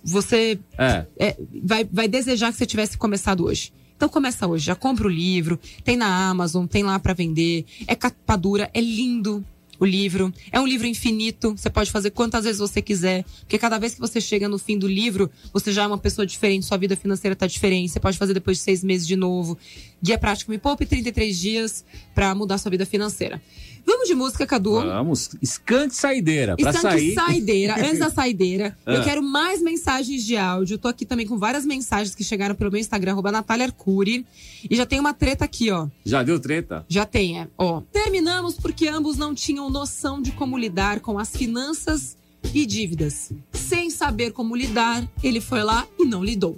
Você 0.04 0.60
É. 0.76 1.06
é, 1.15 1.38
vai, 1.63 1.84
vai 1.84 2.08
desejar 2.08 2.52
que 2.52 2.58
você 2.58 2.65
tivesse 2.65 2.98
começado 2.98 3.46
hoje. 3.46 3.72
Então 3.96 4.10
começa 4.10 4.48
hoje, 4.48 4.65
já 4.65 4.74
compra 4.74 5.06
o 5.06 5.12
livro, 5.12 5.60
tem 5.84 5.96
na 5.96 6.28
Amazon, 6.28 6.65
tem 6.65 6.82
lá 6.82 6.98
pra 6.98 7.13
vender, 7.13 7.65
é 7.86 7.94
capa 7.94 8.36
dura, 8.36 8.67
é 8.74 8.82
lindo 8.82 9.46
o 9.82 9.86
livro, 9.86 10.32
é 10.52 10.60
um 10.60 10.67
livro 10.67 10.86
infinito, 10.86 11.58
você 11.58 11.67
pode 11.67 11.89
fazer 11.89 12.12
quantas 12.12 12.44
vezes 12.44 12.60
você 12.60 12.84
quiser, 12.84 13.26
porque 13.39 13.58
cada 13.58 13.80
vez 13.80 13.96
que 13.96 14.00
você 14.00 14.22
chega 14.22 14.48
no 14.48 14.60
fim 14.60 14.78
do 14.78 14.88
livro, 14.88 15.28
você 15.52 15.74
já 15.74 15.82
é 15.82 15.88
uma 15.88 15.98
pessoa 15.98 16.24
diferente, 16.24 16.67
sua 16.67 16.78
vida 16.78 16.96
financeira 16.96 17.36
tá 17.36 17.48
diferente, 17.48 17.91
você 17.91 18.00
pode 18.00 18.15
fazer 18.15 18.36
depois 18.36 18.58
de 18.58 18.63
seis 18.63 18.84
meses 18.84 19.08
de 19.08 19.15
novo. 19.15 19.58
Guia 20.00 20.20
prático 20.20 20.52
Me 20.52 20.60
Poupe 20.60 20.86
33 20.86 21.36
dias 21.36 21.84
pra 22.13 22.36
mudar 22.36 22.60
sua 22.60 22.70
vida 22.70 22.86
financeira. 22.86 23.41
Vamos 23.86 24.08
de 24.08 24.13
música, 24.15 24.46
Cadu. 24.46 24.74
Vamos. 24.82 25.30
Escante 25.41 25.96
saideira. 25.96 26.56
Pra 26.56 26.70
Estanque 26.72 26.82
sair. 26.98 27.13
saideira. 27.13 27.76
Antes 27.86 28.00
da 28.00 28.10
saideira, 28.10 28.78
eu 28.86 29.02
Ah. 29.02 29.04
quero 29.04 29.22
mais 29.24 29.62
mensagens 29.62 30.24
de 30.24 30.36
áudio. 30.38 30.78
Tô 30.78 30.88
aqui 30.88 31.06
também 31.06 31.26
com 31.28 31.38
várias 31.38 31.65
mensagens 31.65 32.13
que 32.15 32.24
chegaram 32.24 32.56
pelo 32.56 32.72
meu 32.72 32.80
Instagram, 32.80 33.12
arroba 33.13 33.32
Natália 33.32 33.65
Arcuri. 33.65 34.26
E 34.70 34.76
já 34.76 34.86
tem 34.86 35.00
uma 35.00 35.13
treta 35.13 35.46
aqui, 35.46 35.72
ó. 35.72 35.88
Já 36.06 36.24
deu 36.24 36.39
treta? 36.39 36.86
Já 36.88 37.06
tem, 37.06 37.39
é. 37.39 37.48
Ó. 37.58 37.82
Terminamos 37.91 38.56
porque 38.56 38.88
ambos 38.88 39.17
não 39.17 39.34
tinham 39.36 39.70
noção 39.70 40.22
de 40.22 40.32
como 40.32 40.58
lidar 40.58 41.00
com 41.00 41.17
as 41.20 41.30
finanças 41.36 42.17
e 42.54 42.65
dívidas. 42.65 43.32
Sem 43.52 43.89
saber 43.89 44.32
como 44.32 44.56
lidar, 44.56 45.08
ele 45.24 45.39
foi 45.41 45.63
lá 45.63 45.88
e 46.00 46.06
não 46.06 46.24
lidou. 46.24 46.58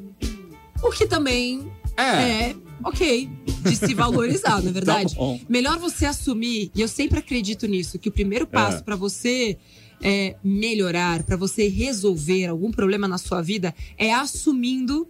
O 0.81 0.89
que 0.91 1.05
também 1.07 1.71
é, 1.97 2.55
ok 2.83 3.29
de 3.63 3.75
se 3.75 3.93
valorizar, 3.93 4.62
não 4.62 4.69
é 4.69 4.71
verdade? 4.73 5.15
Tá. 5.15 5.21
Melhor 5.49 5.77
você 5.79 6.05
assumir, 6.05 6.71
e 6.75 6.81
eu 6.81 6.88
sempre 6.88 7.19
acredito 7.19 7.65
nisso, 7.67 7.97
que 7.99 8.09
o 8.09 8.12
primeiro 8.12 8.45
passo 8.47 8.77
É. 8.77 8.81
pra 8.81 8.95
você 8.95 9.57
é, 10.01 10.36
melhorar, 10.43 11.23
pra 11.23 11.38
você 11.38 11.67
resolver 11.69 12.45
algum 12.47 12.71
problema 12.71 13.07
na 13.07 13.17
sua 13.17 13.41
vida, 13.41 13.73
é 13.97 14.13
assumindo 14.13 15.07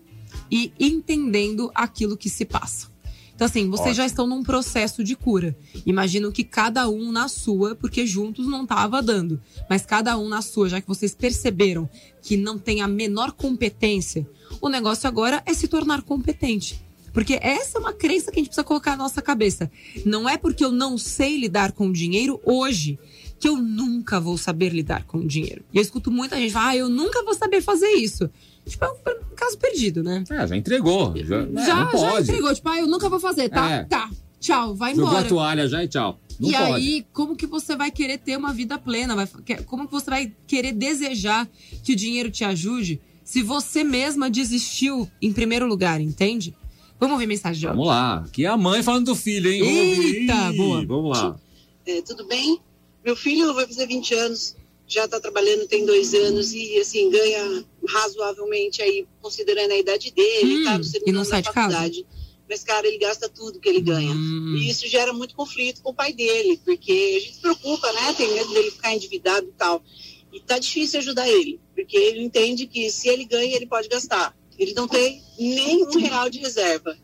e 0.51 0.71
entendendo 0.79 1.71
aquilo 1.73 2.15
que 2.17 2.29
se 2.29 2.45
passa. 2.45 2.91
Então, 3.35 3.45
assim, 3.47 3.67
vocês 3.67 3.87
Ótimo. 3.87 3.95
já 3.95 4.05
estão 4.05 4.27
num 4.27 4.43
processo 4.43 5.03
de 5.03 5.15
cura. 5.15 5.57
Imagino 5.87 6.31
que 6.31 6.43
cada 6.43 6.87
um 6.87 7.11
na 7.11 7.27
sua, 7.27 7.75
porque 7.75 8.05
juntos 8.05 8.45
não 8.45 8.63
tava 8.63 9.01
dando. 9.01 9.41
Mas 9.67 9.83
cada 9.83 10.15
um 10.19 10.29
na 10.29 10.43
sua, 10.43 10.69
já 10.69 10.79
que 10.79 10.87
vocês 10.87 11.15
perceberam 11.15 11.89
que 12.21 12.37
não 12.37 12.59
tem 12.59 12.81
a 12.81 12.87
menor 12.87 13.31
competência, 13.31 14.29
o 14.61 14.69
negócio 14.69 15.07
agora 15.07 15.41
é 15.47 15.53
se 15.55 15.67
tornar 15.67 16.03
competente. 16.03 16.79
Porque 17.13 17.37
essa 17.41 17.77
é 17.77 17.81
uma 17.81 17.93
crença 17.93 18.31
que 18.31 18.39
a 18.39 18.41
gente 18.41 18.47
precisa 18.49 18.63
colocar 18.63 18.91
na 18.91 19.03
nossa 19.03 19.21
cabeça. 19.21 19.71
Não 20.03 20.27
é 20.27 20.37
porque 20.37 20.65
eu 20.65 20.71
não 20.71 20.97
sei 20.97 21.37
lidar 21.37 21.71
com 21.71 21.87
o 21.87 21.93
dinheiro 21.93 22.41
hoje 22.43 22.97
que 23.39 23.47
eu 23.47 23.57
nunca 23.57 24.19
vou 24.19 24.37
saber 24.37 24.69
lidar 24.69 25.03
com 25.03 25.19
o 25.19 25.27
dinheiro. 25.27 25.63
E 25.73 25.77
eu 25.77 25.81
escuto 25.81 26.09
muita 26.09 26.37
gente 26.37 26.53
falar, 26.53 26.69
ah, 26.69 26.77
eu 26.77 26.89
nunca 26.89 27.23
vou 27.23 27.33
saber 27.33 27.61
fazer 27.61 27.91
isso. 27.91 28.29
Tipo, 28.65 28.85
é 28.85 28.89
um 28.89 29.35
caso 29.35 29.57
perdido, 29.57 30.01
né? 30.01 30.23
É, 30.29 30.47
já 30.47 30.55
entregou. 30.55 31.13
Já, 31.17 31.41
é, 31.41 31.65
já, 31.65 31.85
não 31.85 31.99
já 31.99 32.21
entregou, 32.21 32.55
tipo, 32.55 32.69
ah, 32.69 32.79
eu 32.79 32.87
nunca 32.87 33.09
vou 33.09 33.19
fazer, 33.19 33.49
tá? 33.49 33.69
É. 33.69 33.83
Tá. 33.83 34.09
Tchau, 34.39 34.73
vai 34.75 34.95
Jogou 34.95 35.09
embora. 35.09 35.25
a 35.25 35.29
toalha 35.29 35.67
já 35.67 35.83
e 35.83 35.87
tchau. 35.87 36.19
Não 36.39 36.49
e 36.49 36.53
pode. 36.53 36.73
aí, 36.73 37.05
como 37.13 37.35
que 37.35 37.45
você 37.45 37.75
vai 37.75 37.91
querer 37.91 38.17
ter 38.17 38.37
uma 38.37 38.53
vida 38.53 38.77
plena? 38.77 39.15
Vai- 39.15 39.27
como 39.65 39.85
que 39.85 39.91
você 39.91 40.09
vai 40.09 40.33
querer 40.47 40.71
desejar 40.73 41.47
que 41.83 41.93
o 41.93 41.95
dinheiro 41.95 42.31
te 42.31 42.43
ajude 42.43 42.99
se 43.23 43.41
você 43.41 43.83
mesma 43.83 44.29
desistiu 44.29 45.09
em 45.21 45.31
primeiro 45.31 45.67
lugar, 45.67 46.01
entende? 46.01 46.55
Vamos 47.03 47.15
ouvir 47.15 47.27
mensagem 47.27 47.59
de. 47.59 47.67
Vamos 47.67 47.87
lá. 47.87 48.23
Aqui 48.25 48.45
é 48.45 48.47
a 48.47 48.55
mãe 48.57 48.81
falando 48.81 49.07
do 49.07 49.15
filho, 49.15 49.51
hein? 49.51 49.61
Eita, 49.63 50.53
boa. 50.53 50.85
Vamos 50.85 51.17
lá. 51.17 51.39
É, 51.85 52.01
tudo 52.01 52.25
bem? 52.25 52.59
Meu 53.03 53.15
filho 53.15 53.53
vai 53.53 53.67
fazer 53.67 53.85
20 53.87 54.13
anos, 54.13 54.55
já 54.87 55.03
está 55.03 55.19
trabalhando 55.19 55.67
tem 55.67 55.85
dois 55.85 56.13
anos 56.13 56.53
e 56.53 56.77
assim 56.79 57.09
ganha 57.09 57.65
razoavelmente 57.89 58.81
aí, 58.81 59.05
considerando 59.21 59.71
a 59.71 59.77
idade 59.77 60.11
dele, 60.11 60.59
Hum, 60.59 60.63
tá 60.63 60.77
no 60.77 60.83
segundo 60.85 61.09
e 61.09 61.11
não 61.11 61.21
ano 61.21 61.29
sai 61.29 61.41
da 61.41 61.49
de 61.49 61.53
casa? 61.53 61.69
faculdade. 61.75 62.05
Mas, 62.49 62.63
cara, 62.63 62.87
ele 62.87 62.97
gasta 62.97 63.27
tudo 63.27 63.59
que 63.59 63.67
ele 63.67 63.81
ganha. 63.81 64.11
Hum. 64.11 64.55
E 64.57 64.69
isso 64.69 64.87
gera 64.87 65.11
muito 65.11 65.35
conflito 65.35 65.81
com 65.81 65.89
o 65.91 65.93
pai 65.93 66.13
dele, 66.13 66.59
porque 66.63 67.15
a 67.17 67.19
gente 67.19 67.35
se 67.35 67.41
preocupa, 67.41 67.91
né? 67.93 68.13
Tem 68.13 68.31
medo 68.33 68.53
dele 68.53 68.71
ficar 68.71 68.93
endividado 68.93 69.47
e 69.47 69.51
tal. 69.57 69.83
E 70.31 70.39
tá 70.39 70.57
difícil 70.59 70.99
ajudar 70.99 71.27
ele, 71.29 71.59
porque 71.75 71.97
ele 71.97 72.23
entende 72.23 72.65
que 72.67 72.89
se 72.89 73.07
ele 73.09 73.25
ganha, 73.25 73.55
ele 73.55 73.65
pode 73.65 73.87
gastar. 73.89 74.35
Ele 74.57 74.73
não 74.73 74.87
tem 74.87 75.21
nem 75.39 75.83
um 75.85 75.97
real 75.99 76.29
de 76.29 76.39
reserva. 76.39 76.95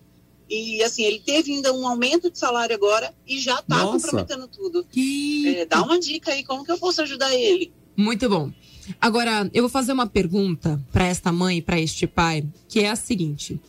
E 0.50 0.82
assim, 0.84 1.04
ele 1.04 1.20
teve 1.20 1.52
ainda 1.54 1.72
um 1.74 1.88
aumento 1.88 2.32
de 2.32 2.38
salário 2.40 2.76
agora 2.76 3.14
e 3.28 3.40
já 3.40 3.62
tá 3.62 3.84
Nossa. 3.84 4.08
comprometendo 4.08 4.48
tudo. 4.48 4.84
Que- 4.92 5.48
É, 5.58 5.66
dá 5.66 5.84
uma 5.84 6.00
dica 6.00 6.32
aí, 6.32 6.44
como 6.44 6.64
que 6.66 6.72
eu 6.72 6.78
posso 6.80 7.02
ajudar 7.04 7.34
ele? 7.36 7.72
Muito 7.96 8.28
bom. 8.30 8.52
Agora, 9.00 9.48
eu 9.54 9.62
vou 9.64 9.70
fazer 9.70 9.92
uma 9.92 10.08
pergunta 10.08 10.84
pra 10.92 11.06
esta 11.06 11.32
mãe 11.32 11.58
e 11.60 11.62
pra 11.62 11.80
este 11.80 12.08
pai, 12.08 12.44
que 12.68 12.80
é 12.80 12.90
a 12.90 12.96
seguinte: 12.96 13.60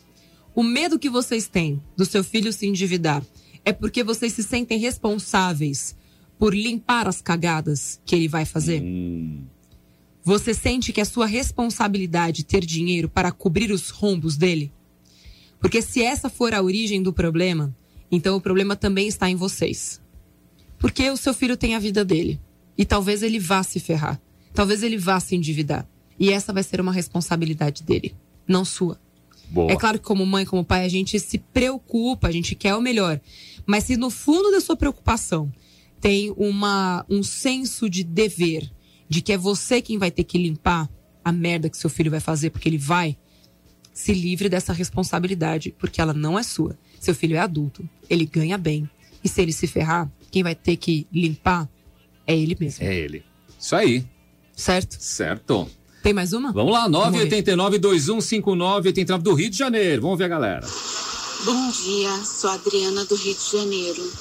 o 0.55 0.63
medo 0.63 0.99
que 0.99 1.11
vocês 1.11 1.47
têm 1.47 1.83
do 1.97 2.07
seu 2.07 2.25
filho 2.25 2.51
se 2.53 2.67
endividar 2.67 3.23
é 3.63 3.73
porque 3.75 4.03
vocês 4.03 4.33
se 4.33 4.43
sentem 4.43 4.79
responsáveis 4.79 5.95
por 6.39 6.55
limpar 6.55 7.07
as 7.07 7.21
cagadas 7.21 8.01
que 8.07 8.15
ele 8.17 8.29
vai 8.29 8.47
fazer? 8.47 8.81
Hum, 8.81 9.43
Você 10.31 10.55
sente 10.55 10.93
que 10.93 11.01
é 11.01 11.05
sua 11.05 11.27
responsabilidade 11.27 12.45
ter 12.45 12.65
dinheiro 12.65 13.09
para 13.09 13.33
cobrir 13.33 13.73
os 13.73 13.91
rombos 13.91 14.37
dele? 14.37 14.73
Porque 15.59 15.83
se 15.83 16.05
essa 16.05 16.31
for 16.31 16.55
a 16.55 16.63
origem 16.63 17.03
do 17.03 17.13
problema, 17.13 17.77
então 18.13 18.37
o 18.37 18.41
problema 18.41 18.77
também 18.77 19.09
está 19.09 19.29
em 19.29 19.35
vocês. 19.35 20.01
Porque 20.79 21.11
o 21.11 21.17
seu 21.17 21.35
filho 21.35 21.57
tem 21.57 21.75
a 21.75 21.81
vida 21.81 22.05
dele. 22.05 22.41
E 22.79 22.85
talvez 22.85 23.25
ele 23.25 23.41
vá 23.41 23.65
se 23.65 23.81
ferrar. 23.81 24.21
Talvez 24.55 24.85
ele 24.85 24.97
vá 24.97 25.19
se 25.19 25.35
endividar. 25.35 25.85
E 26.17 26.31
essa 26.31 26.53
vai 26.53 26.63
ser 26.63 26.81
uma 26.81 26.93
responsabilidade 26.93 27.83
dele, 27.83 28.15
não 28.47 28.65
sua. 28.65 29.01
boa. 29.51 29.73
É 29.73 29.75
claro 29.75 29.99
que 29.99 30.05
como 30.05 30.25
mãe, 30.25 30.47
como 30.47 30.65
pai, 30.65 30.85
a 30.85 30.89
gente 30.89 31.19
se 31.19 31.39
preocupa, 31.39 32.29
a 32.29 32.33
gente 32.33 32.55
quer 32.55 32.77
o 32.77 32.81
melhor. 32.81 33.21
Mas 33.67 33.83
se 33.83 33.97
no 33.97 34.11
fundo 34.11 34.53
da 34.53 34.61
sua 34.61 34.77
preocupação 34.77 35.53
tem 36.01 36.33
uma, 36.37 37.05
um 37.11 37.21
senso 37.21 37.91
de 37.91 38.05
dever, 38.05 38.71
de 39.11 39.21
que 39.21 39.33
é 39.33 39.37
você 39.37 39.83
quem 39.83 39.99
vai 39.99 40.11
ter 40.11 40.23
que 40.23 40.39
limpar 40.39 40.89
a 41.25 41.33
merda 41.33 41.69
que 41.69 41.77
seu 41.77 41.91
filho 41.91 42.13
vai 42.13 42.21
fazer, 42.21 42.51
porque 42.51 42.69
ele 42.69 42.79
vai, 42.79 43.19
se 43.93 44.15
livre 44.15 44.49
dessa 44.49 44.73
responsabilidade, 44.73 45.75
porque 45.77 46.01
ela 46.01 46.15
não 46.15 46.39
é 46.39 46.45
sua. 46.45 46.79
Seu 47.01 47.13
filho 47.15 47.35
é 47.37 47.41
adulto, 47.41 47.87
ele 48.09 48.25
ganha 48.25 48.57
bem. 48.57 48.89
E 49.23 49.29
se 49.29 49.43
ele 49.43 49.53
se 49.53 49.67
ferrar, 49.67 50.11
quem 50.31 50.45
vai 50.45 50.55
ter 50.55 50.77
que 50.77 51.09
limpar 51.13 51.69
é 52.25 52.39
ele 52.39 52.57
mesmo. 52.59 52.85
É 52.85 52.95
ele. 52.95 53.25
Isso 53.59 53.75
aí. 53.75 54.07
Certo? 54.57 54.97
Certo. 54.99 55.69
Tem 56.03 56.15
mais 56.15 56.33
uma? 56.33 56.53
Vamos 56.53 56.73
lá, 56.73 56.89
Vamos 56.89 57.19
ver. 57.19 57.29
989-2159-89 57.43 59.19
do 59.19 59.35
Rio 59.35 59.51
de 59.51 59.57
Janeiro. 59.57 60.03
Vamos 60.03 60.19
ver 60.19 60.25
a 60.25 60.29
galera. 60.29 60.67
Bom 61.45 61.71
dia, 61.71 62.17
sou 62.25 62.51
a 62.51 62.55
Adriana 62.55 63.05
do 63.07 63.17
Rio 63.17 63.35
de 63.35 63.59
Janeiro. 63.59 64.13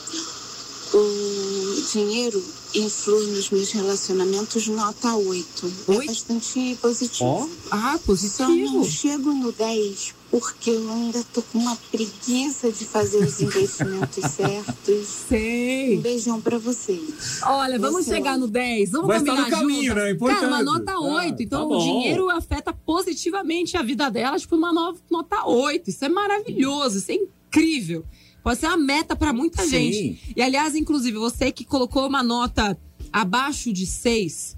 O 0.94 1.92
dinheiro 1.94 2.44
influi 2.76 3.26
nos 3.28 3.50
meus 3.50 3.72
relacionamentos 3.72 4.68
nota 4.68 5.16
8. 5.16 5.72
É 5.90 6.06
bastante 6.06 6.78
positivo. 6.82 7.50
Ah, 7.72 7.94
Só 7.94 8.06
positivo. 8.06 8.48
não 8.74 8.84
chego 8.84 9.32
no 9.34 9.52
10 9.52 10.16
porque 10.30 10.70
eu 10.70 10.88
ainda 10.92 11.24
tô 11.34 11.42
com 11.42 11.58
uma 11.58 11.76
preguiça 11.92 12.72
de 12.72 12.86
fazer 12.86 13.18
os 13.18 13.42
investimentos 13.42 14.24
certos. 14.32 15.08
Sei. 15.28 15.98
Um 15.98 16.02
beijão 16.02 16.40
pra 16.40 16.60
vocês. 16.60 17.40
Olha, 17.44 17.80
vamos 17.80 18.08
é 18.08 18.14
chegar 18.16 18.38
no 18.38 18.48
10. 18.48 18.92
Vamos 18.92 19.08
Mas 19.08 19.24
tá 19.24 19.32
combinar 19.32 19.50
no 19.50 19.58
caminho, 19.58 19.84
juntas? 19.90 20.04
né? 20.04 20.12
Importante. 20.12 20.40
Cara, 20.42 20.54
uma 20.54 20.64
nota 20.64 20.92
Ah, 20.92 21.00
8. 21.00 21.42
Então 21.44 21.68
tá 21.70 21.76
o 21.76 21.80
dinheiro 21.80 22.30
afeta 22.30 22.72
positivamente 22.72 23.76
a 23.76 23.82
vida 23.82 24.10
dela, 24.12 24.38
tipo, 24.38 24.56
uma 24.56 24.72
no- 24.72 24.96
nota 25.10 25.46
8. 25.48 25.90
Isso 25.90 26.06
é 26.06 26.10
maravilhoso, 26.10 27.00
isso 27.00 27.12
é 27.12 27.16
incrível. 27.16 28.06
Pode 28.44 28.60
ser 28.60 28.68
uma 28.68 28.78
meta 28.78 29.16
pra 29.16 29.34
muita 29.34 29.64
Sim. 29.64 29.70
gente. 29.70 30.34
E 30.36 30.42
aliás, 30.42 30.76
inclusive, 30.76 31.18
você 31.18 31.52
que 31.52 31.66
colocou 31.66 32.08
uma 32.08 32.24
nota 32.24 32.80
abaixo 33.12 33.74
de 33.74 33.86
6, 33.86 34.58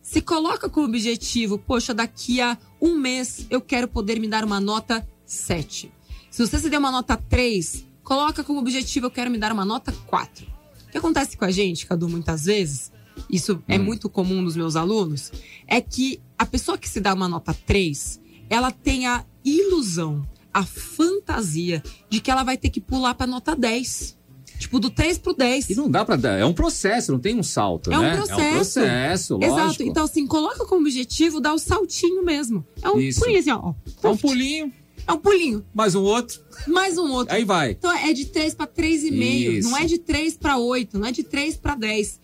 se 0.00 0.20
coloca 0.20 0.68
como 0.68 0.86
objetivo, 0.86 1.58
poxa, 1.58 1.94
daqui 1.94 2.40
a 2.40 2.58
um 2.80 2.96
mês 2.96 3.46
eu 3.48 3.60
quero 3.60 3.88
poder 3.88 4.20
me 4.20 4.28
dar 4.28 4.44
uma 4.44 4.60
nota 4.60 5.06
7. 5.24 5.90
Se 6.30 6.46
você 6.46 6.58
se 6.58 6.68
der 6.68 6.78
uma 6.78 6.90
nota 6.90 7.16
3, 7.16 7.92
Coloca 8.02 8.42
como 8.42 8.58
objetivo, 8.58 9.06
eu 9.06 9.10
quero 9.10 9.30
me 9.30 9.38
dar 9.38 9.52
uma 9.52 9.64
nota 9.64 9.92
4. 10.06 10.46
O 10.88 10.90
que 10.90 10.98
acontece 10.98 11.36
com 11.36 11.44
a 11.44 11.50
gente, 11.50 11.86
Cadu, 11.86 12.08
muitas 12.08 12.44
vezes, 12.44 12.92
isso 13.30 13.62
é 13.68 13.78
muito 13.78 14.08
comum 14.08 14.42
nos 14.42 14.56
meus 14.56 14.76
alunos, 14.76 15.32
é 15.66 15.80
que 15.80 16.20
a 16.36 16.44
pessoa 16.44 16.76
que 16.76 16.88
se 16.88 17.00
dá 17.00 17.14
uma 17.14 17.28
nota 17.28 17.54
3, 17.54 18.20
ela 18.50 18.70
tem 18.70 19.06
a 19.06 19.24
ilusão, 19.44 20.26
a 20.52 20.64
fantasia 20.64 21.82
de 22.08 22.20
que 22.20 22.30
ela 22.30 22.42
vai 22.42 22.56
ter 22.56 22.70
que 22.70 22.80
pular 22.80 23.14
pra 23.14 23.26
nota 23.26 23.54
10. 23.56 24.20
Tipo, 24.58 24.78
do 24.78 24.90
3 24.90 25.18
pro 25.18 25.34
10. 25.34 25.70
E 25.70 25.74
não 25.74 25.90
dá 25.90 26.04
pra 26.04 26.14
dar. 26.14 26.38
É 26.38 26.44
um 26.44 26.52
processo, 26.52 27.10
não 27.10 27.18
tem 27.18 27.36
um 27.36 27.42
salto, 27.42 27.90
É 27.92 27.98
um 27.98 28.02
né? 28.02 28.16
processo. 28.16 28.40
É 28.40 28.48
um 28.48 28.54
processo, 28.54 29.36
lógico. 29.36 29.58
Exato. 29.60 29.82
Então, 29.82 30.04
assim, 30.04 30.26
coloca 30.26 30.64
como 30.66 30.82
objetivo 30.82 31.40
dar 31.40 31.52
o 31.52 31.58
saltinho 31.58 32.24
mesmo. 32.24 32.64
É 32.80 32.88
um 32.88 33.00
Isso. 33.00 33.18
pulinho 33.18 33.40
assim, 33.40 33.50
ó. 33.50 33.74
É 34.02 34.08
um 34.08 34.16
pulinho. 34.16 34.72
É 35.04 35.12
um 35.12 35.18
pulinho. 35.18 35.64
Mais 35.74 35.96
um 35.96 36.02
outro. 36.02 36.40
Mais 36.68 36.96
um 36.96 37.10
outro. 37.10 37.34
Aí 37.34 37.44
vai. 37.44 37.72
Então 37.72 37.90
é 37.90 38.12
de 38.12 38.26
3 38.26 38.54
para 38.54 38.68
3,5. 38.68 39.58
Isso. 39.58 39.68
Não 39.68 39.76
é 39.76 39.84
de 39.84 39.98
3 39.98 40.36
para 40.36 40.56
8, 40.58 40.96
não 40.96 41.08
é 41.08 41.12
de 41.12 41.24
3 41.24 41.56
para 41.56 41.74
10. 41.74 42.20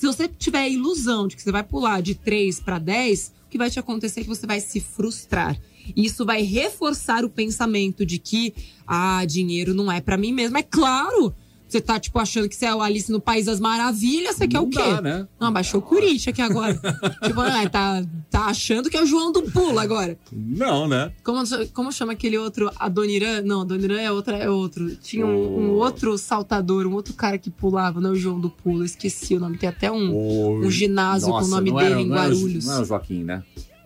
Se 0.00 0.06
você 0.06 0.26
tiver 0.26 0.60
a 0.60 0.68
ilusão 0.68 1.28
de 1.28 1.36
que 1.36 1.42
você 1.42 1.52
vai 1.52 1.62
pular 1.62 2.00
de 2.00 2.14
3 2.14 2.58
para 2.60 2.78
10, 2.78 3.34
o 3.44 3.50
que 3.50 3.58
vai 3.58 3.68
te 3.68 3.78
acontecer 3.78 4.20
é 4.20 4.22
que 4.22 4.30
você 4.30 4.46
vai 4.46 4.58
se 4.58 4.80
frustrar. 4.80 5.60
E 5.94 6.06
isso 6.06 6.24
vai 6.24 6.40
reforçar 6.40 7.22
o 7.22 7.28
pensamento 7.28 8.06
de 8.06 8.18
que, 8.18 8.54
ah, 8.86 9.22
dinheiro 9.26 9.74
não 9.74 9.92
é 9.92 10.00
para 10.00 10.16
mim 10.16 10.32
mesmo. 10.32 10.56
É 10.56 10.62
claro! 10.62 11.34
Você 11.70 11.80
tá, 11.80 12.00
tipo, 12.00 12.18
achando 12.18 12.48
que 12.48 12.56
você 12.56 12.66
é 12.66 12.74
o 12.74 12.82
Alice 12.82 13.10
no 13.12 13.20
País 13.20 13.46
das 13.46 13.60
Maravilhas, 13.60 14.34
você 14.36 14.48
quer 14.48 14.58
o 14.58 14.62
Não 14.62 14.70
quê? 14.70 14.78
dá, 14.78 15.00
né? 15.00 15.28
Não, 15.38 15.52
baixou 15.52 15.78
o 15.80 15.82
Corinthians 15.82 16.28
aqui 16.28 16.42
agora. 16.42 16.74
tipo, 17.22 17.40
ah, 17.40 17.68
tá, 17.70 18.04
tá 18.28 18.40
achando 18.46 18.90
que 18.90 18.96
é 18.96 19.02
o 19.02 19.06
João 19.06 19.30
do 19.30 19.42
Pulo 19.42 19.78
agora. 19.78 20.18
Não, 20.32 20.88
né? 20.88 21.12
Como, 21.22 21.42
como 21.72 21.92
chama 21.92 22.12
aquele 22.12 22.36
outro? 22.36 22.70
Adoniran? 22.76 23.42
Não, 23.42 23.60
Adoniran 23.60 24.00
é, 24.00 24.10
outra, 24.10 24.36
é 24.36 24.50
outro. 24.50 24.96
Tinha 24.96 25.24
um, 25.24 25.58
um 25.60 25.70
outro 25.74 26.18
saltador, 26.18 26.86
um 26.86 26.92
outro 26.94 27.14
cara 27.14 27.38
que 27.38 27.50
pulava, 27.50 28.00
não 28.00 28.10
é 28.10 28.12
o 28.14 28.16
João 28.16 28.40
do 28.40 28.50
Pulo, 28.50 28.84
esqueci 28.84 29.36
o 29.36 29.40
nome. 29.40 29.56
Tem 29.56 29.68
até 29.68 29.90
um, 29.92 30.58
um 30.64 30.70
ginásio 30.70 31.28
com 31.28 31.34
o 31.34 31.36
Nossa, 31.38 31.50
nome 31.50 31.70
não 31.70 31.76
dele 31.78 31.90
era- 31.92 32.00
em 32.00 32.06
não 32.06 32.16
era 32.16 32.24
o- 32.34 32.36
Guarulhos. 32.36 32.66
Não 32.66 32.74
é 32.74 32.80
o 32.80 32.84
Joaquim, 32.84 33.22
né? 33.24 33.42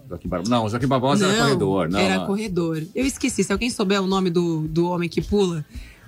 Joaquim 0.09 0.28
Barbosa. 0.28 0.51
Não, 0.51 0.64
o 0.64 0.68
Joaquim 0.68 0.87
Barbosa 0.87 1.26
era 1.26 1.43
corredor. 1.43 1.89
Não, 1.89 1.99
era 1.99 2.18
não. 2.18 2.26
corredor. 2.26 2.82
Eu 2.95 3.07
esqueci. 3.07 3.43
Se 3.43 3.53
alguém 3.53 3.70
souber 3.70 4.03
o 4.03 4.07
nome 4.07 4.28
do, 4.30 4.68
do 4.68 4.87
homem 4.87 5.09
que 5.09 5.22
pula, 5.22 5.64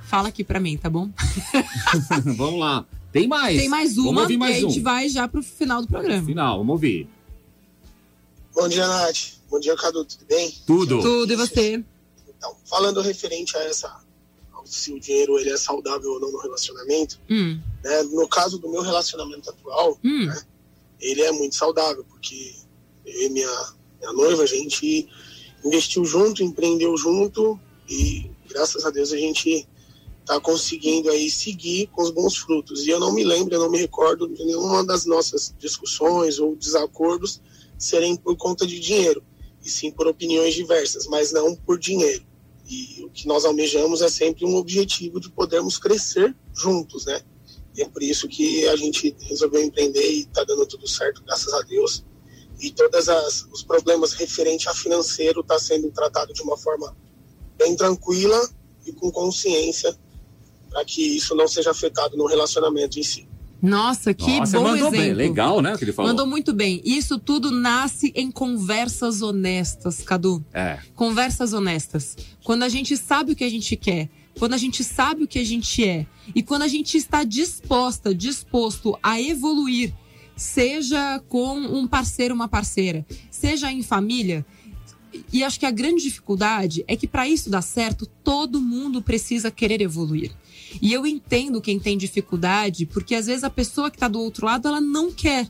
fala 0.06 0.28
aqui 0.28 0.44
pra 0.44 0.60
mim, 0.60 0.76
tá 0.76 0.88
bom? 0.88 1.10
Vamos 2.36 2.60
lá. 2.60 2.86
Tem 3.12 3.26
mais. 3.26 3.58
Tem 3.58 3.68
mais 3.68 3.94
Vamos 3.96 4.10
uma 4.10 4.22
ouvir 4.22 4.36
mais 4.36 4.56
e 4.56 4.58
a 4.58 4.60
gente 4.68 4.80
um. 4.80 4.82
vai 4.82 5.08
já 5.08 5.26
pro 5.26 5.42
final 5.42 5.82
do 5.82 5.88
programa. 5.88 6.26
Final, 6.26 6.58
vamos 6.58 6.72
ouvir. 6.72 7.08
Bom 8.54 8.68
dia, 8.68 8.86
Nath. 8.86 9.38
Bom 9.50 9.58
dia, 9.58 9.74
Cadu. 9.76 10.04
Tudo 10.04 10.24
bem? 10.26 10.54
Tudo. 10.66 11.00
Tudo, 11.00 11.32
e 11.32 11.36
você? 11.36 11.82
Então, 12.28 12.54
falando 12.68 13.00
referente 13.00 13.56
a 13.56 13.62
essa, 13.64 13.96
se 14.66 14.92
o 14.92 15.00
dinheiro 15.00 15.38
ele 15.38 15.50
é 15.50 15.56
saudável 15.56 16.10
ou 16.12 16.20
não 16.20 16.32
no 16.32 16.38
relacionamento, 16.38 17.18
Hum, 17.30 17.58
né? 17.82 18.02
No 18.02 18.28
caso 18.28 18.58
do 18.58 18.68
meu 18.68 18.82
relacionamento 18.82 19.48
atual, 19.48 19.98
hum. 20.04 20.26
né? 20.26 20.42
Ele 21.00 21.22
é 21.22 21.32
muito 21.32 21.54
saudável, 21.54 22.04
porque 22.08 22.54
eu 23.04 23.26
e 23.26 23.30
minha, 23.30 23.72
minha 24.00 24.12
noiva, 24.12 24.42
a 24.42 24.46
gente 24.46 25.08
investiu 25.64 26.04
junto, 26.04 26.42
empreendeu 26.42 26.96
junto 26.96 27.58
e 27.88 28.30
graças 28.48 28.84
a 28.84 28.90
Deus 28.90 29.12
a 29.12 29.16
gente 29.16 29.66
está 30.26 30.40
conseguindo 30.40 31.08
aí 31.08 31.30
seguir 31.30 31.86
com 31.86 32.02
os 32.02 32.10
bons 32.10 32.36
frutos. 32.36 32.84
E 32.84 32.90
eu 32.90 32.98
não 32.98 33.12
me 33.12 33.22
lembro, 33.22 33.54
eu 33.54 33.60
não 33.60 33.70
me 33.70 33.78
recordo 33.78 34.26
de 34.26 34.44
nenhuma 34.44 34.84
das 34.84 35.06
nossas 35.06 35.54
discussões 35.56 36.40
ou 36.40 36.56
desacordos 36.56 37.40
serem 37.78 38.16
por 38.16 38.36
conta 38.36 38.66
de 38.66 38.80
dinheiro, 38.80 39.22
e 39.64 39.70
sim 39.70 39.88
por 39.88 40.08
opiniões 40.08 40.52
diversas, 40.52 41.06
mas 41.06 41.30
não 41.30 41.54
por 41.54 41.78
dinheiro. 41.78 42.26
E 42.68 43.04
o 43.04 43.10
que 43.10 43.28
nós 43.28 43.44
almejamos 43.44 44.02
é 44.02 44.08
sempre 44.08 44.44
um 44.44 44.56
objetivo 44.56 45.20
de 45.20 45.30
podermos 45.30 45.78
crescer 45.78 46.34
juntos, 46.52 47.06
né? 47.06 47.22
E 47.76 47.82
é 47.82 47.88
por 47.88 48.02
isso 48.02 48.26
que 48.26 48.66
a 48.66 48.74
gente 48.74 49.14
resolveu 49.20 49.62
empreender 49.62 50.10
e 50.10 50.20
está 50.22 50.42
dando 50.42 50.66
tudo 50.66 50.88
certo, 50.88 51.22
graças 51.24 51.52
a 51.54 51.60
Deus. 51.62 52.04
E 52.58 52.72
todos 52.72 53.06
os 53.52 53.62
problemas 53.62 54.12
referentes 54.14 54.66
a 54.66 54.74
financeiro 54.74 55.42
está 55.42 55.56
sendo 55.56 55.88
tratado 55.92 56.32
de 56.32 56.42
uma 56.42 56.56
forma 56.56 56.96
bem 57.56 57.76
tranquila 57.76 58.50
e 58.84 58.92
com 58.92 59.12
consciência 59.12 59.96
para 60.76 60.84
que 60.84 61.16
isso 61.16 61.34
não 61.34 61.48
seja 61.48 61.70
afetado 61.70 62.18
no 62.18 62.26
relacionamento 62.26 63.00
em 63.00 63.02
si. 63.02 63.26
Nossa, 63.62 64.12
que 64.12 64.38
Nossa, 64.38 64.58
bom 64.58 64.64
mandou 64.64 64.88
exemplo. 64.88 65.06
bem. 65.06 65.14
Legal, 65.14 65.62
né, 65.62 65.74
o 65.74 65.78
que 65.78 65.84
ele 65.84 65.92
falou. 65.92 66.10
Mandou 66.10 66.26
muito 66.26 66.52
bem. 66.52 66.82
Isso 66.84 67.18
tudo 67.18 67.50
nasce 67.50 68.12
em 68.14 68.30
conversas 68.30 69.22
honestas, 69.22 70.02
Cadu. 70.02 70.44
É. 70.52 70.78
Conversas 70.94 71.54
honestas. 71.54 72.14
Quando 72.44 72.62
a 72.62 72.68
gente 72.68 72.94
sabe 72.94 73.32
o 73.32 73.34
que 73.34 73.42
a 73.42 73.48
gente 73.48 73.74
quer, 73.74 74.10
quando 74.38 74.52
a 74.52 74.58
gente 74.58 74.84
sabe 74.84 75.24
o 75.24 75.26
que 75.26 75.38
a 75.38 75.44
gente 75.44 75.82
é 75.82 76.06
e 76.34 76.42
quando 76.42 76.60
a 76.60 76.68
gente 76.68 76.98
está 76.98 77.24
disposta, 77.24 78.14
disposto 78.14 78.98
a 79.02 79.18
evoluir, 79.18 79.94
seja 80.36 81.18
com 81.26 81.56
um 81.56 81.86
parceiro, 81.86 82.34
uma 82.34 82.48
parceira, 82.48 83.06
seja 83.30 83.72
em 83.72 83.82
família. 83.82 84.44
E 85.32 85.42
acho 85.42 85.58
que 85.58 85.64
a 85.64 85.70
grande 85.70 86.02
dificuldade 86.02 86.84
é 86.86 86.94
que 86.94 87.06
para 87.06 87.26
isso 87.26 87.48
dar 87.48 87.62
certo, 87.62 88.04
todo 88.22 88.60
mundo 88.60 89.00
precisa 89.00 89.50
querer 89.50 89.80
evoluir. 89.80 90.32
E 90.80 90.92
eu 90.92 91.06
entendo 91.06 91.60
quem 91.60 91.78
tem 91.78 91.96
dificuldade, 91.96 92.86
porque 92.86 93.14
às 93.14 93.26
vezes 93.26 93.44
a 93.44 93.50
pessoa 93.50 93.90
que 93.90 93.96
está 93.96 94.08
do 94.08 94.20
outro 94.20 94.46
lado, 94.46 94.68
ela 94.68 94.80
não 94.80 95.10
quer. 95.10 95.48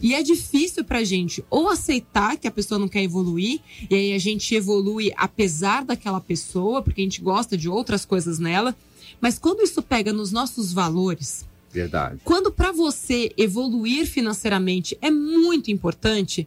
E 0.00 0.14
é 0.14 0.22
difícil 0.22 0.84
pra 0.84 1.02
gente 1.02 1.44
ou 1.50 1.68
aceitar 1.68 2.36
que 2.36 2.46
a 2.46 2.50
pessoa 2.50 2.78
não 2.78 2.88
quer 2.88 3.02
evoluir, 3.02 3.60
e 3.88 3.94
aí 3.94 4.12
a 4.12 4.18
gente 4.18 4.54
evolui 4.54 5.12
apesar 5.16 5.84
daquela 5.84 6.20
pessoa, 6.20 6.82
porque 6.82 7.00
a 7.00 7.04
gente 7.04 7.20
gosta 7.20 7.56
de 7.56 7.68
outras 7.68 8.04
coisas 8.04 8.38
nela. 8.38 8.76
Mas 9.20 9.38
quando 9.38 9.62
isso 9.62 9.82
pega 9.82 10.12
nos 10.12 10.30
nossos 10.30 10.72
valores, 10.72 11.44
Verdade. 11.72 12.20
quando 12.24 12.52
para 12.52 12.72
você 12.72 13.32
evoluir 13.36 14.06
financeiramente 14.06 14.96
é 15.02 15.10
muito 15.10 15.70
importante, 15.70 16.46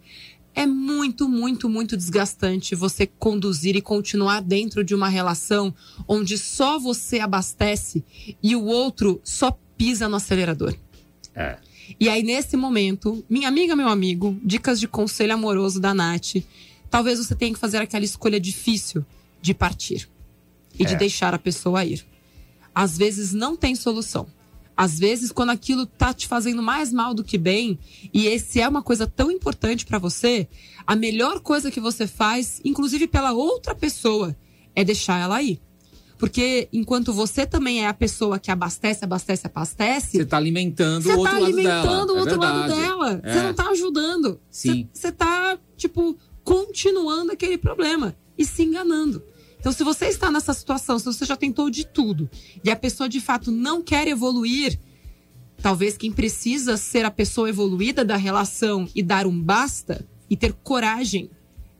é 0.55 0.65
muito, 0.65 1.27
muito, 1.27 1.67
muito 1.67 1.97
desgastante 1.97 2.75
você 2.75 3.07
conduzir 3.07 3.75
e 3.75 3.81
continuar 3.81 4.41
dentro 4.41 4.83
de 4.83 4.93
uma 4.93 5.09
relação 5.09 5.73
onde 6.07 6.37
só 6.37 6.77
você 6.79 7.19
abastece 7.19 8.03
e 8.41 8.55
o 8.55 8.63
outro 8.63 9.19
só 9.23 9.57
pisa 9.77 10.07
no 10.07 10.15
acelerador. 10.17 10.75
É. 11.35 11.57
E 11.99 12.07
aí, 12.07 12.23
nesse 12.23 12.55
momento, 12.55 13.23
minha 13.29 13.47
amiga, 13.47 13.75
meu 13.75 13.87
amigo, 13.89 14.39
dicas 14.43 14.79
de 14.79 14.87
conselho 14.87 15.33
amoroso 15.33 15.79
da 15.79 15.93
Nath. 15.93 16.35
Talvez 16.89 17.17
você 17.17 17.35
tenha 17.35 17.53
que 17.53 17.59
fazer 17.59 17.77
aquela 17.77 18.05
escolha 18.05 18.39
difícil 18.39 19.03
de 19.41 19.53
partir 19.53 20.07
e 20.79 20.85
de 20.85 20.93
É. 20.93 20.97
deixar 20.97 21.33
a 21.33 21.39
pessoa 21.39 21.83
ir. 21.83 22.05
Às 22.73 22.97
vezes 22.97 23.33
não 23.33 23.55
tem 23.55 23.75
solução. 23.75 24.27
Às 24.75 24.97
vezes, 24.97 25.31
quando 25.31 25.51
aquilo 25.51 25.85
tá 25.85 26.13
te 26.13 26.27
fazendo 26.27 26.61
mais 26.61 26.91
mal 26.91 27.13
do 27.13 27.23
que 27.23 27.37
bem, 27.37 27.77
e 28.13 28.25
esse 28.25 28.59
é 28.59 28.67
uma 28.67 28.81
coisa 28.81 29.05
tão 29.05 29.29
importante 29.31 29.85
pra 29.85 29.99
você, 29.99 30.47
a 30.85 30.95
melhor 30.95 31.39
coisa 31.41 31.69
que 31.69 31.79
você 31.79 32.07
faz, 32.07 32.59
inclusive 32.65 33.07
pela 33.07 33.33
outra 33.33 33.75
pessoa, 33.75 34.35
é 34.75 34.83
deixar 34.83 35.19
ela 35.19 35.41
ir. 35.41 35.61
Porque 36.17 36.69
enquanto 36.71 37.11
você 37.11 37.45
também 37.45 37.83
é 37.83 37.87
a 37.87 37.93
pessoa 37.93 38.39
que 38.39 38.49
abastece, 38.49 39.03
abastece, 39.03 39.45
abastece, 39.45 40.17
Você 40.17 40.25
tá 40.25 40.37
alimentando 40.37 41.03
você 41.03 41.13
o 41.13 41.17
outro 41.17 41.31
tá 41.33 41.39
lado 41.39 41.45
alimentando 41.45 41.83
dela. 41.83 42.13
o 42.13 42.17
É 42.17 42.19
outro 42.21 42.39
lado 42.39 42.67
dela. 42.73 43.21
É. 43.23 43.33
Você 43.33 43.43
não 43.43 43.53
tá 43.53 43.69
ajudando. 43.69 44.39
Sim. 44.49 44.89
Você 44.93 45.11
tá, 45.11 45.59
tipo, 45.75 46.17
continuando 46.43 47.31
aquele 47.31 47.57
problema 47.57 48.15
e 48.37 48.45
se 48.45 48.63
enganando. 48.63 49.21
Então, 49.63 49.71
se 49.71 49.81
você 49.81 50.07
está 50.07 50.29
nessa 50.29 50.53
situação, 50.53 50.99
se 50.99 51.05
você 51.05 51.23
já 51.23 51.37
tentou 51.37 51.69
de 51.69 51.87
tudo 51.87 52.29
e 52.65 52.69
a 52.69 52.75
pessoa 52.75 53.07
de 53.07 53.21
fato 53.21 53.49
não 53.49 53.81
quer 53.81 54.09
evoluir, 54.09 54.77
talvez 55.61 55.95
quem 55.95 56.11
precisa 56.11 56.75
ser 56.75 57.05
a 57.05 57.09
pessoa 57.09 57.47
evoluída 57.47 58.03
da 58.03 58.17
relação 58.17 58.85
e 58.93 59.01
dar 59.01 59.25
um 59.25 59.41
basta 59.41 60.05
e 60.29 60.35
ter 60.35 60.51
coragem 60.51 61.29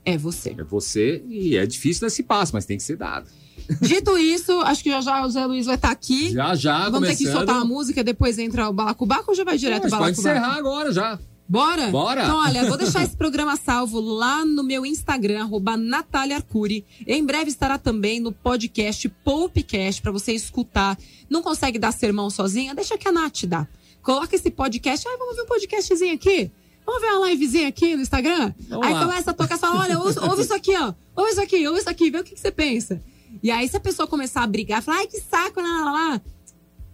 é 0.05 0.17
você. 0.17 0.55
É 0.57 0.63
você 0.63 1.25
e 1.27 1.57
é 1.57 1.65
difícil 1.65 1.99
dar 1.99 2.07
esse 2.07 2.23
passo, 2.23 2.53
mas 2.53 2.65
tem 2.65 2.77
que 2.77 2.83
ser 2.83 2.95
dado. 2.95 3.29
Dito 3.81 4.17
isso, 4.17 4.61
acho 4.61 4.81
que 4.81 4.89
já 4.89 5.01
já 5.01 5.25
o 5.25 5.29
Zé 5.29 5.45
Luiz 5.45 5.65
vai 5.65 5.75
estar 5.75 5.91
aqui. 5.91 6.31
Já, 6.31 6.55
já, 6.55 6.89
Vamos 6.89 7.09
ter 7.09 7.17
que 7.17 7.23
começando. 7.25 7.37
soltar 7.37 7.61
a 7.61 7.65
música, 7.65 8.01
depois 8.01 8.39
entra 8.39 8.69
o 8.69 8.71
balacobaco 8.71 9.31
ou 9.31 9.35
já 9.35 9.43
vai 9.43 9.57
direto 9.57 9.81
Não, 9.81 9.87
o 9.87 9.89
gente 9.89 9.99
pode 9.99 10.19
encerrar 10.19 10.55
agora 10.55 10.89
já. 10.93 11.19
Bora? 11.47 11.87
Bora. 11.87 12.23
Então, 12.23 12.37
olha, 12.37 12.65
vou 12.67 12.77
deixar 12.79 13.03
esse 13.03 13.15
programa 13.15 13.55
salvo 13.55 13.99
lá 13.99 14.45
no 14.45 14.63
meu 14.63 14.85
Instagram, 14.85 15.43
arroba 15.43 15.77
Natália 15.77 16.37
Arcuri. 16.37 16.85
Em 17.05 17.23
breve 17.23 17.49
estará 17.49 17.77
também 17.77 18.19
no 18.19 18.31
podcast 18.31 19.07
Poupecast 19.23 20.01
para 20.01 20.11
você 20.11 20.33
escutar. 20.33 20.97
Não 21.29 21.41
consegue 21.41 21.77
dar 21.77 21.91
sermão 21.91 22.29
sozinha? 22.29 22.73
Deixa 22.73 22.97
que 22.97 23.07
a 23.07 23.11
Nath 23.11 23.45
dá. 23.45 23.67
Coloca 24.01 24.35
esse 24.35 24.49
podcast. 24.49 25.07
Ai, 25.07 25.17
vamos 25.17 25.35
ver 25.35 25.43
um 25.43 25.47
podcastzinho 25.47 26.13
aqui? 26.13 26.51
Vamos 26.85 27.01
ver 27.01 27.07
uma 27.13 27.29
livezinha 27.29 27.67
aqui 27.69 27.95
no 27.95 28.01
Instagram? 28.01 28.53
Vamos 28.67 28.87
aí 28.87 28.93
lá. 28.93 29.05
começa 29.05 29.31
a 29.31 29.33
tocar 29.33 29.55
e 29.55 29.59
fala: 29.59 29.81
olha, 29.81 29.99
ouve, 29.99 30.19
ouve 30.19 30.41
isso 30.41 30.53
aqui, 30.53 30.75
ó. 30.75 30.93
Ouve 31.15 31.31
isso 31.31 31.41
aqui, 31.41 31.67
ouve 31.67 31.79
isso 31.79 31.89
aqui, 31.89 32.11
vê 32.11 32.19
o 32.19 32.23
que, 32.23 32.33
que 32.33 32.39
você 32.39 32.51
pensa. 32.51 33.01
E 33.41 33.49
aí, 33.49 33.67
se 33.67 33.77
a 33.77 33.79
pessoa 33.79 34.07
começar 34.07 34.43
a 34.43 34.47
brigar, 34.47 34.81
falar, 34.81 34.97
ai, 34.99 35.07
que 35.07 35.19
saco, 35.19 35.61
lá, 35.61 35.85
lá, 35.85 35.91
lá, 35.91 36.21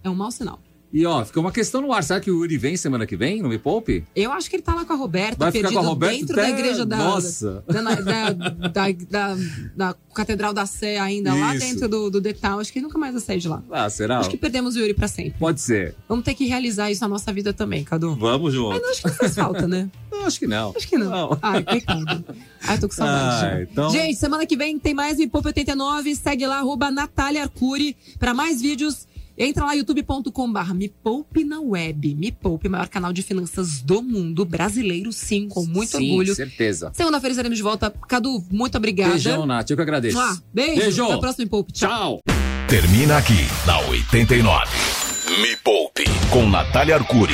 é 0.04 0.10
um 0.10 0.16
mau 0.16 0.32
sinal. 0.32 0.60
E 0.92 1.06
ó, 1.06 1.24
ficou 1.24 1.42
uma 1.44 1.52
questão 1.52 1.82
no 1.82 1.94
ar. 1.94 2.04
Será 2.04 2.20
que 2.20 2.32
o 2.32 2.36
Yuri 2.40 2.58
vem 2.58 2.76
semana 2.76 3.06
que 3.06 3.16
vem? 3.16 3.42
Não 3.42 3.50
me 3.50 3.60
poupe? 3.60 4.04
Eu 4.16 4.32
acho 4.32 4.50
que 4.50 4.56
ele 4.56 4.64
tá 4.64 4.74
lá 4.74 4.86
com 4.86 4.94
a 4.94 4.96
Roberta, 4.96 5.38
Vai 5.38 5.52
ficar 5.52 5.72
com 5.72 5.78
a 5.80 5.82
Roberta 5.84 6.16
dentro 6.18 6.34
até- 6.40 6.42
da 6.52 6.58
igreja 6.60 6.86
da, 6.86 6.98
Nossa. 6.98 7.64
da, 7.68 7.82
da, 7.82 8.32
da, 8.32 8.92
da- 8.92 9.38
da 9.76 9.96
Catedral 10.16 10.52
da 10.54 10.66
Sé 10.66 10.98
ainda, 10.98 11.34
lá 11.34 11.56
Isso. 11.56 11.66
dentro 11.68 11.88
do, 11.88 12.10
do 12.10 12.20
Detal. 12.20 12.60
Acho 12.60 12.74
que 12.74 12.82
nunca 12.82 12.98
mais 12.98 13.14
vai 13.14 13.22
sair 13.22 13.40
de 13.40 13.48
lá. 13.48 13.62
Ah, 13.72 13.90
será? 13.90 14.20
Acho 14.20 14.30
que 14.32 14.38
perdemos 14.38 14.76
o 14.76 14.80
Yuri 14.80 14.94
pra 14.96 15.08
sempre. 15.08 15.36
Pode 15.40 15.62
ser. 15.62 15.96
Vamos 16.08 16.26
ter 16.26 16.34
que 16.34 16.46
realizar 16.48 16.90
isso 16.90 17.02
na 17.02 17.08
nossa 17.08 17.32
vida 17.32 17.54
também, 17.54 17.84
Cadu. 17.84 18.16
Vamos 18.16 18.54
junto. 18.54 18.70
Mas 18.82 18.84
acho 18.90 19.02
que 19.04 19.08
não 19.10 19.16
faz 19.16 19.36
falta, 19.36 19.68
né? 19.68 19.90
Não, 20.20 20.26
acho 20.26 20.40
que 20.40 20.48
não. 20.48 20.74
Acho 20.76 20.88
que 20.90 20.98
não. 20.98 21.38
Ai, 21.42 21.64
coitado. 21.64 22.26
Ai, 22.68 22.78
tô 22.78 22.90
com 22.90 22.94
saudade. 22.96 23.46
Ai, 23.46 23.52
já. 23.58 23.62
então- 23.64 23.90
Gente, 23.90 24.16
semana 24.18 24.46
que 24.46 24.58
vem 24.58 24.78
tem 24.78 24.94
mais 24.94 25.18
Me 25.18 25.28
Poupe 25.30 25.48
89. 25.48 26.14
Segue 26.14 26.46
lá, 26.46 26.58
arroba 26.58 26.92
Natália 26.92 27.44
Arcuri, 27.44 27.96
pra 28.20 28.34
mais 28.34 28.62
vídeos. 28.62 29.08
Entra 29.42 29.64
lá, 29.66 29.74
youtube.com.br 29.74 30.74
Me 30.74 30.90
Poupe 30.90 31.46
na 31.46 31.62
web. 31.62 32.14
Me 32.14 32.30
Poupe, 32.30 32.68
maior 32.68 32.90
canal 32.90 33.14
de 33.14 33.22
finanças 33.24 33.82
do 33.82 34.02
mundo, 34.02 34.44
brasileiro, 34.44 35.14
sim, 35.14 35.48
com 35.48 35.66
muito 35.66 35.98
Sim, 35.98 36.10
orgulho. 36.12 36.36
certeza. 36.36 36.92
Segunda-feira 36.94 37.32
estaremos 37.32 37.58
de 37.58 37.64
volta. 37.64 37.90
Cadu, 37.90 38.44
muito 38.52 38.78
obrigada. 38.78 39.12
Beijão, 39.12 39.46
Nath. 39.46 39.70
Eu 39.70 39.78
que 39.78 39.82
agradeço. 39.82 40.18
Mua. 40.18 40.38
Beijo. 40.54 40.82
Beijo. 40.82 41.06
Até 41.06 41.16
o 41.16 41.20
próximo 41.22 41.44
Me 41.46 41.50
Poupe. 41.50 41.72
Tchau. 41.72 42.20
Termina 42.68 43.18
aqui 43.18 43.48
na 43.66 43.80
89. 43.88 44.66
Me 45.42 45.56
Poupe 45.64 46.04
com 46.32 46.50
Natália 46.50 46.96
Arcuri. 46.96 47.34